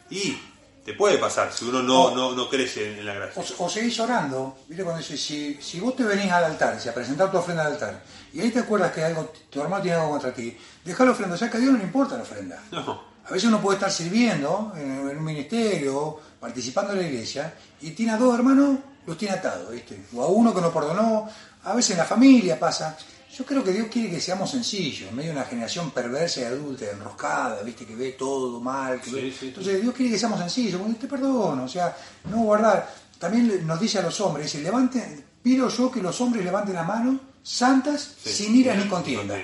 Y 0.10 0.38
te 0.86 0.93
puede 0.93 1.18
pasar 1.18 1.51
si 1.51 1.66
uno 1.66 1.84
no, 1.84 2.16
no, 2.16 2.32
no 2.34 2.49
crece 2.49 2.99
en 2.99 3.05
la 3.05 3.14
gracia. 3.14 3.43
O, 3.60 3.66
o 3.66 3.70
seguís 3.70 3.99
orando, 3.99 4.58
¿viste? 4.70 4.84
Cuando 4.86 5.01
dice, 5.01 5.18
si, 5.18 5.58
si 5.62 5.82
vos 5.82 5.93
te 5.97 6.03
venís 6.03 6.32
al 6.32 6.45
altar, 6.45 6.80
si 6.80 6.88
a 6.88 6.93
presentar 6.93 7.30
tu 7.30 7.38
ofrenda 7.38 7.66
al 7.66 7.74
altar, 7.74 8.01
y 8.38 8.42
ahí 8.42 8.52
te 8.52 8.60
acuerdas 8.60 8.92
que 8.92 9.04
algo, 9.04 9.32
tu 9.50 9.60
hermano 9.62 9.82
tiene 9.82 9.98
algo 9.98 10.12
contra 10.12 10.32
ti, 10.34 10.56
deja 10.86 11.04
la 11.06 11.12
ofrenda, 11.12 11.36
o 11.36 11.38
sea 11.38 11.50
que 11.50 11.58
a 11.58 11.60
Dios 11.60 11.72
no 11.72 11.78
le 11.80 11.84
importa 11.86 12.16
la 12.18 12.24
ofrenda. 12.24 12.62
No. 12.72 13.02
A 13.26 13.32
veces 13.32 13.50
uno 13.50 13.60
puede 13.60 13.78
estar 13.78 13.92
sirviendo 13.92 14.72
en, 14.78 15.10
en 15.10 15.18
un 15.18 15.24
ministerio, 15.24 16.20
participando 16.40 16.94
en 16.94 17.00
la 17.00 17.08
iglesia, 17.08 17.54
y 17.82 17.92
tiene 17.92 18.12
a 18.14 18.18
dos 18.18 18.36
hermanos, 18.36 18.78
los 19.06 19.18
tiene 19.18 19.34
atados, 19.36 19.72
¿viste? 19.72 20.00
O 20.16 20.24
a 20.24 20.28
uno 20.28 20.54
que 20.54 20.62
no 20.62 20.72
perdonó, 20.72 21.28
a 21.64 21.74
veces 21.74 21.92
en 21.92 21.98
la 21.98 22.06
familia 22.06 22.60
pasa. 22.60 22.96
Yo 23.38 23.46
creo 23.46 23.64
que 23.64 23.72
Dios 23.72 23.88
quiere 23.92 24.10
que 24.10 24.20
seamos 24.22 24.50
sencillos, 24.50 25.10
en 25.10 25.16
medio 25.16 25.32
de 25.32 25.38
una 25.38 25.46
generación 25.46 25.92
perversa 25.92 26.42
y 26.42 26.44
adulta, 26.46 26.86
enroscada, 26.90 27.62
¿viste? 27.64 27.86
Que 27.86 27.96
ve 27.96 28.12
todo 28.14 28.60
mal. 28.62 29.00
Que 29.02 29.10
Sí, 29.10 29.16
ve- 29.16 29.34
sí, 29.38 29.48
Entonces 29.50 29.82
Dios 29.82 29.94
quiere 29.94 30.12
que 30.14 30.18
seamos 30.20 30.40
sencillos, 30.40 30.80
porque 30.82 30.96
te 31.00 31.08
perdono, 31.08 31.64
o 31.66 31.68
sea, 31.68 31.96
no 32.32 32.38
guardar. 32.44 32.88
También 33.20 33.66
nos 33.68 33.80
dice 33.80 34.00
a 34.00 34.04
los 34.04 34.20
hombres, 34.22 34.46
dice, 34.52 34.64
levanten, 34.64 35.24
pido 35.44 35.68
yo 35.70 35.92
que 35.92 36.02
los 36.02 36.20
hombres 36.22 36.44
levanten 36.46 36.76
la 36.76 36.84
mano 36.84 37.20
santas, 37.44 38.16
Sí, 38.24 38.30
sin 38.34 38.56
ira 38.56 38.76
ni 38.76 38.88
contienda. 38.88 39.36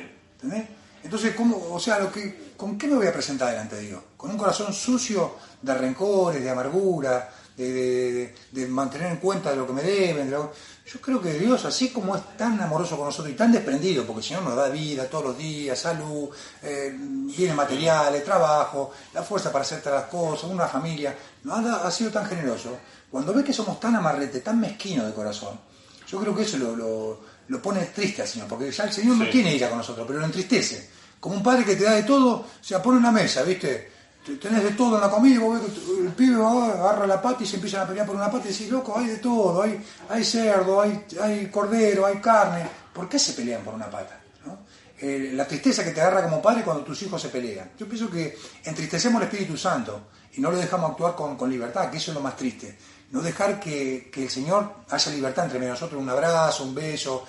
Entonces, 1.03 1.35
¿cómo, 1.35 1.57
o 1.73 1.79
sea, 1.79 1.99
lo 1.99 2.11
que, 2.11 2.53
¿con 2.55 2.77
qué 2.77 2.87
me 2.87 2.95
voy 2.95 3.07
a 3.07 3.13
presentar 3.13 3.49
delante 3.49 3.75
de 3.75 3.81
Dios? 3.87 4.01
¿Con 4.15 4.31
un 4.31 4.37
corazón 4.37 4.73
sucio 4.73 5.35
de 5.61 5.73
rencores, 5.73 6.41
de 6.43 6.49
amargura, 6.49 7.29
de, 7.57 7.71
de- 7.71 8.11
de- 8.13 8.35
de 8.51 8.67
mantener 8.67 9.11
en 9.11 9.17
cuenta 9.17 9.51
de 9.51 9.57
lo 9.57 9.67
que 9.67 9.73
me 9.73 9.83
deben? 9.83 10.25
de 10.27 10.31
lo- 10.31 10.51
Yo 10.85 10.99
creo 11.01 11.21
que 11.21 11.33
Dios, 11.33 11.63
así 11.65 11.89
como 11.89 12.15
es 12.15 12.37
tan 12.37 12.59
amoroso 12.61 12.95
con 12.97 13.05
nosotros 13.05 13.33
y 13.33 13.37
tan 13.37 13.51
desprendido, 13.51 14.05
porque 14.05 14.19
el 14.19 14.25
Señor 14.25 14.43
nos 14.43 14.55
da 14.55 14.69
vida 14.69 15.09
todos 15.09 15.25
los 15.25 15.37
días, 15.37 15.77
salud, 15.79 16.29
eh, 16.61 16.93
bienes 16.97 17.55
materiales, 17.55 18.23
trabajo, 18.23 18.91
la 19.13 19.23
fuerza 19.23 19.51
para 19.51 19.63
hacer 19.63 19.81
todas 19.81 20.01
las 20.03 20.09
cosas, 20.09 20.49
una 20.49 20.67
familia, 20.67 21.15
nos 21.43 21.65
ha 21.65 21.89
sido 21.91 22.11
tan 22.11 22.25
generoso. 22.25 22.77
Cuando 23.11 23.33
ve 23.33 23.43
que 23.43 23.53
somos 23.53 23.79
tan 23.79 23.95
amarrete, 23.95 24.39
tan 24.41 24.59
mezquinos 24.59 25.05
de 25.05 25.13
corazón, 25.13 25.59
yo 26.07 26.19
creo 26.19 26.35
que 26.35 26.43
eso 26.43 26.57
lo, 26.57 26.75
lo- 26.75 27.19
lo 27.47 27.61
pone 27.61 27.81
triste 27.87 28.21
al 28.21 28.27
Señor, 28.27 28.47
porque 28.47 28.71
ya 28.71 28.85
el 28.85 28.93
Señor 28.93 29.17
no 29.17 29.25
tiene 29.29 29.53
ira 29.55 29.67
con 29.69 29.77
nosotros, 29.79 30.05
pero 30.07 30.19
lo 30.19 30.25
entristece. 30.25 30.89
Como 31.19 31.35
un 31.35 31.43
padre 31.43 31.65
que 31.65 31.75
te 31.75 31.83
da 31.83 31.93
de 31.93 32.03
todo, 32.03 32.35
o 32.37 32.45
sea, 32.61 32.81
pone 32.81 32.97
una 32.97 33.11
mesa, 33.11 33.43
¿viste? 33.43 33.91
Te- 34.25 34.37
Tenés 34.37 34.63
de 34.63 34.71
todo 34.71 34.95
en 34.95 35.01
la 35.01 35.09
comida 35.09 35.35
y 35.35 35.37
vos 35.37 35.61
ves 35.61 35.71
que 35.73 36.01
el 36.07 36.13
pibe 36.13 36.37
va, 36.37 36.67
agarra 36.71 37.05
la 37.05 37.21
pata 37.21 37.43
y 37.43 37.45
se 37.45 37.55
empiezan 37.57 37.81
a 37.81 37.87
pelear 37.87 38.05
por 38.07 38.15
una 38.15 38.31
pata 38.31 38.47
y 38.47 38.51
decís, 38.53 38.69
loco, 38.69 38.97
hay 38.97 39.07
de 39.07 39.17
todo, 39.17 39.61
hay, 39.61 39.83
hay 40.09 40.23
cerdo, 40.23 40.79
hay, 40.81 41.05
hay 41.21 41.47
cordero, 41.47 42.05
hay 42.05 42.17
carne. 42.19 42.65
¿Por 42.93 43.09
qué 43.09 43.19
se 43.19 43.33
pelean 43.33 43.61
por 43.63 43.73
una 43.73 43.89
pata? 43.89 44.19
¿no? 44.45 44.59
Eh, 44.99 45.31
la 45.33 45.45
tristeza 45.45 45.83
que 45.83 45.91
te 45.91 45.99
agarra 45.99 46.23
como 46.23 46.41
padre 46.41 46.63
cuando 46.63 46.83
tus 46.85 47.01
hijos 47.03 47.21
se 47.21 47.27
pelean. 47.29 47.71
Yo 47.77 47.85
pienso 47.87 48.09
que 48.09 48.37
entristecemos 48.63 49.21
al 49.21 49.27
Espíritu 49.27 49.57
Santo 49.57 50.07
y 50.35 50.39
no 50.41 50.49
lo 50.49 50.57
dejamos 50.57 50.91
actuar 50.91 51.13
con, 51.15 51.35
con 51.35 51.49
libertad, 51.49 51.89
que 51.91 51.97
eso 51.97 52.11
es 52.11 52.15
lo 52.15 52.21
más 52.21 52.37
triste. 52.37 52.77
No 53.13 53.21
dejar 53.21 53.59
que, 53.59 54.09
que 54.11 54.23
el 54.23 54.29
Señor 54.29 54.73
haya 54.89 55.11
libertad 55.13 55.45
entre 55.45 55.59
nosotros, 55.65 56.01
un 56.01 56.09
abrazo, 56.09 56.63
un 56.65 56.75
beso, 56.75 57.23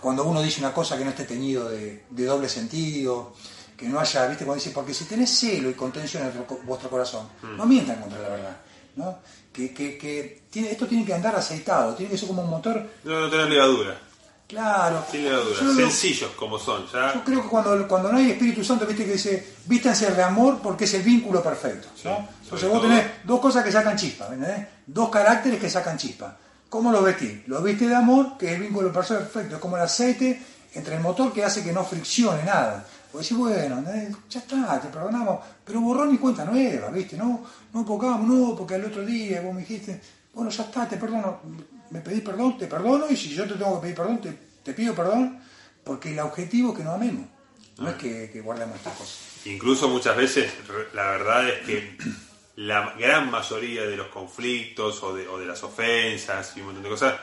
cuando 0.00 0.24
uno 0.24 0.42
dice 0.42 0.60
una 0.60 0.72
cosa 0.72 0.98
que 0.98 1.04
no 1.04 1.10
esté 1.10 1.24
teñido 1.24 1.68
de, 1.68 2.04
de 2.10 2.24
doble 2.24 2.48
sentido, 2.48 3.34
que 3.76 3.86
no 3.88 4.00
haya, 4.00 4.26
viste, 4.26 4.44
cuando 4.44 4.62
dice, 4.62 4.74
porque 4.74 4.92
si 4.94 5.04
tenés 5.04 5.30
celo 5.38 5.70
y 5.70 5.74
contención 5.74 6.22
en 6.24 6.32
vuestro- 6.34 6.58
vuestro 6.64 6.90
corazón, 6.90 7.28
no 7.42 7.64
mientan 7.66 8.00
contra 8.00 8.18
la 8.20 8.28
verdad. 8.30 8.56
¿no? 8.96 9.18
Que, 9.52 9.72
que, 9.74 9.98
que 9.98 10.42
tiene, 10.50 10.70
esto 10.70 10.86
tiene 10.86 11.04
que 11.04 11.12
andar 11.14 11.36
aceitado, 11.36 11.94
tiene 11.94 12.10
que 12.10 12.16
ser 12.18 12.28
como 12.28 12.42
un 12.42 12.48
motor, 12.50 12.88
No, 13.04 13.20
no 13.20 13.28
tener 13.30 13.46
levadura. 13.50 14.00
Claro. 14.46 15.04
Sin. 15.10 15.24
Yo 15.24 15.42
lo- 15.42 15.74
Sencillos 15.74 16.30
como 16.36 16.58
son. 16.58 16.86
yo 16.86 16.92
¿ya? 16.92 17.22
creo 17.24 17.42
que 17.42 17.48
cuando, 17.48 17.86
cuando 17.88 18.12
no 18.12 18.18
hay 18.18 18.30
Espíritu 18.32 18.62
Santo, 18.64 18.86
viste 18.86 19.04
que 19.04 19.12
dice, 19.12 19.54
vístanse 19.66 20.10
de 20.10 20.22
amor 20.22 20.58
porque 20.62 20.84
es 20.84 20.94
el 20.94 21.02
vínculo 21.02 21.42
perfecto. 21.42 21.88
¿no? 21.88 21.94
Sí, 22.02 22.08
Entonces 22.44 22.60
sobre 22.60 22.72
vos 22.72 22.82
todo. 22.82 22.90
tenés 22.90 23.06
dos 23.24 23.40
cosas 23.40 23.64
que 23.64 23.72
sacan 23.72 23.96
chispa, 23.96 24.28
¿me 24.28 24.36
¿entendés? 24.36 24.66
Dos 24.86 25.08
caracteres 25.10 25.60
que 25.60 25.70
sacan 25.70 25.96
chispa. 25.98 26.36
¿Cómo 26.68 26.90
los 26.90 27.02
vestís? 27.04 27.46
Los 27.46 27.62
viste 27.62 27.86
de 27.88 27.94
amor, 27.94 28.36
que 28.38 28.46
es 28.46 28.52
el 28.54 28.62
vínculo 28.62 28.92
perfecto, 28.92 29.54
es 29.56 29.60
como 29.60 29.76
el 29.76 29.82
aceite 29.82 30.42
entre 30.74 30.96
el 30.96 31.00
motor 31.00 31.32
que 31.32 31.44
hace 31.44 31.62
que 31.62 31.72
no 31.72 31.84
friccione 31.84 32.42
nada. 32.44 32.84
Vos 33.12 33.22
decís, 33.22 33.38
bueno, 33.38 33.82
ya 34.28 34.40
está, 34.40 34.80
te 34.80 34.88
perdonamos, 34.88 35.38
pero 35.64 35.80
borrón 35.80 36.12
y 36.12 36.18
cuenta 36.18 36.44
nueva, 36.44 36.88
¿viste? 36.90 37.16
No, 37.16 37.40
no 37.72 37.86
pongamos, 37.86 38.28
no, 38.28 38.54
porque 38.56 38.74
al 38.74 38.84
otro 38.84 39.06
día 39.06 39.40
vos 39.40 39.54
me 39.54 39.60
dijiste, 39.60 39.98
bueno, 40.36 40.50
ya 40.50 40.62
está, 40.64 40.86
te 40.88 40.96
perdono, 40.98 41.40
me 41.90 42.00
pedís 42.00 42.20
perdón, 42.22 42.56
te 42.58 42.66
perdono, 42.68 43.06
y 43.10 43.16
si 43.16 43.30
yo 43.34 43.44
te 43.48 43.54
tengo 43.54 43.76
que 43.80 43.82
pedir 43.82 43.96
perdón, 43.96 44.20
te, 44.20 44.38
te 44.62 44.72
pido 44.72 44.94
perdón, 44.94 45.42
porque 45.82 46.12
el 46.12 46.20
objetivo 46.20 46.70
es 46.72 46.78
que 46.78 46.84
nos 46.84 46.94
amemos, 46.94 47.26
no 47.78 47.88
es 47.90 47.96
que, 47.96 48.30
que 48.30 48.40
guardemos 48.42 48.76
estas 48.76 48.94
cosas. 48.96 49.18
Incluso 49.46 49.88
muchas 49.88 50.16
veces 50.16 50.52
la 50.92 51.10
verdad 51.10 51.48
es 51.48 51.60
que 51.66 51.96
la 52.56 52.94
gran 52.98 53.30
mayoría 53.30 53.82
de 53.86 53.96
los 53.96 54.08
conflictos 54.08 55.02
o 55.02 55.14
de, 55.14 55.26
o 55.28 55.38
de 55.38 55.46
las 55.46 55.62
ofensas 55.62 56.52
y 56.56 56.60
un 56.60 56.66
montón 56.66 56.82
de 56.84 56.88
cosas 56.90 57.14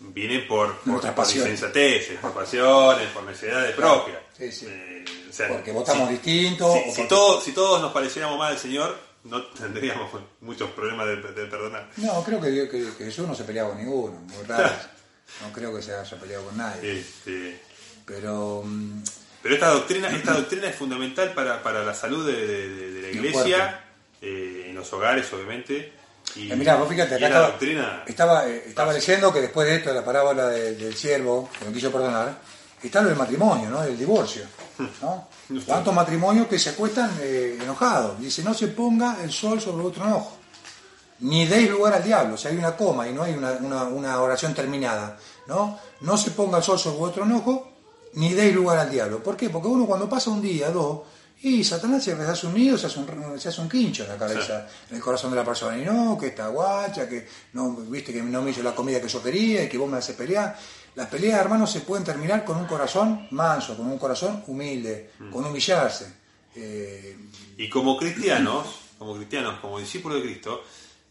vienen 0.00 0.46
por, 0.46 0.76
por, 0.80 1.00
por 1.00 1.14
pasiones. 1.14 1.52
insensateces, 1.52 2.18
por 2.18 2.32
pasiones, 2.34 3.08
por 3.08 3.22
necesidades 3.24 3.74
Claro. 3.76 4.04
propias. 4.04 4.22
Sí, 4.36 4.50
sí. 4.52 4.66
Eh, 4.68 5.04
o 5.30 5.32
sea, 5.32 5.48
Porque 5.48 5.72
votamos 5.72 6.08
si- 6.08 6.14
distinto. 6.14 6.72
si, 6.72 6.78
o 6.78 6.82
si 6.82 6.88
porque- 6.88 7.04
todo- 7.08 7.40
si 7.40 7.52
todos 7.52 7.80
nos 7.80 7.92
pareciéramos 7.92 8.38
mal 8.38 8.52
al 8.52 8.58
Señor, 8.58 8.98
no 9.24 9.42
tendríamos 9.46 10.10
muchos 10.40 10.70
problemas 10.70 11.06
de, 11.06 11.16
de 11.16 11.46
perdonar. 11.46 11.88
No, 11.96 12.22
creo 12.24 12.40
que, 12.40 12.68
que- 12.68 12.90
que 12.96 13.04
Jesús 13.04 13.26
no 13.26 13.34
se 13.34 13.44
peleaba 13.44 13.70
con 13.70 13.78
ninguno, 13.78 14.20
raro. 14.46 14.70
No 15.42 15.50
creo 15.52 15.74
que 15.74 15.80
se 15.82 15.92
haya 15.94 16.20
peleado 16.20 16.44
con 16.44 16.56
nadie. 16.58 17.00
Este, 17.00 17.58
Pero 18.04 18.62
mm, 18.64 19.02
Pero 19.42 19.54
esta 19.54 19.68
doctrina, 19.70 20.08
esta 20.10 20.34
doctrina 20.34 20.68
es 20.68 20.76
fundamental 20.76 21.32
para, 21.32 21.62
para 21.62 21.82
la 21.82 21.94
salud 21.94 22.24
de, 22.26 22.46
de- 22.46 22.68
de- 22.68 22.92
de 22.92 23.02
la 23.02 23.08
iglesia, 23.08 23.84
eh, 24.20 24.66
en 24.68 24.74
los 24.74 24.92
hogares, 24.92 25.32
obviamente. 25.32 25.92
Y, 26.36 26.52
eh, 26.52 26.56
mirá, 26.56 26.76
vos 26.76 26.88
fíjate, 26.88 27.14
acá 27.16 27.26
estaba, 27.26 27.46
doctrina. 27.48 28.02
estaba, 28.06 28.48
eh, 28.48 28.64
estaba 28.66 28.92
leyendo 28.92 29.32
que 29.32 29.40
después 29.40 29.66
de 29.66 29.76
esto, 29.76 29.88
de 29.88 29.94
la 29.96 30.04
parábola 30.04 30.48
de- 30.48 30.74
del 30.76 30.94
siervo, 30.94 31.50
que 31.58 31.64
no 31.64 31.72
quiso 31.72 31.90
perdonar, 31.90 32.38
está 32.82 33.00
lo 33.02 33.08
del 33.08 33.18
matrimonio, 33.18 33.70
¿no? 33.70 33.82
Del 33.82 33.96
divorcio. 33.98 34.44
¿No? 35.02 35.28
Tantos 35.66 35.94
matrimonios 35.94 36.46
que 36.48 36.58
se 36.58 36.70
acuestan 36.70 37.10
eh, 37.20 37.58
enojados. 37.62 38.18
Dice, 38.20 38.42
no 38.42 38.54
se 38.54 38.68
ponga 38.68 39.22
el 39.22 39.30
sol 39.32 39.60
sobre 39.60 39.84
otro 39.86 40.04
enojo. 40.04 40.36
Ni 41.20 41.46
deis 41.46 41.70
lugar 41.70 41.94
al 41.94 42.02
diablo. 42.04 42.34
O 42.34 42.36
sea, 42.36 42.50
hay 42.50 42.56
una 42.56 42.76
coma 42.76 43.08
y 43.08 43.12
no 43.12 43.22
hay 43.22 43.34
una, 43.34 43.52
una- 43.52 43.84
una 43.84 44.20
oración 44.20 44.52
terminada. 44.54 45.16
¿no? 45.46 45.78
no 46.00 46.16
se 46.16 46.30
ponga 46.32 46.58
el 46.58 46.64
sol 46.64 46.78
sobre 46.78 46.98
otro 46.98 47.24
enojo, 47.24 47.70
ni 48.14 48.32
deis 48.32 48.54
lugar 48.54 48.78
al 48.78 48.90
diablo. 48.90 49.22
¿Por 49.22 49.36
qué? 49.36 49.50
Porque 49.50 49.68
uno 49.68 49.86
cuando 49.86 50.08
pasa 50.08 50.30
un 50.30 50.40
día, 50.40 50.70
dos, 50.70 51.00
y 51.42 51.62
Satanás 51.62 52.02
se 52.02 52.12
hace 52.12 52.46
un 52.46 52.54
nido, 52.54 52.78
se 52.78 52.86
hace 52.86 52.98
un, 52.98 53.38
se 53.38 53.48
hace 53.50 53.60
un 53.60 53.68
quincho 53.68 54.04
en 54.04 54.08
la 54.10 54.16
cabeza, 54.16 54.66
en 54.88 54.96
el 54.96 55.02
corazón 55.02 55.30
de 55.30 55.36
la 55.36 55.44
persona. 55.44 55.76
Y 55.76 55.84
no, 55.84 56.16
que 56.18 56.28
está 56.28 56.48
guacha, 56.48 57.06
que 57.08 57.28
no, 57.52 57.70
viste 57.72 58.12
que 58.12 58.22
no 58.22 58.40
me 58.40 58.50
hizo 58.52 58.62
la 58.62 58.74
comida 58.74 59.00
que 59.00 59.08
yo 59.08 59.22
quería 59.22 59.64
y 59.64 59.68
que 59.68 59.76
vos 59.76 59.90
me 59.90 59.98
haces 59.98 60.16
pelear. 60.16 60.56
Las 60.96 61.08
peleas, 61.08 61.40
hermanos, 61.40 61.70
se 61.72 61.80
pueden 61.80 62.04
terminar 62.04 62.44
con 62.44 62.56
un 62.56 62.66
corazón 62.66 63.26
manso, 63.32 63.76
con 63.76 63.86
un 63.86 63.98
corazón 63.98 64.44
humilde, 64.46 65.10
con 65.32 65.44
humillarse. 65.44 66.12
Eh, 66.54 67.16
Y 67.58 67.68
como 67.68 67.96
cristianos, 67.96 68.66
como 68.98 69.16
cristianos, 69.16 69.58
como 69.60 69.78
discípulos 69.80 70.18
de 70.18 70.24
Cristo, 70.28 70.62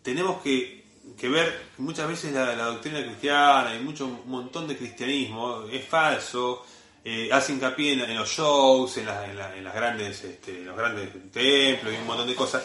tenemos 0.01 0.41
que, 0.41 0.83
que 1.17 1.27
ver 1.29 1.69
que 1.75 1.81
muchas 1.81 2.07
veces 2.07 2.31
la, 2.33 2.55
la 2.55 2.65
doctrina 2.65 3.03
cristiana 3.03 3.75
y 3.75 3.83
mucho 3.83 4.05
un 4.05 4.21
montón 4.29 4.67
de 4.67 4.77
cristianismo 4.77 5.63
es 5.71 5.85
falso, 5.85 6.65
eh, 7.05 7.29
hace 7.33 7.51
hincapié 7.51 7.93
en, 7.93 8.01
en 8.01 8.17
los 8.17 8.29
shows, 8.29 8.95
en, 8.97 9.05
la- 9.05 9.25
en 9.29 9.37
la- 9.37 9.55
en 9.57 9.63
las 9.65 9.73
grandes, 9.75 10.23
este, 10.23 10.61
los 10.63 10.77
grandes 10.77 11.09
templos 11.31 11.93
y 11.93 11.97
un 11.97 12.07
montón 12.07 12.27
de 12.27 12.35
cosas, 12.35 12.63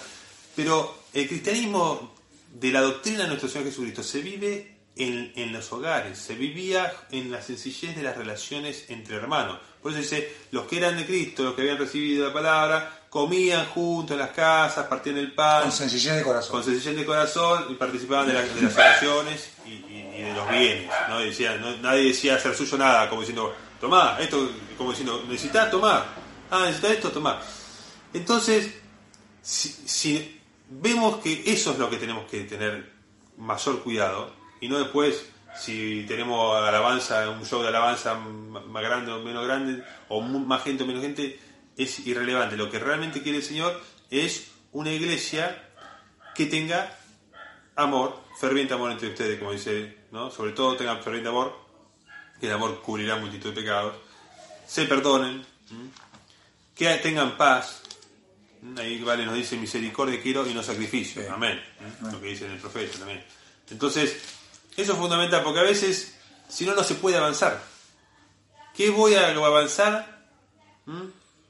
pero 0.55 0.99
el 1.12 1.27
cristianismo 1.27 2.14
de 2.55 2.71
la 2.71 2.81
doctrina 2.81 3.23
de 3.23 3.29
nuestro 3.29 3.49
Señor 3.49 3.66
Jesucristo 3.66 4.03
se 4.05 4.21
vive 4.21 4.78
en, 4.99 5.33
en 5.37 5.53
los 5.53 5.73
hogares, 5.73 6.19
se 6.19 6.35
vivía 6.35 6.93
en 7.11 7.31
la 7.31 7.41
sencillez 7.41 7.97
de 7.97 8.03
las 8.03 8.17
relaciones 8.17 8.85
entre 8.89 9.17
hermanos. 9.17 9.59
Por 9.83 9.93
eso 9.93 10.01
dice, 10.01 10.33
los 10.51 10.67
que 10.67 10.79
eran 10.79 10.97
de 10.97 11.07
Cristo, 11.07 11.45
los 11.45 11.55
que 11.55 11.63
habían 11.63 11.79
recibido 11.79 12.27
la 12.29 12.33
palabra, 12.33 12.95
comían 13.09 13.65
juntos 13.67 14.13
en 14.13 14.19
las 14.19 14.31
casas, 14.31 14.87
partían 14.87 15.17
el 15.17 15.33
pan, 15.33 15.63
con 15.63 15.73
sencillez 15.73 16.17
de 16.17 16.23
corazón. 16.23 16.51
con 16.53 16.65
sencillez 16.65 16.97
de 16.97 17.07
corazón 17.07 17.67
y 17.71 17.75
participaban 17.75 18.27
de, 18.27 18.35
la- 18.35 18.43
de 18.43 18.61
las 18.63 18.75
oraciones 18.75 19.51
y, 19.67 19.71
y- 19.71 20.15
y 20.19 20.23
de 20.23 20.35
los 20.35 20.51
bienes. 20.51 20.91
¿no? 21.09 21.21
No- 21.61 21.77
nadie 21.79 22.09
decía 22.09 22.35
hacer 22.35 22.55
suyo 22.55 22.77
nada, 22.77 23.09
como 23.09 23.23
diciendo, 23.23 23.55
tomá, 23.81 24.19
esto, 24.21 24.51
como 24.77 24.91
diciendo, 24.91 25.25
necesitas 25.29 25.71
tomar, 25.71 26.05
ah, 26.51 26.63
necesitas 26.67 26.91
esto, 26.93 27.11
tomá. 27.13 27.41
Entonces, 28.13 28.75
si, 29.43 29.69
si 29.87 30.41
vemos 30.69 31.19
que 31.19 31.45
eso 31.47 31.73
es 31.73 31.79
lo 31.79 31.89
que 31.89 31.97
tenemos 31.97 32.29
que 32.29 32.41
tener 32.45 32.93
mayor 33.39 33.83
cuidado, 33.83 34.35
y 34.61 34.69
no 34.69 34.79
después 34.79 35.31
si 35.57 36.05
tenemos 36.07 36.57
alabanza, 36.57 37.29
un 37.31 37.45
show 37.45 37.63
de 37.63 37.69
alabanza 37.69 38.15
más 38.15 38.83
grande 38.83 39.11
o 39.11 39.21
menos 39.21 39.45
grande, 39.45 39.83
o 40.09 40.21
más 40.21 40.63
gente 40.63 40.85
o 40.85 40.87
menos 40.87 41.03
gente, 41.03 41.39
es 41.77 42.07
irrelevante. 42.07 42.57
Lo 42.57 42.71
que 42.71 42.79
realmente 42.79 43.23
quiere 43.23 43.39
el 43.39 43.45
Señor 43.45 43.81
es 44.11 44.53
una 44.73 44.93
iglesia 44.93 45.71
que 46.35 46.47
tenga 46.47 46.97
amor, 47.75 48.23
ferviente 48.39 48.75
amor 48.75 48.93
entre 48.93 49.09
ustedes, 49.09 49.39
como 49.39 49.53
dice, 49.53 49.99
¿no? 50.13 50.31
Sobre 50.31 50.53
todo 50.53 50.77
tengan 50.77 51.03
ferviente 51.03 51.29
amor, 51.29 51.59
que 52.41 52.47
el 52.47 52.53
amor 52.53 52.81
cubrirá 52.81 53.17
multitud 53.17 53.51
de 53.51 53.61
pecados, 53.61 53.97
se 54.67 54.85
perdonen, 54.85 55.45
¿m? 55.71 55.91
que 56.75 56.95
tengan 56.99 57.37
paz, 57.37 57.83
Ahí 58.77 59.01
vale, 59.03 59.25
nos 59.25 59.37
dice 59.37 59.57
misericordia 59.57 60.21
quiero 60.21 60.45
y 60.45 60.53
no 60.53 60.63
sacrificio. 60.65 61.23
Amén. 61.33 61.61
Lo 62.03 62.21
que 62.21 62.29
dice 62.29 62.47
en 62.47 62.53
el 62.53 62.59
profeta 62.59 62.99
también. 62.99 63.25
Entonces, 63.71 64.38
eso 64.83 64.93
es 64.93 64.99
fundamental 64.99 65.43
porque 65.43 65.61
a 65.61 65.64
veces, 65.64 66.14
si 66.49 66.64
no, 66.66 66.74
no 66.74 66.83
se 66.85 66.95
puede 66.95 67.16
avanzar. 67.16 67.61
¿Qué 68.74 68.91
voy 68.91 69.14
a 69.14 69.29
avanzar 69.29 70.26
¿Mm? 70.87 71.03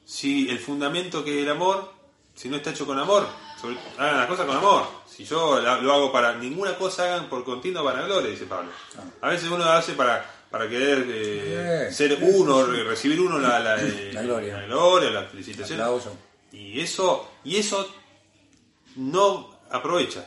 si 0.05 0.49
el 0.49 0.59
fundamento 0.59 1.23
que 1.25 1.39
es 1.39 1.45
el 1.45 1.51
amor, 1.51 1.93
si 2.35 2.49
no 2.49 2.57
está 2.57 2.71
hecho 2.71 2.87
con 2.87 2.99
amor? 2.99 3.27
Sobre- 3.61 3.79
hagan 3.99 4.19
las 4.19 4.27
cosas 4.27 4.47
con 4.47 4.57
amor. 4.57 4.87
Si 5.07 5.25
yo 5.25 5.61
la- 5.61 5.79
lo 5.81 5.93
hago 5.93 6.13
para 6.13 6.35
ninguna 6.37 6.77
cosa, 6.79 7.05
hagan 7.05 7.29
por 7.29 7.45
continua 7.45 7.83
vanagloria, 7.83 8.31
dice 8.31 8.47
Pablo. 8.47 8.71
A 9.21 9.29
veces 9.31 9.51
uno 9.51 9.65
hace 9.65 9.93
para, 9.95 10.25
para 10.51 10.69
querer 10.69 11.05
eh, 11.09 11.89
ser 11.93 12.17
uno, 12.23 12.65
re- 12.65 12.85
recibir 12.85 13.21
uno 13.21 13.39
la, 13.39 13.59
la, 13.59 13.77
eh, 13.83 14.11
La 14.13 14.23
gloria. 14.23 14.57
la 14.59 14.67
gloria, 14.67 15.11
la 15.11 15.25
felicitación. 15.25 15.79
Y 16.53 16.81
eso, 16.81 17.29
y 17.45 17.57
eso 17.57 17.87
no 18.97 19.59
aprovecha. 19.71 20.27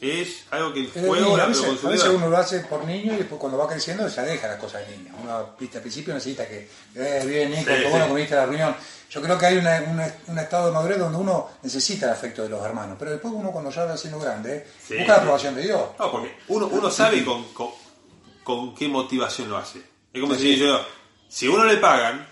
Es 0.00 0.44
algo 0.50 0.72
que 0.72 0.80
el 0.80 0.92
de 0.92 1.00
juego 1.00 1.36
la 1.36 1.44
a, 1.44 1.46
veces, 1.48 1.84
a 1.84 1.88
veces 1.88 2.08
uno 2.10 2.28
lo 2.28 2.36
hace 2.36 2.60
por 2.60 2.84
niño 2.84 3.14
y 3.14 3.16
después 3.16 3.40
cuando 3.40 3.58
va 3.58 3.66
creciendo 3.66 4.06
ya 4.06 4.22
deja 4.22 4.46
las 4.46 4.58
cosas 4.58 4.86
de 4.88 4.96
niño. 4.96 5.12
Uno 5.20 5.56
viste, 5.58 5.78
al 5.78 5.82
principio 5.82 6.14
necesita 6.14 6.46
que, 6.46 6.68
eh, 6.94 7.24
bien 7.26 7.50
Nico, 7.50 7.70
Sí, 7.70 7.76
sí. 7.82 7.88
bueno 7.90 8.14
viniste 8.14 8.34
a 8.34 8.38
la 8.38 8.46
reunión. 8.46 8.76
Yo 9.10 9.20
creo 9.22 9.36
que 9.38 9.46
hay 9.46 9.56
una- 9.56 9.80
una- 9.88 10.14
un 10.28 10.38
estado 10.38 10.66
de 10.66 10.72
madurez 10.72 10.98
donde 10.98 11.18
uno 11.18 11.48
necesita 11.62 12.06
el 12.06 12.12
afecto 12.12 12.42
de 12.44 12.48
los 12.50 12.64
hermanos, 12.64 12.96
pero 12.98 13.10
después 13.10 13.34
uno 13.34 13.50
cuando 13.50 13.70
ya 13.70 13.86
va 13.86 13.96
siendo 13.96 14.20
grande, 14.20 14.56
eh, 14.58 14.66
Sí, 14.86 14.94
busca 14.98 15.08
la 15.08 15.14
sí. 15.14 15.20
aprobación 15.20 15.54
de 15.56 15.62
Dios. 15.62 15.82
No, 15.98 16.12
porque 16.12 16.36
uno, 16.48 16.66
uno 16.68 16.90
sabe 16.90 17.24
con, 17.24 17.42
con, 17.52 17.70
con 18.44 18.74
qué 18.76 18.86
motivación 18.86 19.48
lo 19.50 19.56
hace. 19.56 19.80
Es 20.12 20.20
como 20.20 20.34
Sí, 20.34 20.40
si 20.42 20.54
sí. 20.54 20.60
yo, 20.60 20.80
si 21.28 21.48
uno 21.48 21.64
le 21.64 21.78
pagan, 21.78 22.24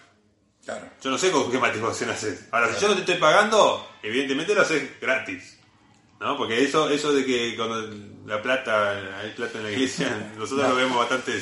Claro. 0.64 0.86
yo 1.02 1.10
no 1.10 1.18
sé 1.18 1.30
con 1.32 1.50
qué 1.50 1.58
motivación 1.58 2.10
haces. 2.10 2.44
Ahora, 2.52 2.72
si 2.74 2.80
yo 2.80 2.88
no 2.88 2.94
te 2.94 3.00
estoy 3.00 3.16
pagando, 3.16 3.88
evidentemente 4.02 4.54
lo 4.54 4.62
haces 4.62 5.00
gratis. 5.00 5.55
¿No? 6.20 6.36
Porque 6.36 6.64
eso, 6.64 6.88
eso 6.88 7.12
de 7.12 7.24
que 7.24 7.54
cuando 7.56 7.90
la 8.26 8.40
plata, 8.42 9.18
hay 9.20 9.30
plata 9.36 9.58
en 9.58 9.64
la 9.64 9.70
iglesia, 9.70 10.32
nosotros 10.38 10.68
lo 10.68 10.74
vemos 10.74 10.96
bastante, 10.96 11.32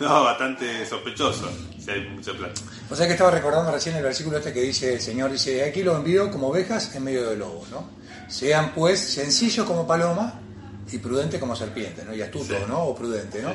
no, 0.00 0.24
bastante 0.24 0.86
sospechoso, 0.86 1.50
si 1.78 1.90
hay 1.90 2.08
mucha 2.08 2.32
plata. 2.32 2.60
O 2.90 2.96
sea 2.96 3.06
que 3.06 3.12
estaba 3.12 3.30
recordando 3.30 3.70
recién 3.70 3.94
el 3.96 4.02
versículo 4.02 4.38
este 4.38 4.52
que 4.52 4.62
dice 4.62 4.94
el 4.94 5.00
Señor, 5.00 5.30
dice, 5.30 5.64
aquí 5.64 5.82
los 5.82 5.96
envío 5.96 6.30
como 6.30 6.48
ovejas 6.48 6.94
en 6.94 7.04
medio 7.04 7.28
de 7.28 7.36
lobos, 7.36 7.68
¿no? 7.70 7.90
Sean 8.28 8.72
pues 8.74 8.98
sencillos 8.98 9.66
como 9.66 9.86
paloma 9.86 10.40
y 10.90 10.98
prudentes 10.98 11.38
como 11.38 11.54
serpiente, 11.54 12.02
¿no? 12.04 12.14
Y 12.14 12.22
astutos, 12.22 12.48
Sí. 12.48 12.64
¿no? 12.66 12.84
O 12.84 12.94
prudente, 12.94 13.42
¿no? 13.42 13.52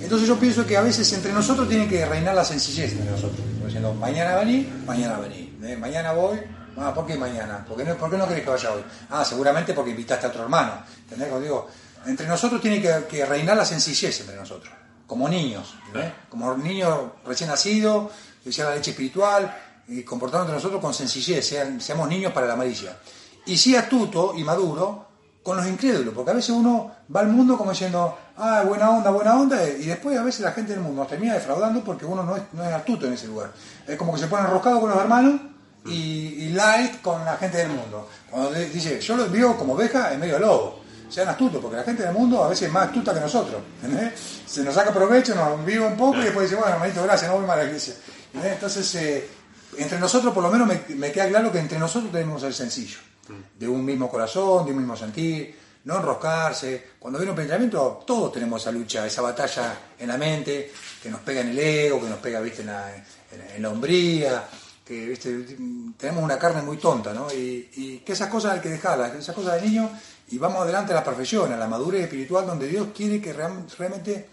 Entonces 0.00 0.26
yo 0.26 0.38
pienso 0.38 0.66
que 0.66 0.76
a 0.76 0.80
veces 0.82 1.10
entre 1.12 1.32
nosotros 1.32 1.68
tiene 1.68 1.86
que 1.88 2.04
reinar 2.06 2.34
la 2.34 2.44
sencillez 2.44 2.92
entre 2.92 3.10
nosotros. 3.10 3.40
Diciendo, 3.64 3.92
mañana 3.94 4.36
vení, 4.36 4.66
mañana 4.86 5.18
vení. 5.18 5.54
¿eh? 5.62 5.76
Mañana 5.76 6.12
voy, 6.12 6.38
ah, 6.80 6.94
¿por 6.94 7.06
qué 7.06 7.16
mañana? 7.16 7.64
¿Por 7.66 7.76
qué, 7.76 7.84
no, 7.84 7.96
¿Por 7.96 8.10
qué 8.10 8.16
no 8.16 8.26
querés 8.28 8.44
que 8.44 8.50
vaya 8.50 8.72
hoy? 8.72 8.84
Ah, 9.10 9.24
seguramente 9.24 9.74
porque 9.74 9.90
invitaste 9.90 10.26
a 10.26 10.28
otro 10.30 10.42
hermano. 10.42 10.72
¿Entendés? 11.02 11.28
Como 11.28 11.40
digo, 11.40 11.68
entre 12.06 12.26
nosotros 12.26 12.60
tiene 12.60 12.80
que, 12.80 13.06
que 13.08 13.24
reinar 13.26 13.56
la 13.56 13.64
sencillez 13.64 14.20
entre 14.20 14.36
nosotros. 14.36 14.72
Como 15.06 15.28
niños, 15.28 15.74
¿entendés? 15.86 16.12
Como 16.28 16.54
niños 16.56 16.98
recién 17.24 17.48
nacidos, 17.48 18.10
que 18.44 18.52
sea 18.52 18.66
la 18.66 18.74
leche 18.74 18.90
espiritual, 18.90 19.54
y 19.88 20.02
comportarnos 20.02 20.46
entre 20.46 20.56
nosotros 20.56 20.80
con 20.80 20.92
sencillez, 20.92 21.46
sean, 21.46 21.80
seamos 21.80 22.08
niños 22.08 22.32
para 22.32 22.46
la 22.46 22.52
amarilla. 22.52 22.96
Y 23.46 23.56
sí 23.56 23.74
astuto 23.74 24.34
y 24.36 24.44
maduro 24.44 25.06
con 25.42 25.56
los 25.56 25.66
incrédulos, 25.66 26.12
porque 26.12 26.30
a 26.30 26.34
veces 26.34 26.50
uno 26.50 26.90
va 27.14 27.20
al 27.20 27.28
mundo 27.28 27.56
como 27.56 27.70
diciendo, 27.70 28.18
ah, 28.36 28.64
buena 28.66 28.90
onda, 28.90 29.10
buena 29.10 29.34
onda, 29.34 29.66
y 29.66 29.86
después 29.86 30.18
a 30.18 30.22
veces 30.22 30.42
la 30.42 30.52
gente 30.52 30.72
del 30.72 30.82
mundo 30.82 31.00
nos 31.00 31.08
termina 31.08 31.32
defraudando 31.32 31.82
porque 31.82 32.04
uno 32.04 32.22
no 32.22 32.36
es, 32.36 32.42
no 32.52 32.62
es 32.62 32.74
astuto 32.74 33.06
en 33.06 33.14
ese 33.14 33.28
lugar. 33.28 33.52
Es 33.86 33.96
como 33.96 34.12
que 34.12 34.20
se 34.20 34.26
pone 34.26 34.44
enroscado 34.44 34.78
con 34.80 34.90
los 34.90 34.98
hermanos 34.98 35.40
y, 35.86 36.44
y 36.44 36.48
light 36.50 37.00
con 37.00 37.24
la 37.24 37.36
gente 37.36 37.58
del 37.58 37.68
mundo. 37.68 38.08
Cuando 38.30 38.50
dice, 38.52 39.00
yo 39.00 39.16
los 39.16 39.30
veo 39.30 39.56
como 39.56 39.74
oveja 39.74 40.12
en 40.12 40.20
medio 40.20 40.34
de 40.34 40.40
lobo. 40.40 40.80
Sean 41.08 41.28
astutos, 41.28 41.60
porque 41.62 41.76
la 41.76 41.84
gente 41.84 42.02
del 42.02 42.12
mundo 42.12 42.44
a 42.44 42.48
veces 42.48 42.68
es 42.68 42.72
más 42.72 42.88
astuta 42.88 43.14
que 43.14 43.20
nosotros. 43.20 43.62
¿entendés? 43.82 44.12
Se 44.46 44.62
nos 44.62 44.74
saca 44.74 44.92
provecho, 44.92 45.34
nos 45.34 45.64
vive 45.64 45.86
un 45.86 45.96
poco 45.96 46.18
y 46.18 46.24
después 46.24 46.50
dice, 46.50 46.60
bueno, 46.60 46.74
hermanito, 46.74 47.02
gracias, 47.02 47.30
no 47.30 47.38
voy 47.38 47.46
más 47.46 47.56
a 47.56 47.60
la 47.60 47.64
iglesia. 47.64 47.94
¿entendés? 48.26 48.52
Entonces, 48.52 48.94
eh, 48.96 49.28
entre 49.78 49.98
nosotros, 49.98 50.34
por 50.34 50.42
lo 50.42 50.50
menos 50.50 50.68
me, 50.68 50.82
me 50.96 51.10
queda 51.10 51.28
claro 51.28 51.50
que 51.50 51.58
entre 51.58 51.78
nosotros 51.78 52.12
tenemos 52.12 52.42
el 52.42 52.52
sencillo. 52.52 52.98
De 53.58 53.68
un 53.68 53.84
mismo 53.84 54.08
corazón, 54.10 54.64
de 54.64 54.72
un 54.72 54.78
mismo 54.78 54.96
sentir, 54.96 55.54
no 55.84 55.96
enroscarse. 55.96 56.88
Cuando 56.98 57.18
viene 57.18 57.30
un 57.30 57.36
pensamiento, 57.36 58.02
todos 58.06 58.32
tenemos 58.32 58.60
esa 58.60 58.72
lucha, 58.72 59.06
esa 59.06 59.22
batalla 59.22 59.78
en 59.98 60.08
la 60.08 60.18
mente, 60.18 60.72
que 61.02 61.10
nos 61.10 61.20
pega 61.20 61.40
en 61.40 61.48
el 61.48 61.58
ego, 61.58 62.00
que 62.00 62.08
nos 62.08 62.18
pega, 62.18 62.40
viste, 62.40 62.62
en 62.62 62.68
la, 62.68 62.94
en, 62.94 63.04
en 63.56 63.62
la 63.62 63.70
hombría, 63.70 64.44
que, 64.88 65.92
tenemos 65.98 66.24
una 66.24 66.38
carne 66.38 66.62
muy 66.62 66.78
tonta, 66.78 67.12
¿no? 67.12 67.30
Y, 67.30 67.68
y 67.76 67.98
que 67.98 68.12
esas 68.14 68.28
cosas 68.30 68.54
hay 68.54 68.60
que 68.60 68.70
dejarlas, 68.70 69.14
esas 69.14 69.34
cosas 69.34 69.60
de 69.60 69.68
niño, 69.68 69.90
y 70.30 70.38
vamos 70.38 70.62
adelante 70.62 70.92
a 70.92 70.96
la 70.96 71.04
perfección, 71.04 71.52
a 71.52 71.56
la 71.58 71.68
madurez 71.68 72.04
espiritual, 72.04 72.46
donde 72.46 72.66
Dios 72.68 72.88
quiere 72.96 73.20
que 73.20 73.32
real- 73.34 73.66
realmente 73.78 74.28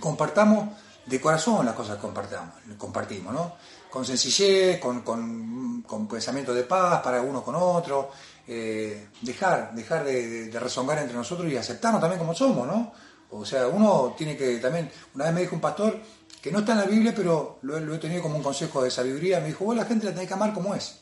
compartamos 0.00 0.68
de 1.06 1.20
corazón 1.20 1.66
las 1.66 1.74
cosas 1.74 1.96
que 1.96 2.02
compartamos, 2.02 2.54
compartimos, 2.78 3.34
¿no? 3.34 3.56
Con 3.90 4.04
sencillez, 4.04 4.78
con, 4.80 5.02
con, 5.02 5.84
pensamiento 6.08 6.54
de 6.54 6.62
paz 6.64 7.00
para 7.02 7.20
uno 7.22 7.42
con 7.44 7.54
otro, 7.54 8.10
eh, 8.46 9.08
dejar, 9.22 9.74
dejar 9.74 10.04
de, 10.04 10.28
de- 10.28 10.46
de 10.48 10.60
rezongar 10.60 10.98
entre 10.98 11.16
nosotros 11.16 11.50
y 11.50 11.56
aceptarnos 11.56 12.00
también 12.00 12.18
como 12.18 12.34
somos, 12.34 12.66
¿no? 12.66 12.92
O 13.30 13.44
sea, 13.44 13.66
uno 13.68 14.14
tiene 14.16 14.36
que 14.36 14.58
también, 14.58 14.90
una 15.14 15.24
vez 15.26 15.34
me 15.34 15.40
dijo 15.42 15.54
un 15.56 15.60
pastor, 15.60 16.00
que 16.42 16.50
no 16.52 16.58
está 16.60 16.72
en 16.72 16.78
la 16.78 16.84
Biblia, 16.84 17.12
pero 17.16 17.58
lo, 17.62 17.76
he- 17.78 17.80
lo 17.80 17.94
he 17.94 17.98
tenido 17.98 18.22
como 18.22 18.36
un 18.36 18.42
consejo 18.42 18.82
de 18.82 18.90
sabiduría, 18.90 19.40
me 19.40 19.46
dijo, 19.48 19.64
vos 19.64 19.76
la 19.76 19.84
gente 19.86 20.06
la 20.06 20.12
tenés 20.12 20.28
que 20.28 20.34
amar 20.34 20.52
como 20.52 20.74
es, 20.74 20.96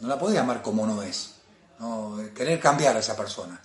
no 0.00 0.08
la 0.08 0.18
podés 0.18 0.38
amar 0.38 0.60
como 0.62 0.86
no 0.86 1.02
es, 1.02 1.34
no 1.78 2.18
querer 2.34 2.60
cambiar 2.60 2.96
a 2.96 3.00
esa 3.00 3.16
persona. 3.16 3.60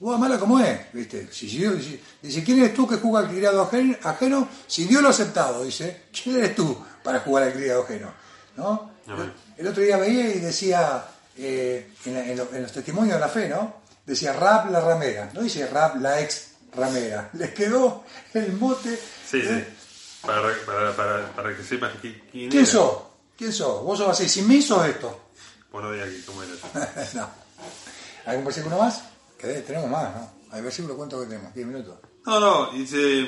Vos 0.00 0.14
amala 0.14 0.38
como 0.38 0.60
es, 0.60 0.92
¿viste? 0.92 1.28
Si, 1.32 1.48
si 1.50 1.58
si- 1.82 2.00
dice, 2.22 2.44
¿quién 2.44 2.58
eres 2.60 2.72
tú 2.74 2.86
que 2.86 2.96
juzga 2.96 3.20
al 3.20 3.28
criado 3.28 3.62
ajeno, 3.62 3.96
ajeno? 4.04 4.48
Si 4.66 4.84
Dios 4.84 5.02
lo 5.02 5.08
ha 5.08 5.10
aceptado, 5.10 5.64
dice, 5.64 6.04
¿quién 6.12 6.36
eres 6.36 6.54
tú 6.54 6.76
para 7.02 7.18
jugar 7.20 7.44
al 7.44 7.52
criado 7.52 7.82
ajeno? 7.82 8.12
¿No? 8.56 8.90
Amén. 9.08 9.32
El 9.56 9.66
otro 9.66 9.82
día 9.82 9.96
veía 9.96 10.28
y 10.34 10.38
decía, 10.38 11.04
eh, 11.36 11.92
en, 12.04 12.14
la- 12.14 12.24
en 12.26 12.36
lo- 12.38 12.52
en 12.54 12.62
los 12.62 12.72
testimonios 12.72 13.14
de 13.14 13.20
la 13.20 13.28
fe, 13.28 13.48
¿no? 13.48 13.74
Decía 14.06 14.32
Rab 14.32 14.70
la 14.70 14.80
ramera, 14.80 15.30
no 15.34 15.42
dice 15.42 15.66
Rab 15.66 16.00
la 16.00 16.20
ex 16.20 16.52
ramera. 16.74 17.30
Les 17.34 17.50
quedó 17.52 18.04
el 18.34 18.52
mote. 18.52 18.96
Sí, 19.28 19.42
sí. 19.42 19.64
Para, 20.28 20.42
para, 20.66 20.94
para, 20.96 21.32
para 21.32 21.56
que 21.56 21.62
sepas 21.62 21.92
qui- 22.02 22.20
quién 22.30 22.50
¿Quién 22.50 22.62
era. 22.62 22.66
sos? 22.66 22.98
¿Quién 23.36 23.50
sos? 23.52 23.82
Vos 23.82 23.96
sos 23.98 24.08
así, 24.10 24.28
sin 24.28 24.46
mí 24.46 24.60
sos 24.60 24.86
esto. 24.86 25.30
Bueno, 25.72 25.90
de 25.90 26.02
aquí, 26.02 26.22
¿cómo 26.26 26.42
era? 26.42 26.52
no. 27.14 27.30
¿Algún 28.26 28.44
versículo 28.44 28.78
más? 28.78 29.04
Que 29.38 29.46
tenemos 29.62 29.88
más, 29.90 30.14
¿no? 30.14 30.30
Hay 30.50 30.60
versículo, 30.60 30.96
¿cuánto 30.96 31.18
que 31.20 31.26
tenemos? 31.28 31.54
10 31.54 31.66
minutos. 31.66 31.98
No, 32.26 32.40
no, 32.40 32.70
dice. 32.72 33.26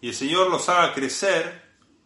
Y 0.00 0.08
el 0.08 0.14
Señor 0.14 0.48
los 0.50 0.68
haga 0.68 0.94
crecer 0.94 1.62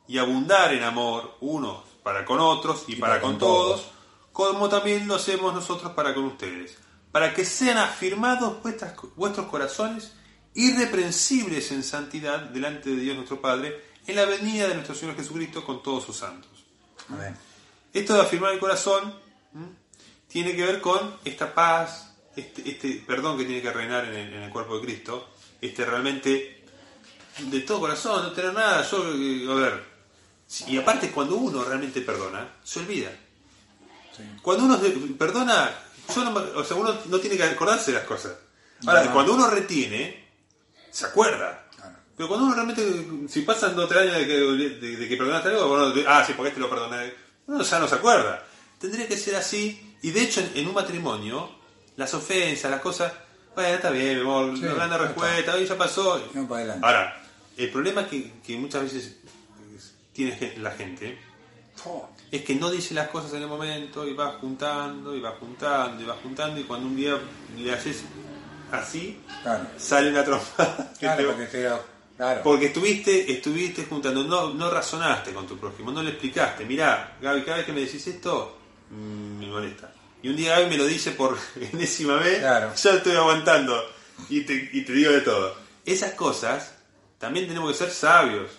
y 0.09 0.19
abundar 0.19 0.73
en 0.73 0.83
amor 0.83 1.37
unos 1.41 1.85
para 2.03 2.25
con 2.25 2.41
otros 2.41 2.85
y, 2.89 2.97
para, 2.97 3.21
con, 3.21 3.39
todos, 3.39 3.85
como 4.33 4.69
también 4.69 5.07
lo 5.07 5.15
hacemos 5.17 5.55
nosotros 5.55 5.93
para 5.93 6.15
con 6.15 6.25
ustedes, 6.25 6.77
para 7.13 7.33
que 7.35 7.45
sean 7.45 7.79
afirmados 7.79 8.61
vuestras- 8.63 8.95
vuestros 9.15 9.47
corazones 9.47 10.13
irreprensibles 10.55 11.71
en 11.73 11.83
santidad 11.83 12.41
delante 12.41 12.91
de 12.91 12.97
Dios 12.97 13.17
nuestro 13.17 13.41
Padre, 13.41 13.83
en 14.07 14.17
la 14.17 14.25
venida 14.25 14.69
de 14.69 14.75
nuestro 14.75 14.95
Señor 14.95 15.17
Jesucristo 15.17 15.65
con 15.65 15.83
todos 15.83 16.05
sus 16.05 16.17
santos. 16.17 16.51
Amén. 17.09 17.37
Esto 17.93 18.15
de 18.15 18.21
afirmar 18.23 18.53
el 18.53 18.59
corazón 18.59 19.15
¿m? 19.55 19.67
tiene 20.29 20.55
que 20.57 20.65
ver 20.65 20.81
con 20.81 21.17
esta 21.25 21.53
paz, 21.55 22.15
este, 22.37 22.69
este 22.71 23.05
perdón 23.07 23.37
que 23.39 23.45
tiene 23.45 23.61
que 23.63 23.73
reinar 23.73 24.05
en 24.07 24.15
el, 24.15 24.35
en 24.35 24.43
el 24.45 24.51
cuerpo 24.51 24.77
de 24.79 24.85
Cristo, 24.87 25.31
este 25.61 25.85
realmente 25.85 26.65
de 27.39 27.61
todo 27.61 27.81
corazón, 27.81 28.23
no 28.25 28.33
tener 28.33 28.53
nada. 28.53 28.89
Yo, 28.89 29.05
eh, 29.15 29.47
a 29.51 29.55
ver, 29.55 29.85
y 30.69 30.77
aparte 30.79 31.11
cuando 31.11 31.37
uno 31.37 31.63
realmente 31.65 32.01
perdona, 32.03 32.57
se 32.63 32.81
olvida. 32.81 33.11
Sí. 34.17 34.23
Cuando 34.43 34.65
uno 34.65 34.79
perdona, 35.17 35.71
yo 36.15 36.25
no 36.25 36.31
me- 36.33 36.41
o 36.41 36.65
sea, 36.65 36.77
uno 36.77 36.95
no 37.07 37.19
tiene 37.21 37.37
que 37.37 37.45
acordarse 37.45 37.93
de 37.93 37.99
las 37.99 38.07
cosas. 38.07 38.35
Ahora, 38.87 39.05
No. 39.05 39.13
cuando 39.13 39.35
uno 39.35 39.49
retiene, 39.49 40.22
se 40.93 41.07
acuerda. 41.07 41.65
Claro. 41.75 41.97
Pero 42.17 42.29
cuando 42.29 42.47
uno 42.47 42.55
realmente, 42.55 43.29
si 43.29 43.43
pasan 43.43 43.75
dos 43.75 43.87
o 43.87 43.89
tres 43.89 44.03
años 44.03 44.17
de 44.19 44.27
que, 44.27 44.35
de, 44.35 44.97
de 44.97 45.09
que 45.09 45.17
perdonaste 45.17 45.49
algo, 45.49 45.69
bueno, 45.69 45.93
ah, 46.07 46.23
sí, 46.25 46.35
porque 46.37 46.51
este 46.51 46.61
lo 46.61 46.71
perdoné, 46.71 47.13
uno 47.49 47.65
ya 47.65 47.79
no 47.81 47.89
se 47.89 47.97
acuerda. 47.97 48.45
Tendría 48.79 49.09
que 49.09 49.17
ser 49.17 49.35
así, 49.35 49.97
y 50.03 50.11
de 50.11 50.23
hecho 50.23 50.41
en, 50.41 50.53
en 50.55 50.69
un 50.69 50.75
matrimonio, 50.75 51.51
las 51.97 52.15
ofensas, 52.15 52.71
las 52.71 52.81
cosas, 52.81 53.13
bueno, 53.55 53.75
está 53.75 53.91
bien, 53.91 54.17
mi 54.17 54.21
amor, 54.21 54.57
Sí, 54.57 54.63
no 54.63 54.77
gana 54.77 54.99
respuesta, 54.99 55.55
hoy 55.55 55.67
ya 55.67 55.77
pasó. 55.77 56.23
No, 56.35 56.47
para 56.47 56.61
adelante. 56.61 56.87
Ahora, 56.87 57.23
el 57.57 57.71
problema 57.71 58.07
que, 58.07 58.33
que 58.45 58.57
muchas 58.57 58.83
veces 58.85 59.17
tiene 60.13 60.55
la 60.59 60.71
gente 60.73 61.19
es 62.31 62.43
que 62.43 62.55
no 62.55 62.71
dice 62.71 62.95
las 62.95 63.09
cosas 63.09 63.33
en 63.35 63.43
el 63.43 63.49
momento 63.49 64.07
y 64.07 64.15
va 64.15 64.33
juntando 64.41 65.15
y 65.17 65.21
va 65.21 65.33
juntando 65.33 66.03
y 66.03 66.07
va 66.07 66.17
juntando 66.23 66.61
y 66.61 66.65
cuando 66.65 66.87
un 66.87 66.97
día 66.97 67.19
le 67.57 67.73
haces 67.73 68.05
así, 68.73 69.21
Claro. 69.43 69.65
sale 69.77 70.11
una 70.11 70.25
trompa. 70.25 70.77
que 70.95 70.99
Claro, 71.01 71.17
te- 71.19 71.25
porque 71.25 71.47
te- 71.47 71.71
Claro. 72.17 72.41
Porque 72.45 72.67
estuviste, 72.67 73.33
estuviste 73.33 73.85
juntando, 73.87 74.23
no, 74.25 74.53
no 74.55 74.71
razonaste 74.71 75.33
con 75.33 75.47
tu 75.47 75.59
prójimo, 75.59 75.91
no 75.91 76.03
le 76.03 76.11
explicaste. 76.11 76.65
Mirá, 76.65 77.17
Gaby, 77.21 77.43
cada 77.43 77.57
vez 77.57 77.67
que 77.67 77.73
me 77.73 77.81
decís 77.81 78.07
esto, 78.07 78.59
mm, 78.91 79.39
me 79.39 79.47
molesta. 79.47 79.93
Y 80.23 80.29
un 80.29 80.37
día 80.37 80.57
Gaby 80.59 80.71
me 80.71 80.77
lo 80.79 80.87
dice 80.87 81.13
por 81.13 81.37
enésima 81.73 82.17
vez, 82.17 82.41
ya 82.41 82.69
estoy 82.95 83.17
aguantando 83.17 83.83
y 84.29 84.43
te, 84.43 84.71
y 84.73 84.83
te 84.85 84.93
digo 84.93 85.11
de 85.11 85.23
todo. 85.23 85.57
Esas 85.85 86.13
cosas 86.13 86.75
también 87.19 87.49
tenemos 87.49 87.73
que 87.73 87.79
ser 87.79 87.91
sabios 87.91 88.51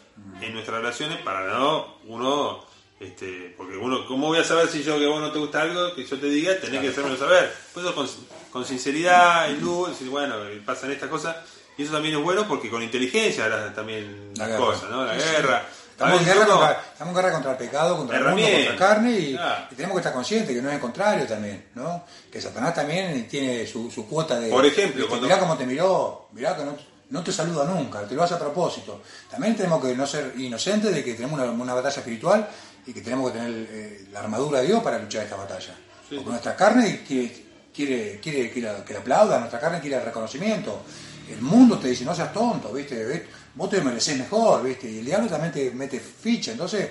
en 0.41 0.53
nuestras 0.53 0.78
relaciones 0.80 1.20
para 1.22 1.47
no 1.47 1.99
uno, 2.07 2.66
este, 3.04 3.54
porque 3.58 3.78
uno, 3.78 4.06
¿cómo 4.08 4.28
voy 4.28 4.39
a 4.39 4.43
saber 4.43 4.68
si 4.68 4.84
yo 4.84 4.97
que 4.99 5.06
vos 5.08 5.20
no 5.22 5.32
te 5.32 5.39
gusta 5.39 5.62
algo 5.62 5.93
que 5.95 6.06
yo 6.06 6.20
te 6.20 6.28
diga? 6.28 6.60
Tenés 6.60 6.82
que 6.82 6.89
hacérmelo 6.89 7.18
saber. 7.18 7.54
Pues 7.74 7.86
eso 7.86 7.95
con, 7.95 8.08
con 8.51 8.66
sinceridad, 8.66 9.49
en 9.49 9.62
luz, 9.62 9.89
decir, 9.89 10.10
bueno, 10.10 10.36
pasan 10.66 10.91
estas 10.91 11.10
cosas. 11.10 11.36
Y 11.78 11.84
eso 11.84 11.91
también 11.93 12.16
es 12.16 12.22
bueno 12.24 12.47
porque 12.47 12.70
con 12.70 12.84
inteligencia 12.84 13.45
harás 13.45 13.74
también 13.74 14.32
La 14.36 14.47
las 14.47 14.60
cosas, 14.60 14.89
¿no? 14.89 15.06
La 15.06 15.16
Sí, 15.16 15.22
sí. 15.22 15.32
guerra. 15.36 15.66
Estamos 15.89 16.20
en, 16.22 16.26
guerra 16.26 16.45
contra, 16.47 16.72
estamos 16.91 17.12
en 17.12 17.16
guerra 17.16 17.32
contra 17.34 17.51
el 17.51 17.58
pecado, 17.58 17.97
contra 17.97 18.18
el 18.18 18.24
mundo, 18.26 18.41
contra 18.41 18.72
la 18.72 18.78
carne 18.78 19.12
y, 19.12 19.39
tenemos 19.76 19.93
que 19.95 19.99
estar 19.99 20.14
conscientes 20.14 20.56
que 20.56 20.62
no 20.62 20.70
es 20.70 20.76
el 20.76 20.82
contrario 20.82 21.28
también, 21.28 21.66
¿no? 21.76 22.04
Que 22.32 22.41
Satanás 22.41 22.74
también 22.74 23.28
tiene 23.28 23.66
su, 23.68 23.91
su 23.91 24.08
cuota 24.08 24.39
de... 24.39 24.49
Por 24.49 24.66
ejemplo, 24.66 25.04
de 25.04 25.08
cuando- 25.08 25.28
Mirá 25.28 25.39
cómo 25.39 25.56
te 25.56 25.68
miró, 25.68 26.30
mirá 26.32 26.58
que 26.58 26.64
no, 26.64 26.76
no 27.12 27.24
te 27.24 27.32
saluda 27.32 27.66
nunca, 27.66 28.08
te 28.08 28.16
lo 28.16 28.24
hace 28.24 28.34
a 28.34 28.39
propósito. 28.39 29.01
También 29.30 29.56
tenemos 29.56 29.86
que 29.86 29.95
no 29.95 30.08
ser 30.08 30.34
inocentes 30.36 30.93
de 30.93 31.04
que 31.04 31.14
tenemos 31.14 31.39
una, 31.39 31.51
una 31.51 31.74
batalla 31.76 31.97
espiritual 31.99 32.49
y 32.86 32.94
que 32.94 33.02
tenemos 33.02 33.32
que 33.32 33.40
tener 33.40 33.68
eh, 33.70 34.08
la 34.12 34.20
armadura 34.20 34.60
de 34.60 34.68
Dios 34.68 34.84
para 34.84 35.00
luchar 35.00 35.24
esta 35.24 35.36
batalla. 35.36 35.76
Sí. 36.08 36.16
Porque 36.16 36.30
nuestra 36.30 36.56
carne 36.56 37.04
quiere, 37.08 37.46
quiere, 37.74 38.20
quiere 38.20 38.52
que, 38.52 38.62
la, 38.62 38.84
que 38.84 38.94
la 38.94 39.00
aplaudan, 39.00 39.40
nuestra 39.42 39.60
carne 39.60 39.80
quiere 39.80 39.98
el 39.98 40.04
reconocimiento. 40.04 40.84
El 41.30 41.42
mundo 41.42 41.78
te 41.80 41.88
dice, 41.88 42.04
no 42.04 42.14
seas 42.14 42.34
tonto, 42.34 42.74
¿viste? 42.74 43.28
Vos 43.56 43.70
te 43.70 43.82
mereces 43.82 44.18
mejor, 44.18 44.64
¿viste? 44.64 44.90
Y 44.90 45.00
el 45.00 45.06
diablo 45.06 45.30
también 45.30 45.54
te 45.54 45.72
mete 45.72 46.00
ficha. 46.00 46.52
Entonces, 46.52 46.90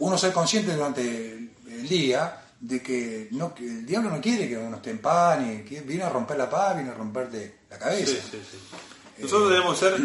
uno 0.00 0.18
ser 0.18 0.32
consciente 0.32 0.74
durante 0.74 1.00
el, 1.00 1.88
día 1.88 2.42
de 2.60 2.82
que, 2.82 3.28
no, 3.32 3.54
que 3.54 3.64
el 3.64 3.86
diablo 3.86 4.10
no 4.10 4.20
quiere 4.20 4.48
que 4.48 4.58
uno 4.58 4.76
esté 4.76 4.90
en 4.90 4.98
paz, 4.98 5.40
ni 5.40 5.62
que 5.62 5.80
viene 5.80 6.02
a 6.02 6.10
romper 6.10 6.36
la 6.36 6.50
paz, 6.50 6.76
viene 6.76 6.90
a 6.90 6.94
romperte 6.94 7.60
la 7.70 7.78
cabeza. 7.78 8.12
Sí, 8.12 8.20
sí, 8.30 8.38
sí. 8.50 8.58
Nosotros 9.22 9.50
debemos 9.50 9.78
ser, 9.78 9.96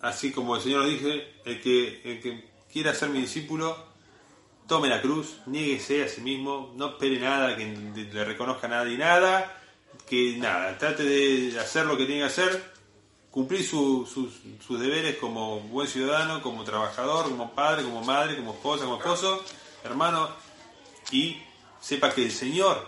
así 0.00 0.30
como 0.30 0.56
el 0.56 0.62
Señor 0.62 0.84
nos 0.84 0.90
dice, 0.90 1.24
el 1.44 1.60
que, 1.60 2.02
el 2.04 2.20
que 2.20 2.50
quiera 2.72 2.94
ser 2.94 3.10
mi 3.10 3.20
discípulo, 3.20 3.89
tome 4.70 4.88
la 4.88 5.02
cruz, 5.02 5.38
niéguese 5.46 6.04
a 6.04 6.08
sí 6.08 6.20
mismo, 6.20 6.72
no 6.76 6.90
espere 6.90 7.18
nada, 7.18 7.56
que 7.56 7.66
le 8.12 8.24
reconozca 8.24 8.68
a 8.68 8.70
nadie 8.70 8.96
nada, 8.96 9.60
que 10.08 10.36
nada, 10.38 10.78
trate 10.78 11.02
de 11.02 11.58
hacer 11.58 11.86
lo 11.86 11.96
que 11.96 12.06
tiene 12.06 12.20
que 12.20 12.26
hacer, 12.28 12.72
cumplir 13.32 13.66
su- 13.66 14.06
sus, 14.06 14.30
sus 14.64 14.78
deberes 14.78 15.16
como 15.16 15.58
buen 15.60 15.88
ciudadano, 15.88 16.40
como 16.40 16.62
trabajador, 16.62 17.24
como 17.28 17.50
padre, 17.50 17.82
como 17.82 18.02
madre, 18.04 18.36
como 18.36 18.52
esposa, 18.52 18.84
como 18.84 18.98
esposo, 18.98 19.44
hermano, 19.82 20.28
y 21.10 21.36
sepa 21.80 22.14
que 22.14 22.22
el 22.24 22.30
Señor 22.32 22.86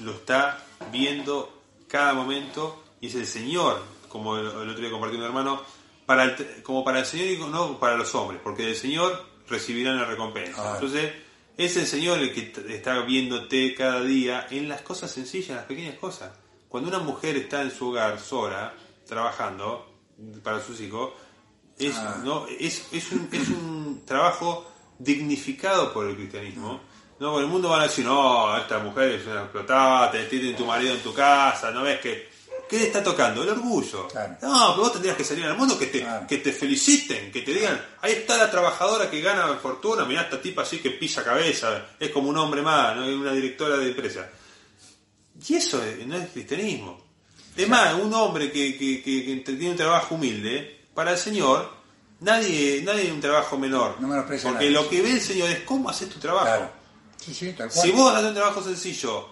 lo 0.00 0.12
está 0.12 0.62
viendo 0.92 1.62
cada 1.88 2.12
momento 2.12 2.84
y 3.00 3.06
es 3.06 3.14
el 3.14 3.26
Señor, 3.26 3.82
como 4.10 4.36
el, 4.36 4.46
el 4.46 4.68
otro 4.68 4.80
día 4.82 4.90
compartí 4.90 5.16
un 5.16 5.22
hermano, 5.24 5.62
el- 6.06 6.62
como 6.62 6.84
para 6.84 6.98
el 7.00 7.06
Señor 7.06 7.26
y 7.28 7.38
no 7.50 7.78
para 7.78 7.96
los 7.96 8.14
hombres, 8.14 8.40
porque 8.44 8.64
del 8.64 8.76
Señor 8.76 9.37
recibirán 9.48 9.96
la 9.96 10.04
recompensa. 10.04 10.72
Ah. 10.72 10.74
Entonces, 10.74 11.12
es 11.56 11.76
el 11.76 11.86
Señor 11.86 12.18
el 12.20 12.32
que 12.32 12.52
está 12.74 13.00
viéndote 13.00 13.74
cada 13.74 14.00
día 14.02 14.46
en 14.50 14.68
las 14.68 14.82
cosas 14.82 15.10
sencillas, 15.10 15.50
en 15.50 15.56
las 15.56 15.64
pequeñas 15.64 15.98
cosas. 15.98 16.30
Cuando 16.68 16.88
una 16.88 16.98
mujer 17.00 17.36
está 17.36 17.62
en 17.62 17.70
su 17.70 17.88
hogar 17.88 18.20
sola, 18.20 18.74
trabajando 19.06 19.90
para 20.42 20.60
sus 20.60 20.80
hijos, 20.80 21.12
es, 21.78 21.94
Ah. 21.96 22.20
¿no? 22.24 22.46
es, 22.46 22.86
es, 22.92 23.12
un, 23.12 23.28
es 23.32 23.48
un 23.48 24.02
trabajo 24.04 24.70
dignificado 24.98 25.92
por 25.92 26.06
el 26.08 26.16
cristianismo. 26.16 26.80
No, 27.20 27.32
porque 27.32 27.44
el 27.46 27.50
mundo 27.50 27.70
van 27.70 27.80
a 27.80 27.84
decir, 27.84 28.04
no, 28.04 28.56
esta 28.56 28.78
mujer 28.78 29.12
es 29.12 29.26
una 29.26 29.42
explotada, 29.42 30.10
te 30.12 30.24
tiene 30.26 30.54
tu 30.54 30.64
marido 30.64 30.94
en 30.94 31.00
tu 31.00 31.12
casa, 31.12 31.72
¿no 31.72 31.82
ves 31.82 31.98
que 32.00 32.27
¿Qué 32.68 32.78
le 32.78 32.84
está 32.86 33.02
tocando? 33.02 33.42
El 33.42 33.48
orgullo. 33.50 34.06
Claro. 34.08 34.36
No, 34.42 34.68
pero 34.72 34.82
vos 34.82 34.92
tendrías 34.92 35.16
que 35.16 35.24
salir 35.24 35.44
al 35.46 35.56
mundo 35.56 35.78
que 35.78 35.86
te, 35.86 36.00
Claro. 36.00 36.26
que 36.26 36.38
te 36.38 36.52
feliciten, 36.52 37.32
que 37.32 37.40
te 37.42 37.52
digan, 37.54 37.80
ahí 38.02 38.12
está 38.12 38.36
la 38.36 38.50
trabajadora 38.50 39.10
que 39.10 39.20
gana 39.20 39.46
fortuna, 39.56 40.04
mirá 40.04 40.22
esta 40.22 40.40
tipa 40.40 40.62
así 40.62 40.78
que 40.78 40.90
pisa 40.90 41.24
cabeza, 41.24 41.86
es 41.98 42.10
como 42.10 42.28
un 42.28 42.36
hombre 42.36 42.60
más, 42.62 42.94
¿no? 42.96 43.06
Una 43.06 43.32
directora 43.32 43.76
de 43.78 43.88
empresa. 43.88 44.28
Y 45.48 45.54
eso 45.54 45.82
es- 45.82 46.06
no 46.06 46.16
es 46.16 46.28
cristianismo. 46.30 47.00
Es 47.56 47.68
más, 47.68 47.94
un 47.94 48.12
hombre 48.14 48.52
que, 48.52 48.76
que, 48.76 49.02
que- 49.02 49.42
tiene 49.44 49.70
un 49.70 49.76
trabajo 49.76 50.14
humilde, 50.14 50.80
para 50.94 51.12
el 51.12 51.18
Señor, 51.18 51.70
nadie 52.20 52.82
nadie 52.84 53.02
hay 53.02 53.10
un 53.10 53.20
trabajo 53.20 53.56
menor. 53.56 54.00
No 54.00 54.08
menosprecia 54.08 54.48
a 54.50 54.52
porque 54.52 54.66
nadie. 54.70 54.82
lo 54.82 54.88
que 54.88 55.02
ve 55.02 55.12
el 55.12 55.20
Señor 55.20 55.48
es 55.50 55.60
cómo 55.60 55.88
haces 55.88 56.08
tu 56.08 56.18
trabajo. 56.18 56.46
Claro. 56.46 56.70
Sí, 57.24 57.34
sí, 57.34 57.52
tal 57.52 57.68
cual. 57.70 57.86
Si 57.86 57.92
vos 57.92 58.14
haces 58.14 58.28
un 58.28 58.34
trabajo 58.34 58.62
sencillo 58.62 59.28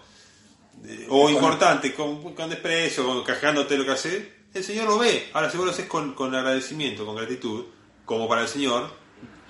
o 1.08 1.30
importante, 1.30 1.94
con, 1.94 2.34
con 2.34 2.50
desprecio, 2.50 3.04
con, 3.04 3.22
cajándote 3.22 3.76
lo 3.76 3.84
que 3.84 3.90
haces, 3.90 4.28
el 4.54 4.64
Señor 4.64 4.86
lo 4.86 4.98
ve. 4.98 5.30
Ahora, 5.32 5.50
si 5.50 5.56
vos 5.56 5.66
lo 5.66 5.72
haces 5.72 5.86
con, 5.86 6.14
con 6.14 6.34
agradecimiento, 6.34 7.04
con 7.04 7.16
gratitud, 7.16 7.64
como 8.04 8.28
para 8.28 8.42
el 8.42 8.48
Señor, 8.48 8.90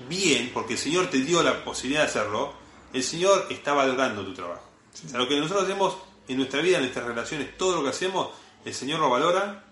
bien, 0.08 0.50
porque 0.52 0.74
el 0.74 0.78
Señor 0.78 1.08
te 1.08 1.18
dio 1.18 1.42
la 1.42 1.64
posibilidad 1.64 2.02
de 2.02 2.08
hacerlo, 2.08 2.54
el 2.92 3.02
Señor 3.02 3.46
está 3.50 3.72
valorando 3.72 4.24
tu 4.24 4.34
trabajo. 4.34 4.68
O 4.92 5.08
sea, 5.08 5.18
lo 5.18 5.28
que 5.28 5.38
nosotros 5.38 5.64
hacemos 5.64 5.96
en 6.28 6.38
nuestra 6.38 6.60
vida, 6.60 6.76
en 6.76 6.84
nuestras 6.84 7.06
relaciones, 7.06 7.56
todo 7.56 7.76
lo 7.76 7.82
que 7.82 7.90
hacemos, 7.90 8.30
el 8.64 8.74
Señor 8.74 9.00
lo 9.00 9.10
valora 9.10 9.64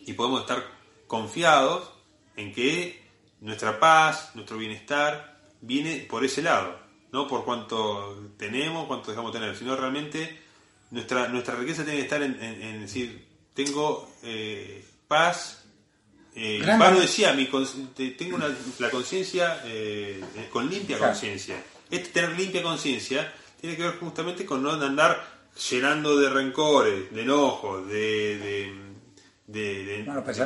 y 0.00 0.12
podemos 0.12 0.42
estar 0.42 0.64
confiados 1.06 1.90
en 2.36 2.52
que 2.52 3.02
nuestra 3.40 3.78
paz, 3.80 4.32
nuestro 4.34 4.58
bienestar 4.58 5.40
viene 5.60 6.06
por 6.08 6.24
ese 6.24 6.42
lado, 6.42 6.78
no 7.12 7.26
por 7.26 7.44
cuánto 7.44 8.30
tenemos, 8.36 8.86
cuánto 8.86 9.10
dejamos 9.10 9.32
tener, 9.32 9.56
sino 9.56 9.76
realmente 9.76 10.39
nuestra 10.90 11.28
nuestra 11.28 11.54
riqueza 11.56 11.82
tiene 11.84 11.98
que 11.98 12.04
estar 12.04 12.22
en, 12.22 12.34
en- 12.42 12.62
en 12.62 12.80
decir, 12.82 13.26
tengo 13.54 14.10
eh, 14.22 14.84
paz. 15.08 15.64
Eh, 16.34 16.62
Pablo 16.78 17.00
decía, 17.00 17.32
mi 17.32 17.46
tengo 18.18 18.36
una- 18.36 18.54
la 18.78 18.90
conciencia 18.90 19.60
eh, 19.64 20.22
eh, 20.36 20.48
con 20.52 20.68
limpia 20.70 20.96
Claro. 20.96 21.12
conciencia. 21.12 21.56
Este 21.90 22.08
tener 22.10 22.38
limpia 22.38 22.62
conciencia 22.62 23.32
tiene 23.60 23.76
que 23.76 23.82
ver 23.82 23.98
justamente 23.98 24.46
con 24.46 24.62
no 24.62 24.70
andar 24.72 25.20
llenando 25.70 26.16
de 26.16 26.30
rencores, 26.30 27.12
de 27.12 27.22
enojos, 27.22 27.86
de, 27.88 28.72
de, 29.48 29.84
de- 30.04 30.04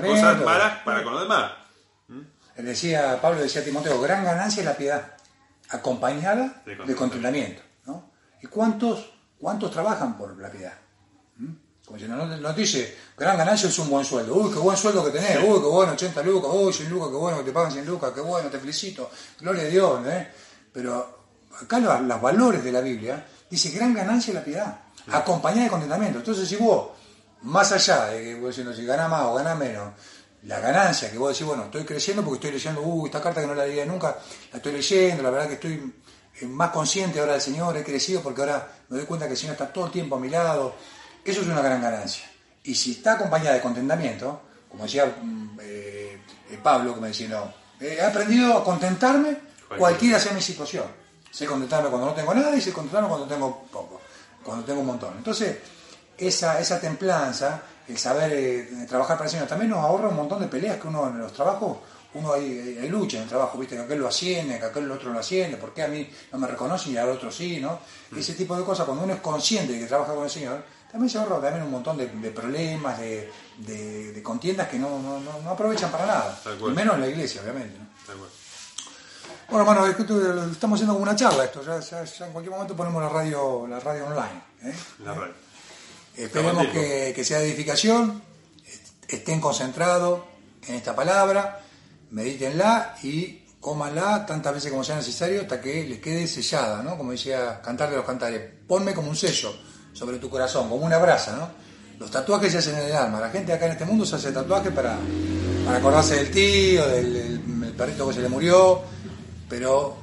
cosas 0.08 0.42
malas 0.42 0.78
para 0.84 1.02
con 1.04 1.12
los 1.12 1.22
demás. 1.22 1.52
Él 2.56 2.64
decía, 2.66 3.20
Pablo 3.20 3.42
decía 3.42 3.60
a 3.60 3.64
Timoteo, 3.64 4.00
gran 4.00 4.24
ganancia 4.24 4.60
es 4.60 4.66
la 4.66 4.76
piedad, 4.76 5.16
acompañada 5.68 6.62
De 6.64 6.94
contentamiento. 6.94 7.62
¿no? 7.86 8.10
¿Y 8.42 8.46
cuántos, 8.46 9.12
cuántos 9.44 9.70
trabajan 9.70 10.16
por 10.16 10.38
la 10.38 10.50
piedad? 10.50 10.72
¿Mm? 11.36 11.52
Como 11.84 11.98
si 11.98 12.08
no, 12.08 12.24
no, 12.24 12.52
dice, 12.54 12.96
gran 13.14 13.36
ganancia 13.36 13.68
es 13.68 13.78
un 13.78 13.90
buen 13.90 14.02
sueldo. 14.02 14.34
Uy, 14.34 14.50
qué 14.50 14.58
buen 14.58 14.74
sueldo 14.74 15.04
que 15.04 15.10
tenés. 15.10 15.36
Uy, 15.36 15.60
qué 15.60 15.66
bueno, 15.66 15.92
80 15.92 16.22
lucas. 16.22 16.50
Uy, 16.54 16.72
100 16.72 16.88
lucas, 16.88 17.08
qué 17.10 17.16
bueno 17.16 17.38
que 17.38 17.44
te 17.44 17.52
pagan 17.52 17.70
100 17.70 17.84
lucas. 17.84 18.12
Qué 18.14 18.22
bueno, 18.22 18.48
te 18.48 18.58
felicito. 18.58 19.10
Gloria 19.38 19.64
a 19.64 19.66
Dios. 19.66 20.06
¿eh? 20.06 20.28
Pero 20.72 21.26
acá 21.60 21.78
los, 21.78 22.00
los 22.00 22.22
valores 22.22 22.64
de 22.64 22.72
la 22.72 22.80
Biblia 22.80 23.22
dice 23.50 23.68
gran 23.68 23.92
ganancia 23.92 24.30
es 24.30 24.34
la 24.34 24.44
piedad, 24.44 24.80
acompañada 25.12 25.64
de 25.64 25.70
contentamiento. 25.70 26.20
Entonces, 26.20 26.48
si 26.48 26.56
vos, 26.56 26.92
más 27.42 27.70
allá 27.70 28.06
de 28.06 28.22
que 28.22 28.40
vos 28.40 28.54
si 28.54 28.86
ganás 28.86 29.10
más 29.10 29.26
o 29.26 29.34
ganás 29.34 29.58
menos, 29.58 29.92
la 30.44 30.58
ganancia 30.58 31.10
que 31.10 31.18
vos 31.18 31.34
decís, 31.34 31.46
bueno, 31.46 31.64
estoy 31.64 31.84
creciendo 31.84 32.24
porque 32.24 32.36
estoy 32.36 32.52
leyendo, 32.52 32.80
uy, 32.80 33.08
esta 33.10 33.20
carta 33.20 33.42
que 33.42 33.46
no 33.46 33.54
la 33.54 33.66
leía 33.66 33.84
nunca, 33.84 34.16
la 34.52 34.56
estoy 34.56 34.72
leyendo, 34.72 35.22
la 35.22 35.28
verdad 35.28 35.48
que 35.48 35.54
estoy 35.54 35.92
más 36.42 36.70
consciente 36.70 37.20
ahora 37.20 37.32
del 37.32 37.40
Señor, 37.40 37.76
he 37.76 37.84
crecido 37.84 38.22
porque 38.22 38.40
ahora 38.40 38.68
me 38.88 38.98
doy 38.98 39.06
cuenta 39.06 39.26
que 39.26 39.32
el 39.32 39.38
Señor 39.38 39.52
está 39.52 39.72
todo 39.72 39.86
el 39.86 39.92
tiempo 39.92 40.16
a 40.16 40.20
mi 40.20 40.28
lado. 40.28 40.74
Eso 41.24 41.40
es 41.40 41.46
una 41.46 41.62
gran 41.62 41.80
ganancia. 41.80 42.30
Y 42.64 42.74
si 42.74 42.92
está 42.92 43.14
acompañada 43.14 43.54
de 43.54 43.60
contentamiento, 43.60 44.40
como 44.68 44.84
decía 44.84 45.06
mm, 45.06 45.58
eh, 45.60 46.18
eh, 46.50 46.58
Pablo, 46.62 46.96
me 46.96 47.08
decía, 47.08 47.28
no, 47.28 47.52
eh, 47.80 47.96
he 47.98 48.02
aprendido 48.02 48.58
a 48.58 48.64
contentarme 48.64 49.36
cualquiera 49.78 50.18
sea 50.18 50.32
mi 50.32 50.42
situación. 50.42 50.84
Sé 51.30 51.46
contentarme 51.46 51.88
cuando 51.88 52.08
no 52.08 52.14
tengo 52.14 52.32
nada 52.34 52.54
y 52.56 52.60
sé 52.60 52.72
contentarme 52.72 53.08
cuando 53.08 53.26
tengo 53.26 53.62
poco, 53.70 54.00
cuando 54.42 54.64
tengo 54.64 54.80
un 54.80 54.86
montón. 54.86 55.14
Entonces, 55.16 55.58
esa, 56.16 56.60
esa 56.60 56.80
templanza, 56.80 57.62
el 57.88 57.98
saber 57.98 58.32
eh, 58.32 58.86
trabajar 58.88 59.16
para 59.16 59.26
el 59.26 59.32
Señor, 59.32 59.48
también 59.48 59.70
nos 59.70 59.80
ahorra 59.80 60.08
un 60.08 60.16
montón 60.16 60.40
de 60.40 60.46
peleas 60.46 60.78
que 60.78 60.88
uno 60.88 61.08
en 61.08 61.18
los 61.18 61.32
trabajos, 61.32 61.78
uno 62.14 62.32
hay, 62.32 62.78
hay 62.80 62.88
lucha 62.88 63.16
en 63.18 63.24
el 63.24 63.28
trabajo, 63.28 63.58
viste, 63.58 63.76
que 63.76 63.82
aquel 63.82 63.98
lo 63.98 64.08
asciende, 64.08 64.58
que 64.58 64.64
aquel 64.66 64.90
otro 64.90 65.12
lo 65.12 65.18
asciende, 65.18 65.56
¿por 65.56 65.72
qué 65.74 65.82
a 65.82 65.88
mí 65.88 66.08
no 66.32 66.38
me 66.38 66.46
reconocen 66.46 66.92
y 66.92 66.96
al 66.96 67.08
otro 67.10 67.30
sí, 67.30 67.60
no? 67.60 67.80
Ese 68.16 68.34
tipo 68.34 68.56
de 68.56 68.64
cosas, 68.64 68.86
cuando 68.86 69.04
uno 69.04 69.14
es 69.14 69.20
consciente 69.20 69.72
de 69.72 69.80
que 69.80 69.86
trabaja 69.86 70.14
con 70.14 70.24
el 70.24 70.30
Señor, 70.30 70.64
también 70.90 71.10
se 71.10 71.18
ahorra 71.18 71.40
también 71.40 71.64
un 71.64 71.72
montón 71.72 71.96
de, 71.96 72.06
de 72.06 72.30
problemas, 72.30 72.98
de, 73.00 73.28
de- 73.58 74.12
de 74.12 74.22
contiendas 74.22 74.68
que 74.68 74.78
no, 74.78 74.98
no, 75.00 75.18
no- 75.18 75.40
no 75.42 75.50
aprovechan 75.50 75.90
para 75.90 76.06
nada. 76.06 76.40
Y 76.70 76.74
menos 76.76 76.94
en 76.94 77.00
la 77.00 77.08
iglesia, 77.08 77.40
obviamente. 77.42 77.76
¿no? 77.78 77.84
Bueno, 79.50 79.70
hermano, 79.70 79.86
estamos 79.86 80.76
haciendo 80.76 80.94
como 80.94 81.02
una 81.02 81.16
charla 81.16 81.44
esto, 81.44 81.62
ya, 81.64 81.80
ya- 81.80 82.04
ya 82.04 82.26
en 82.26 82.32
cualquier 82.32 82.52
momento 82.52 82.74
ponemos 82.76 83.02
la 83.02 83.08
radio, 83.08 83.66
la 83.68 83.80
radio 83.80 84.06
online. 84.06 84.42
¿eh? 84.62 84.74
La 85.04 85.14
radio. 85.14 85.34
Esperemos 86.16 86.52
Estamos 86.64 86.72
que, 86.72 87.12
que 87.14 87.24
sea 87.24 87.38
de 87.40 87.46
edificación, 87.48 88.22
est- 88.66 89.12
estén 89.12 89.40
concentrados 89.40 90.20
en 90.68 90.76
esta 90.76 90.94
palabra 90.94 91.60
medítenla 92.10 92.96
y 93.02 93.44
cómanla 93.60 94.26
tantas 94.26 94.52
veces 94.54 94.70
como 94.70 94.84
sea 94.84 94.96
necesario 94.96 95.40
hasta 95.40 95.60
que 95.60 95.84
les 95.84 95.98
quede 95.98 96.26
sellada, 96.26 96.82
¿no? 96.82 96.98
Como 96.98 97.12
decía 97.12 97.60
Cantar 97.62 97.90
de 97.90 97.96
los 97.96 98.04
Cantares, 98.04 98.42
ponme 98.68 98.92
como 98.92 99.08
un 99.08 99.16
sello 99.16 99.54
sobre 99.94 100.18
tu 100.18 100.28
corazón, 100.28 100.68
como 100.68 100.84
una 100.84 100.98
brasa, 100.98 101.36
¿no? 101.36 101.48
Los 101.98 102.10
tatuajes 102.10 102.52
se 102.52 102.58
hacen 102.58 102.74
en 102.74 102.86
el 102.86 102.92
alma. 102.92 103.20
La 103.20 103.30
gente 103.30 103.52
acá 103.52 103.66
en 103.66 103.72
este 103.72 103.84
mundo 103.84 104.04
se 104.04 104.16
hace 104.16 104.32
tatuajes 104.32 104.72
para, 104.72 104.98
para 105.64 105.78
acordarse 105.78 106.16
del 106.16 106.30
tío, 106.30 106.86
del, 106.86 107.40
perrito 107.74 108.06
que 108.06 108.14
se 108.14 108.20
le 108.20 108.28
murió, 108.28 108.82
pero 109.48 109.96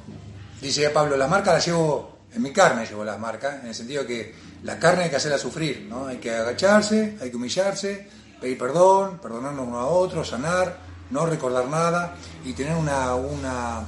dice 0.60 0.90
Pablo, 0.90 1.16
las 1.16 1.30
marcas 1.30 1.54
las 1.54 1.66
llevo, 1.66 2.18
en 2.34 2.42
mi 2.42 2.52
carne 2.52 2.84
llevo 2.84 3.04
las 3.04 3.18
marcas, 3.18 3.60
en 3.62 3.68
el 3.68 3.74
sentido 3.74 4.04
que 4.04 4.34
la 4.64 4.78
carne 4.78 5.04
hay 5.04 5.10
que 5.10 5.16
hacerla 5.16 5.38
sufrir, 5.38 5.86
¿no? 5.88 6.06
Hay 6.06 6.18
que 6.18 6.34
agacharse, 6.34 7.16
hay 7.20 7.30
que 7.30 7.36
humillarse, 7.36 8.08
pedir 8.40 8.58
perdón, 8.58 9.20
perdonarnos 9.22 9.66
uno 9.66 9.78
a 9.78 9.86
otro, 9.86 10.24
sanar, 10.24 10.91
no 11.12 11.26
recordar 11.26 11.66
nada 11.68 12.16
y 12.44 12.52
tener 12.54 12.74
una, 12.74 13.14
una, 13.14 13.84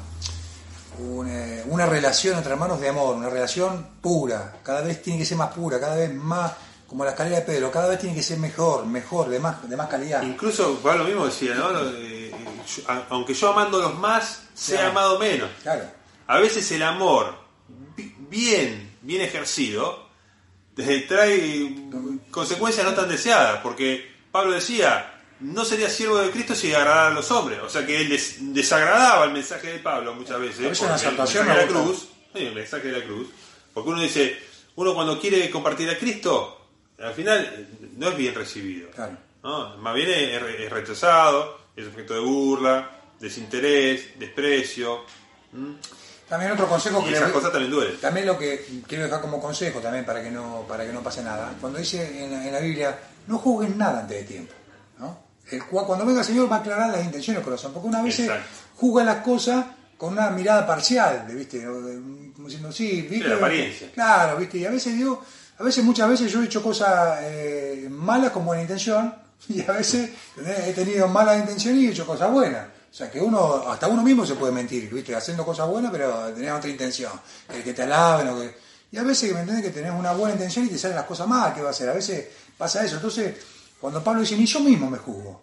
una, 0.99 1.63
una 1.67 1.87
relación 1.87 2.37
entre 2.37 2.53
hermanos 2.53 2.81
de 2.81 2.89
amor, 2.89 3.17
una 3.17 3.29
relación 3.29 3.87
pura, 4.01 4.57
cada 4.63 4.83
vez 4.83 5.03
tiene 5.03 5.19
que 5.19 5.25
ser 5.25 5.37
más 5.37 5.53
pura, 5.53 5.81
cada 5.81 5.97
vez 5.97 6.15
más 6.15 6.53
como 6.87 7.03
la 7.05 7.11
escalera 7.11 7.37
de 7.37 7.43
Pedro, 7.43 7.71
cada 7.73 7.89
vez 7.89 7.99
tiene 7.99 8.15
que 8.15 8.23
ser 8.23 8.39
mejor, 8.39 8.87
mejor, 8.87 9.29
de 9.29 9.41
más, 9.41 9.69
de 9.69 9.77
más 9.77 9.89
calidad. 9.89 10.23
Incluso 10.23 10.79
Pablo 10.79 11.05
mismo 11.05 11.25
decía, 11.27 11.55
¿no? 11.55 11.71
Eh, 11.97 12.31
yo- 12.77 12.83
a- 12.91 13.07
aunque 13.11 13.35
yo 13.35 13.51
amándolos 13.51 13.99
más, 13.99 14.43
sea 14.55 14.77
Claro. 14.81 14.91
amado 14.93 15.19
menos. 15.19 15.51
Claro, 15.63 15.83
A 16.27 16.39
veces 16.39 16.71
el 16.73 16.83
amor 16.83 17.35
bi- 17.97 18.15
bien, 18.31 18.97
bien 19.03 19.21
ejercido 19.23 20.05
eh, 20.77 21.05
trae 21.09 21.75
consecuencias 22.31 22.85
no 22.87 22.95
tan 22.95 23.09
deseadas, 23.09 23.61
porque 23.63 24.11
Pablo 24.33 24.53
decía, 24.53 25.14
no 25.41 25.65
sería 25.65 25.89
siervo 25.91 26.19
de 26.19 26.31
Cristo 26.31 26.55
si 26.55 26.73
agradara 26.73 27.09
a 27.09 27.11
los 27.11 27.31
hombres, 27.31 27.59
o 27.63 27.69
sea 27.69 27.85
que 27.87 28.01
él 28.01 28.09
des- 28.09 28.37
desagradaba 28.55 29.25
el 29.25 29.33
mensaje 29.33 29.73
de 29.73 29.79
Pablo 29.79 30.15
muchas 30.15 30.39
veces, 30.41 30.57
porque 30.67 30.81
una 30.85 30.95
el 30.95 31.01
exaltación 31.01 31.47
mensaje 31.47 31.67
de 31.67 31.73
la 31.73 31.79
no 31.81 31.87
gusta. 31.87 32.07
cruz, 32.07 32.15
sí, 32.35 32.47
el 32.47 32.55
mensaje 32.55 32.89
de 32.89 32.99
la 32.99 33.05
cruz, 33.05 33.29
porque 33.75 33.91
uno 33.91 34.01
dice, 34.03 34.39
uno 34.77 34.95
cuando 34.95 35.21
quiere 35.21 35.51
compartir 35.51 35.91
a 35.91 35.99
Cristo, 35.99 36.61
al 36.99 37.13
final 37.15 37.41
eh, 37.59 37.67
no 37.97 38.09
es 38.09 38.17
bien 38.17 38.35
recibido. 38.35 38.91
claro. 38.91 39.17
¿no? 39.43 39.77
Más 39.79 39.95
bien 39.95 40.09
es, 40.11 40.43
es- 40.43 40.61
es 40.61 40.71
rechazado, 40.73 41.59
es 41.77 41.87
objeto 41.87 42.15
de 42.15 42.21
burla, 42.21 42.91
desinterés, 43.21 44.19
desprecio. 44.19 45.03
También 46.29 46.53
otro 46.53 46.67
consejo 46.69 47.01
Y 47.03 47.05
que 47.11 47.13
esas 47.17 47.29
le- 47.29 47.35
cosas 47.35 47.53
también 47.53 47.71
duelen. 47.71 47.97
También 48.01 48.27
lo 48.27 48.39
que 48.39 48.65
quiero 48.87 49.05
dejar 49.05 49.21
como 49.21 49.41
consejo 49.41 49.81
también 49.81 50.05
para 50.07 50.23
que 50.23 50.31
no, 50.31 50.65
para 50.67 50.87
que 50.87 50.93
no 50.93 51.03
pase 51.03 51.23
nada. 51.23 51.55
Cuando 51.61 51.79
dice 51.79 52.25
en, 52.25 52.31
la- 52.33 52.47
en 52.47 52.53
la 52.53 52.61
Biblia, 52.61 52.99
no 53.27 53.39
juzguen 53.39 53.77
nada 53.77 54.01
antes 54.01 54.19
de 54.19 54.25
tiempo. 54.25 54.55
¿No? 54.99 55.19
El 55.51 55.63
cua- 55.63 55.87
cuando 55.87 56.07
venga 56.07 56.21
el 56.21 56.27
Señor 56.27 56.51
va 56.51 56.57
a 56.57 56.59
aclarar 56.61 56.91
las 56.91 57.05
intenciones 57.05 57.39
del 57.39 57.45
corazón, 57.45 57.73
porque 57.73 57.89
una 57.89 58.03
vez 58.03 58.15
juzga 58.77 59.05
las 59.05 59.17
cosas 59.23 59.65
con 59.99 60.13
una 60.15 60.31
mirada 60.31 60.67
parcial, 60.67 61.27
de, 61.27 61.35
¿viste? 61.35 61.63
Como 61.65 62.49
diciendo, 62.49 62.73
sí, 62.73 63.03
¿viste? 63.03 63.29
la 63.29 63.37
apariencia. 63.37 63.91
Claro, 63.93 64.37
¿viste? 64.39 64.59
Y 64.59 64.65
a 64.65 64.71
veces 64.71 64.95
digo, 64.97 65.23
a 65.59 65.63
veces, 65.63 65.85
muchas 65.85 66.09
veces 66.09 66.33
yo 66.33 66.43
he 66.43 66.47
hecho 66.47 66.63
cosas 66.63 67.19
eh, 67.23 67.87
malas 67.91 68.31
con 68.33 68.45
buena 68.45 68.63
intención, 68.63 69.15
y 69.49 69.61
a 69.63 69.73
veces 69.73 70.11
he 70.67 70.73
tenido 70.73 71.07
malas 71.09 71.39
intenciones 71.39 71.83
y 71.83 71.87
he 71.89 71.91
hecho 71.91 72.07
cosas 72.07 72.31
buenas. 72.31 72.67
O 72.91 72.97
sea, 72.97 73.11
que 73.11 73.21
uno, 73.21 73.65
hasta 73.69 73.89
uno 73.89 74.03
mismo 74.03 74.25
se 74.25 74.35
puede 74.35 74.53
mentir, 74.53 74.89
¿viste? 74.93 75.15
Haciendo 75.17 75.45
cosas 75.45 75.69
buenas, 75.69 75.91
pero 75.91 76.33
tenés 76.33 76.53
otra 76.53 76.71
intención. 76.71 77.11
Que, 77.53 77.63
que 77.63 77.73
te 77.75 77.83
alaben 77.83 78.29
o 78.29 78.41
que... 78.41 78.55
Y 78.93 78.97
a 78.99 79.03
veces, 79.03 79.33
¿me 79.35 79.41
entendés? 79.41 79.65
Que 79.65 79.71
tenés 79.71 79.91
una 79.93 80.13
buena 80.13 80.35
intención 80.35 80.65
y 80.65 80.69
te 80.69 80.79
salen 80.79 80.97
las 80.97 81.05
cosas 81.07 81.27
mal, 81.27 81.53
¿qué 81.53 81.61
va 81.61 81.69
a 81.69 81.71
hacer? 81.73 81.89
A 81.89 81.93
veces 81.93 82.29
pasa 82.57 82.85
eso. 82.85 82.95
Entonces, 82.97 83.35
cuando 83.85 84.03
Pablo 84.03 84.23
dice, 84.23 84.35
ni 84.39 84.47
yo 84.47 84.61
mismo 84.61 84.89
me 84.89 84.97
juzgo. 84.97 85.43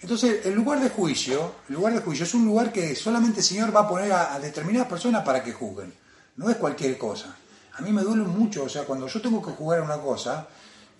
Entonces, 0.00 0.46
el 0.46 0.54
lugar 0.54 0.80
de 0.80 0.88
juicio, 0.88 1.56
el 1.68 1.74
lugar 1.74 1.92
de 1.92 2.00
juicio 2.00 2.24
es 2.24 2.32
un 2.32 2.46
lugar 2.46 2.72
que 2.72 2.96
solamente 2.96 3.40
el 3.40 3.44
Señor 3.44 3.76
va 3.76 3.80
a 3.80 3.86
poner 3.86 4.10
a, 4.10 4.32
a 4.32 4.40
determinadas 4.40 4.88
personas 4.88 5.22
para 5.22 5.44
que 5.44 5.52
juzguen. 5.52 5.92
No 6.36 6.48
es 6.48 6.56
cualquier 6.56 6.96
cosa. 6.96 7.36
A 7.74 7.82
mí 7.82 7.92
me 7.92 8.00
duele 8.00 8.22
mucho, 8.22 8.64
o 8.64 8.68
sea, 8.70 8.84
cuando 8.84 9.08
yo 9.08 9.20
tengo 9.20 9.42
que 9.42 9.50
jugar 9.50 9.82
una 9.82 9.98
cosa, 9.98 10.48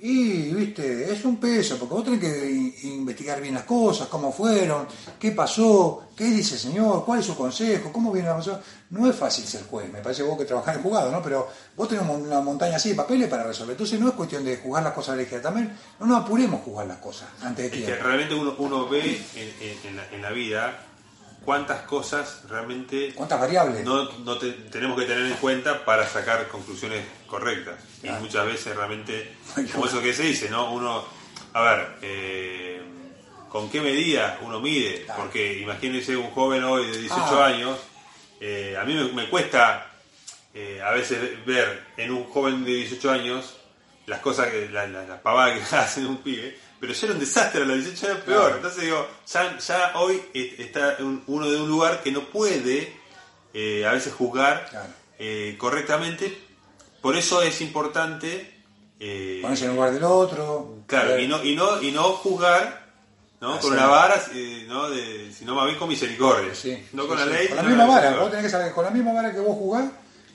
y, 0.05 0.53
viste, 0.53 1.13
es 1.13 1.25
un 1.25 1.37
peso, 1.37 1.79
porque 1.79 1.95
vos 1.95 2.03
tenés 2.05 2.19
que 2.21 2.51
in- 2.51 2.75
investigar 2.83 3.41
bien 3.41 3.55
las 3.55 3.63
cosas, 3.63 4.09
cómo 4.09 4.33
fueron, 4.33 4.87
qué 5.19 5.31
pasó, 5.31 6.09
qué 6.17 6.25
dice 6.25 6.55
el 6.55 6.61
Señor, 6.61 7.05
cuál 7.05 7.21
es 7.21 7.27
su 7.27 7.37
consejo, 7.37 7.93
cómo 7.93 8.11
viene 8.11 8.27
la 8.29 8.35
persona. 8.35 8.59
No 8.91 9.09
es 9.09 9.15
fácil 9.15 9.45
ser 9.47 9.63
juez, 9.65 9.91
me 9.93 10.01
parece 10.01 10.25
vos 10.25 10.37
que 10.37 10.45
trabajás 10.45 10.77
en 10.77 10.83
jugado, 10.83 11.13
¿no? 11.13 11.23
Pero 11.23 11.49
vos 11.77 11.89
tenés 11.89 12.05
una 12.05 12.41
montaña 12.41 12.77
así 12.77 12.89
de 12.89 12.95
papeles 12.97 13.29
para 13.29 13.45
resolver. 13.45 13.73
Entonces 13.75 14.01
no 14.01 14.09
es 14.09 14.15
cuestión 14.15 14.45
de 14.45 14.57
jugar 14.57 14.83
las 14.83 14.93
cosas 14.93 15.17
legisladas, 15.17 15.45
también 15.45 15.73
no 16.01 16.07
nos 16.07 16.25
apuremos 16.25 16.63
jugar 16.63 16.89
las 16.89 16.99
cosas 16.99 17.29
antes 17.41 17.59
de 17.59 17.67
Es 17.67 17.71
que 17.73 17.87
tiempo. 17.87 18.05
realmente 18.05 18.35
uno, 18.35 18.55
uno 18.59 18.89
ve 18.89 19.01
en, 19.37 19.55
en- 19.69 19.79
en 19.87 19.97
la, 19.97 20.09
en 20.11 20.21
la 20.23 20.31
vida 20.31 20.79
cuántas 21.45 21.83
cosas 21.83 22.43
realmente 22.49 23.13
¿Cuántas 23.17 23.41
variables? 23.41 23.85
no, 23.85 24.11
no 24.19 24.39
te- 24.39 24.53
tenemos 24.53 24.99
que 24.99 25.07
tener 25.07 25.27
en 25.27 25.35
cuenta 25.39 25.85
para 25.85 26.07
sacar 26.09 26.47
conclusiones 26.49 27.03
correctas. 27.33 27.77
Claro. 28.03 28.19
Y 28.19 28.23
muchas 28.23 28.47
veces 28.47 28.77
realmente, 28.77 29.33
como 29.73 29.87
eso 29.87 30.03
que 30.03 30.13
se 30.13 30.25
dice, 30.25 30.51
¿no? 30.51 30.71
Uno, 30.73 31.03
a 31.55 31.63
ver, 31.63 31.89
eh, 32.03 32.83
¿con 33.49 33.71
qué 33.71 33.81
medida 33.81 34.39
uno 34.43 34.61
mide? 34.61 35.03
Claro. 35.07 35.23
Porque 35.23 35.59
imagínense 35.59 36.15
un 36.17 36.31
joven 36.31 36.63
hoy 36.65 36.87
de 36.91 36.99
18 36.99 37.43
Ah. 37.43 37.47
años, 37.47 37.79
eh, 38.41 38.77
a 38.79 38.85
mí 38.85 38.95
me, 38.95 39.05
me 39.13 39.31
cuesta 39.31 39.89
eh, 40.55 40.83
a 40.85 40.91
veces 40.91 41.19
ver 41.47 41.83
en 41.97 42.11
un 42.13 42.25
joven 42.25 42.65
de 42.65 42.73
18 42.75 43.11
años 43.11 43.57
las 44.07 44.21
cosas, 44.21 44.49
que 44.51 44.69
la, 44.69 44.87
la, 44.87 45.05
las 45.05 45.21
pavadas 45.21 45.59
que 45.69 45.77
hacen 45.77 46.07
un 46.07 46.19
pibe, 46.19 46.59
pero 46.81 46.93
ya 46.93 47.07
era 47.07 47.15
un 47.15 47.21
desastre 47.21 47.63
a 47.63 47.65
los 47.65 47.79
18 47.79 48.07
años 48.13 48.25
peor. 48.25 48.41
Claro. 48.43 48.57
Entonces 48.57 48.83
digo, 48.83 49.09
ya, 49.27 49.59
ya 49.59 49.93
hoy 49.95 50.21
está 50.35 50.97
un- 50.99 51.23
uno 51.29 51.49
de 51.51 51.57
un 51.61 51.69
lugar 51.69 52.03
que 52.03 52.11
no 52.13 52.25
puede 52.25 52.93
eh, 53.55 53.87
a 53.87 53.93
veces 53.93 54.13
juzgar 54.13 54.67
Claro. 54.71 54.89
eh, 55.19 55.55
correctamente. 55.59 56.52
Por 57.03 57.17
eso 57.17 57.43
es 57.43 57.61
importante, 57.61 58.63
eh, 59.01 59.41
Ponerse 59.43 59.65
en 59.65 59.71
el 59.71 59.77
lugar 59.77 59.93
del 59.93 60.05
otro. 60.05 60.77
claro, 60.87 61.19
y 61.19 61.27
no, 61.29 61.45
y 61.45 61.55
no, 61.55 61.83
y 61.83 61.91
no 61.91 62.05
juzgar 62.15 62.83
¿no? 63.41 63.59
Con 63.59 63.73
una 63.73 63.87
vara, 63.87 64.23
eh, 64.35 64.67
¿no? 64.69 64.89
de, 64.89 65.33
sino 65.37 65.57
más 65.57 65.67
bien 65.67 65.77
con 65.77 65.89
misericordia. 65.89 66.55
Sí, 66.55 66.87
no 66.93 67.03
sí, 67.03 67.09
con 67.09 67.19
sí. 67.19 67.25
la 67.25 67.31
ley. 67.31 67.49
Con 67.49 67.57
la 67.57 67.63
misma 67.65 67.87
vara, 67.87 68.17
vos 68.17 68.31
tenés 68.31 68.45
que 68.45 68.51
saber 68.51 68.69
que 68.69 68.73
con 68.73 68.85
la 68.85 68.93
misma 68.93 69.13
vara 69.13 69.33
que 69.33 69.41
vos 69.41 69.57
jugás, 69.57 69.85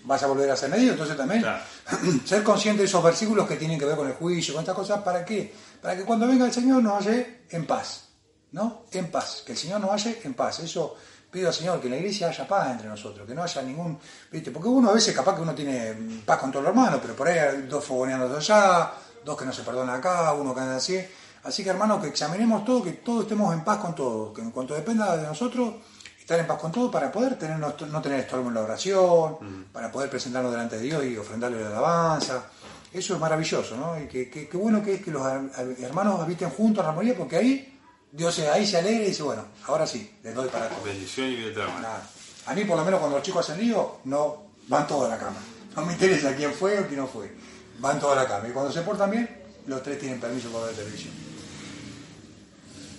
vas 0.03 0.23
a 0.23 0.27
volver 0.27 0.51
a 0.51 0.57
ser 0.57 0.69
medido, 0.69 0.91
entonces 0.91 1.15
también 1.15 1.41
Claro. 1.41 1.63
ser 2.25 2.43
consciente 2.43 2.81
de 2.81 2.87
esos 2.87 3.01
versículos 3.01 3.47
que 3.47 3.55
tienen 3.55 3.79
que 3.79 3.85
ver 3.85 3.95
con 3.95 4.07
el 4.07 4.13
juicio, 4.13 4.53
con 4.53 4.61
estas 4.61 4.75
cosas, 4.75 5.01
¿para 5.03 5.23
qué? 5.23 5.53
Para 5.81 5.95
que 5.95 6.03
cuando 6.03 6.27
venga 6.27 6.45
el 6.45 6.51
Señor 6.51 6.83
nos 6.83 7.05
halle 7.05 7.43
en 7.49 7.65
paz, 7.65 8.09
¿no? 8.51 8.83
En 8.91 9.09
paz, 9.09 9.41
que 9.45 9.53
el 9.53 9.57
Señor 9.57 9.79
nos 9.79 9.91
halle 9.91 10.19
en 10.25 10.33
paz. 10.33 10.59
Eso 10.59 10.97
pido 11.31 11.47
al 11.49 11.53
Señor, 11.53 11.79
que 11.79 11.87
en 11.87 11.93
la 11.93 11.97
iglesia 11.99 12.29
haya 12.29 12.47
paz 12.47 12.71
entre 12.71 12.87
nosotros, 12.87 13.27
que 13.27 13.35
no 13.35 13.43
haya 13.43 13.61
ningún, 13.61 13.97
¿viste? 14.31 14.51
Porque 14.51 14.69
uno 14.69 14.89
a 14.89 14.93
veces 14.93 15.13
capaz 15.15 15.35
que 15.35 15.41
uno 15.41 15.53
tiene 15.53 16.21
paz 16.25 16.37
con 16.39 16.51
todos 16.51 16.63
los 16.65 16.69
hermanos, 16.71 16.99
pero 17.01 17.15
por 17.15 17.27
ahí 17.27 17.37
hay 17.37 17.61
dos 17.63 17.83
fogoneando 17.83 18.35
allá, 18.37 18.91
dos 19.23 19.37
que 19.37 19.45
no 19.45 19.51
se 19.53 19.63
perdonan 19.63 19.95
acá, 19.97 20.33
uno 20.33 20.53
que 20.53 20.61
anda 20.61 20.77
así. 20.77 20.99
Así 21.43 21.63
que 21.63 21.69
hermanos, 21.69 22.01
que 22.01 22.07
examinemos 22.09 22.65
todo, 22.65 22.83
que 22.83 22.93
todos 22.93 23.23
estemos 23.23 23.53
en 23.53 23.63
paz 23.63 23.77
con 23.77 23.93
todo, 23.95 24.33
que 24.33 24.41
en 24.41 24.51
cuanto 24.51 24.73
dependa 24.73 25.15
de 25.15 25.23
nosotros, 25.27 25.75
estar 26.19 26.37
en 26.39 26.47
paz 26.47 26.59
con 26.59 26.71
todo 26.71 26.91
para 26.91 27.09
poder 27.11 27.37
tener, 27.37 27.57
no, 27.57 27.73
tener 27.73 28.19
estorbo 28.19 28.49
en 28.49 28.55
la 28.55 28.61
oración, 28.61 29.37
para 29.71 29.91
poder 29.91 30.09
presentarnos 30.09 30.51
delante 30.51 30.75
de 30.77 30.81
Dios 30.83 31.05
y 31.05 31.15
ofrendarle 31.17 31.61
la 31.61 31.69
alabanza. 31.69 32.43
Eso 32.91 33.13
es 33.13 33.19
maravilloso, 33.19 33.77
¿no? 33.77 33.97
Y 34.01 34.07
que, 34.07 34.29
que- 34.29 34.47
que 34.49 34.57
bueno 34.57 34.81
que 34.83 34.95
es 34.95 35.01
que 35.03 35.11
los 35.11 35.21
her- 35.21 35.77
hermanos 35.83 36.19
habiten 36.21 36.49
juntos 36.49 36.83
en 36.83 36.89
armonía, 36.89 37.15
porque 37.17 37.37
ahí 37.37 37.76
Dios 38.11 38.33
se- 38.35 38.49
ahí 38.49 38.65
se 38.65 38.77
alegra 38.77 39.03
y 39.03 39.07
dice, 39.07 39.23
bueno, 39.23 39.45
ahora 39.65 39.85
sí, 39.85 40.17
les 40.23 40.33
doy 40.33 40.47
para 40.49 40.69
todo. 40.69 40.83
Bendición 40.83 41.27
y 41.27 41.35
vida 41.35 41.49
eterna. 41.51 41.79
Nada. 41.79 42.09
A 42.45 42.53
mí, 42.53 42.63
por 42.63 42.77
lo 42.77 42.85
menos, 42.85 42.99
cuando 42.99 43.17
los 43.17 43.25
chicos 43.25 43.47
hacen 43.49 43.59
lío, 43.61 43.97
no 44.05 44.43
van 44.67 44.87
todos 44.87 45.05
a 45.05 45.09
la 45.09 45.17
cama. 45.17 45.37
No 45.75 45.85
me 45.85 45.93
interesa 45.93 46.35
quién 46.35 46.53
fue 46.53 46.79
o 46.79 46.87
quién 46.87 46.99
no 46.99 47.07
fue. 47.07 47.31
Van 47.79 47.99
todos 47.99 48.17
a 48.17 48.23
la 48.23 48.27
cama. 48.27 48.47
Y 48.47 48.51
cuando 48.51 48.71
se 48.71 48.81
portan 48.81 49.11
bien, 49.11 49.43
los 49.67 49.83
tres 49.83 49.99
tienen 49.99 50.19
permiso 50.19 50.49
para 50.49 50.65
ver 50.67 50.75
televisión. 50.75 51.13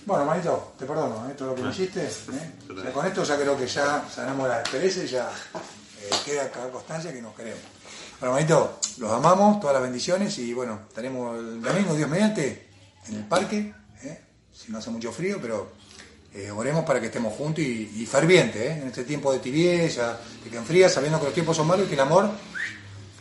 Bueno, 0.07 0.25
manito, 0.25 0.73
te 0.79 0.87
perdono, 0.87 1.29
¿eh? 1.29 1.35
todo 1.37 1.49
lo 1.49 1.55
que 1.55 1.63
me 1.63 1.71
hiciste. 1.71 2.03
¿eh? 2.05 2.53
O 2.71 2.81
sea, 2.81 2.93
con 2.93 3.07
esto 3.07 3.25
ya 3.25 3.37
creo 3.37 3.57
que 3.59 3.67
ya 3.67 4.07
sanamos 4.15 4.49
las 4.49 4.67
perezas 4.69 5.05
y 5.05 5.09
ya 5.09 5.31
eh, 6.03 6.11
queda 6.25 6.51
constancia 6.71 7.13
que 7.13 7.21
nos 7.21 7.35
queremos. 7.35 7.61
Bueno, 8.19 8.35
manito, 8.35 8.79
los 8.99 9.13
amamos, 9.13 9.61
todas 9.61 9.75
las 9.75 9.83
bendiciones 9.83 10.39
y 10.39 10.55
bueno, 10.55 10.81
estaremos 10.89 11.39
el 11.39 11.61
domingo, 11.61 11.95
Dios 11.95 12.09
mediante, 12.09 12.69
en 13.09 13.15
el 13.17 13.25
parque, 13.27 13.75
no 14.69 14.79
hace 14.79 14.91
mucho 14.91 15.13
frío, 15.13 15.39
pero 15.41 15.73
eh, 16.35 16.51
oremos 16.51 16.85
para 16.85 17.01
que 17.01 17.07
estemos 17.07 17.33
juntos 17.35 17.65
y, 17.65 17.91
y 17.97 18.07
fervientes 18.07 18.61
¿eh? 18.63 18.79
en 18.83 18.89
este 18.89 19.05
tiempo 19.05 19.33
de 19.33 19.39
tibieza, 19.39 20.21
de 20.45 20.51
que 20.51 20.57
enfría, 20.57 20.89
sabiendo 20.89 21.19
que 21.19 21.27
los 21.27 21.35
tiempos 21.35 21.57
son 21.57 21.67
malos 21.67 21.87
y 21.87 21.89
que 21.89 21.95
el 21.95 22.01
amor 22.01 22.31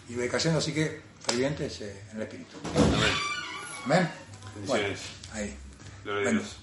iba 0.09 0.27
cayendo, 0.27 0.59
así 0.59 0.73
que 0.73 1.01
fervientes 1.25 1.81
eh, 1.81 2.03
en 2.11 2.17
el 2.17 2.23
espíritu. 2.23 2.57
Amén. 2.75 3.09
Amén. 3.85 4.09
Bueno, 4.65 4.87
ahí. 5.33 5.55
Gloria 6.03 6.21
a 6.21 6.23
Bueno, 6.23 6.39
Dios. 6.41 6.57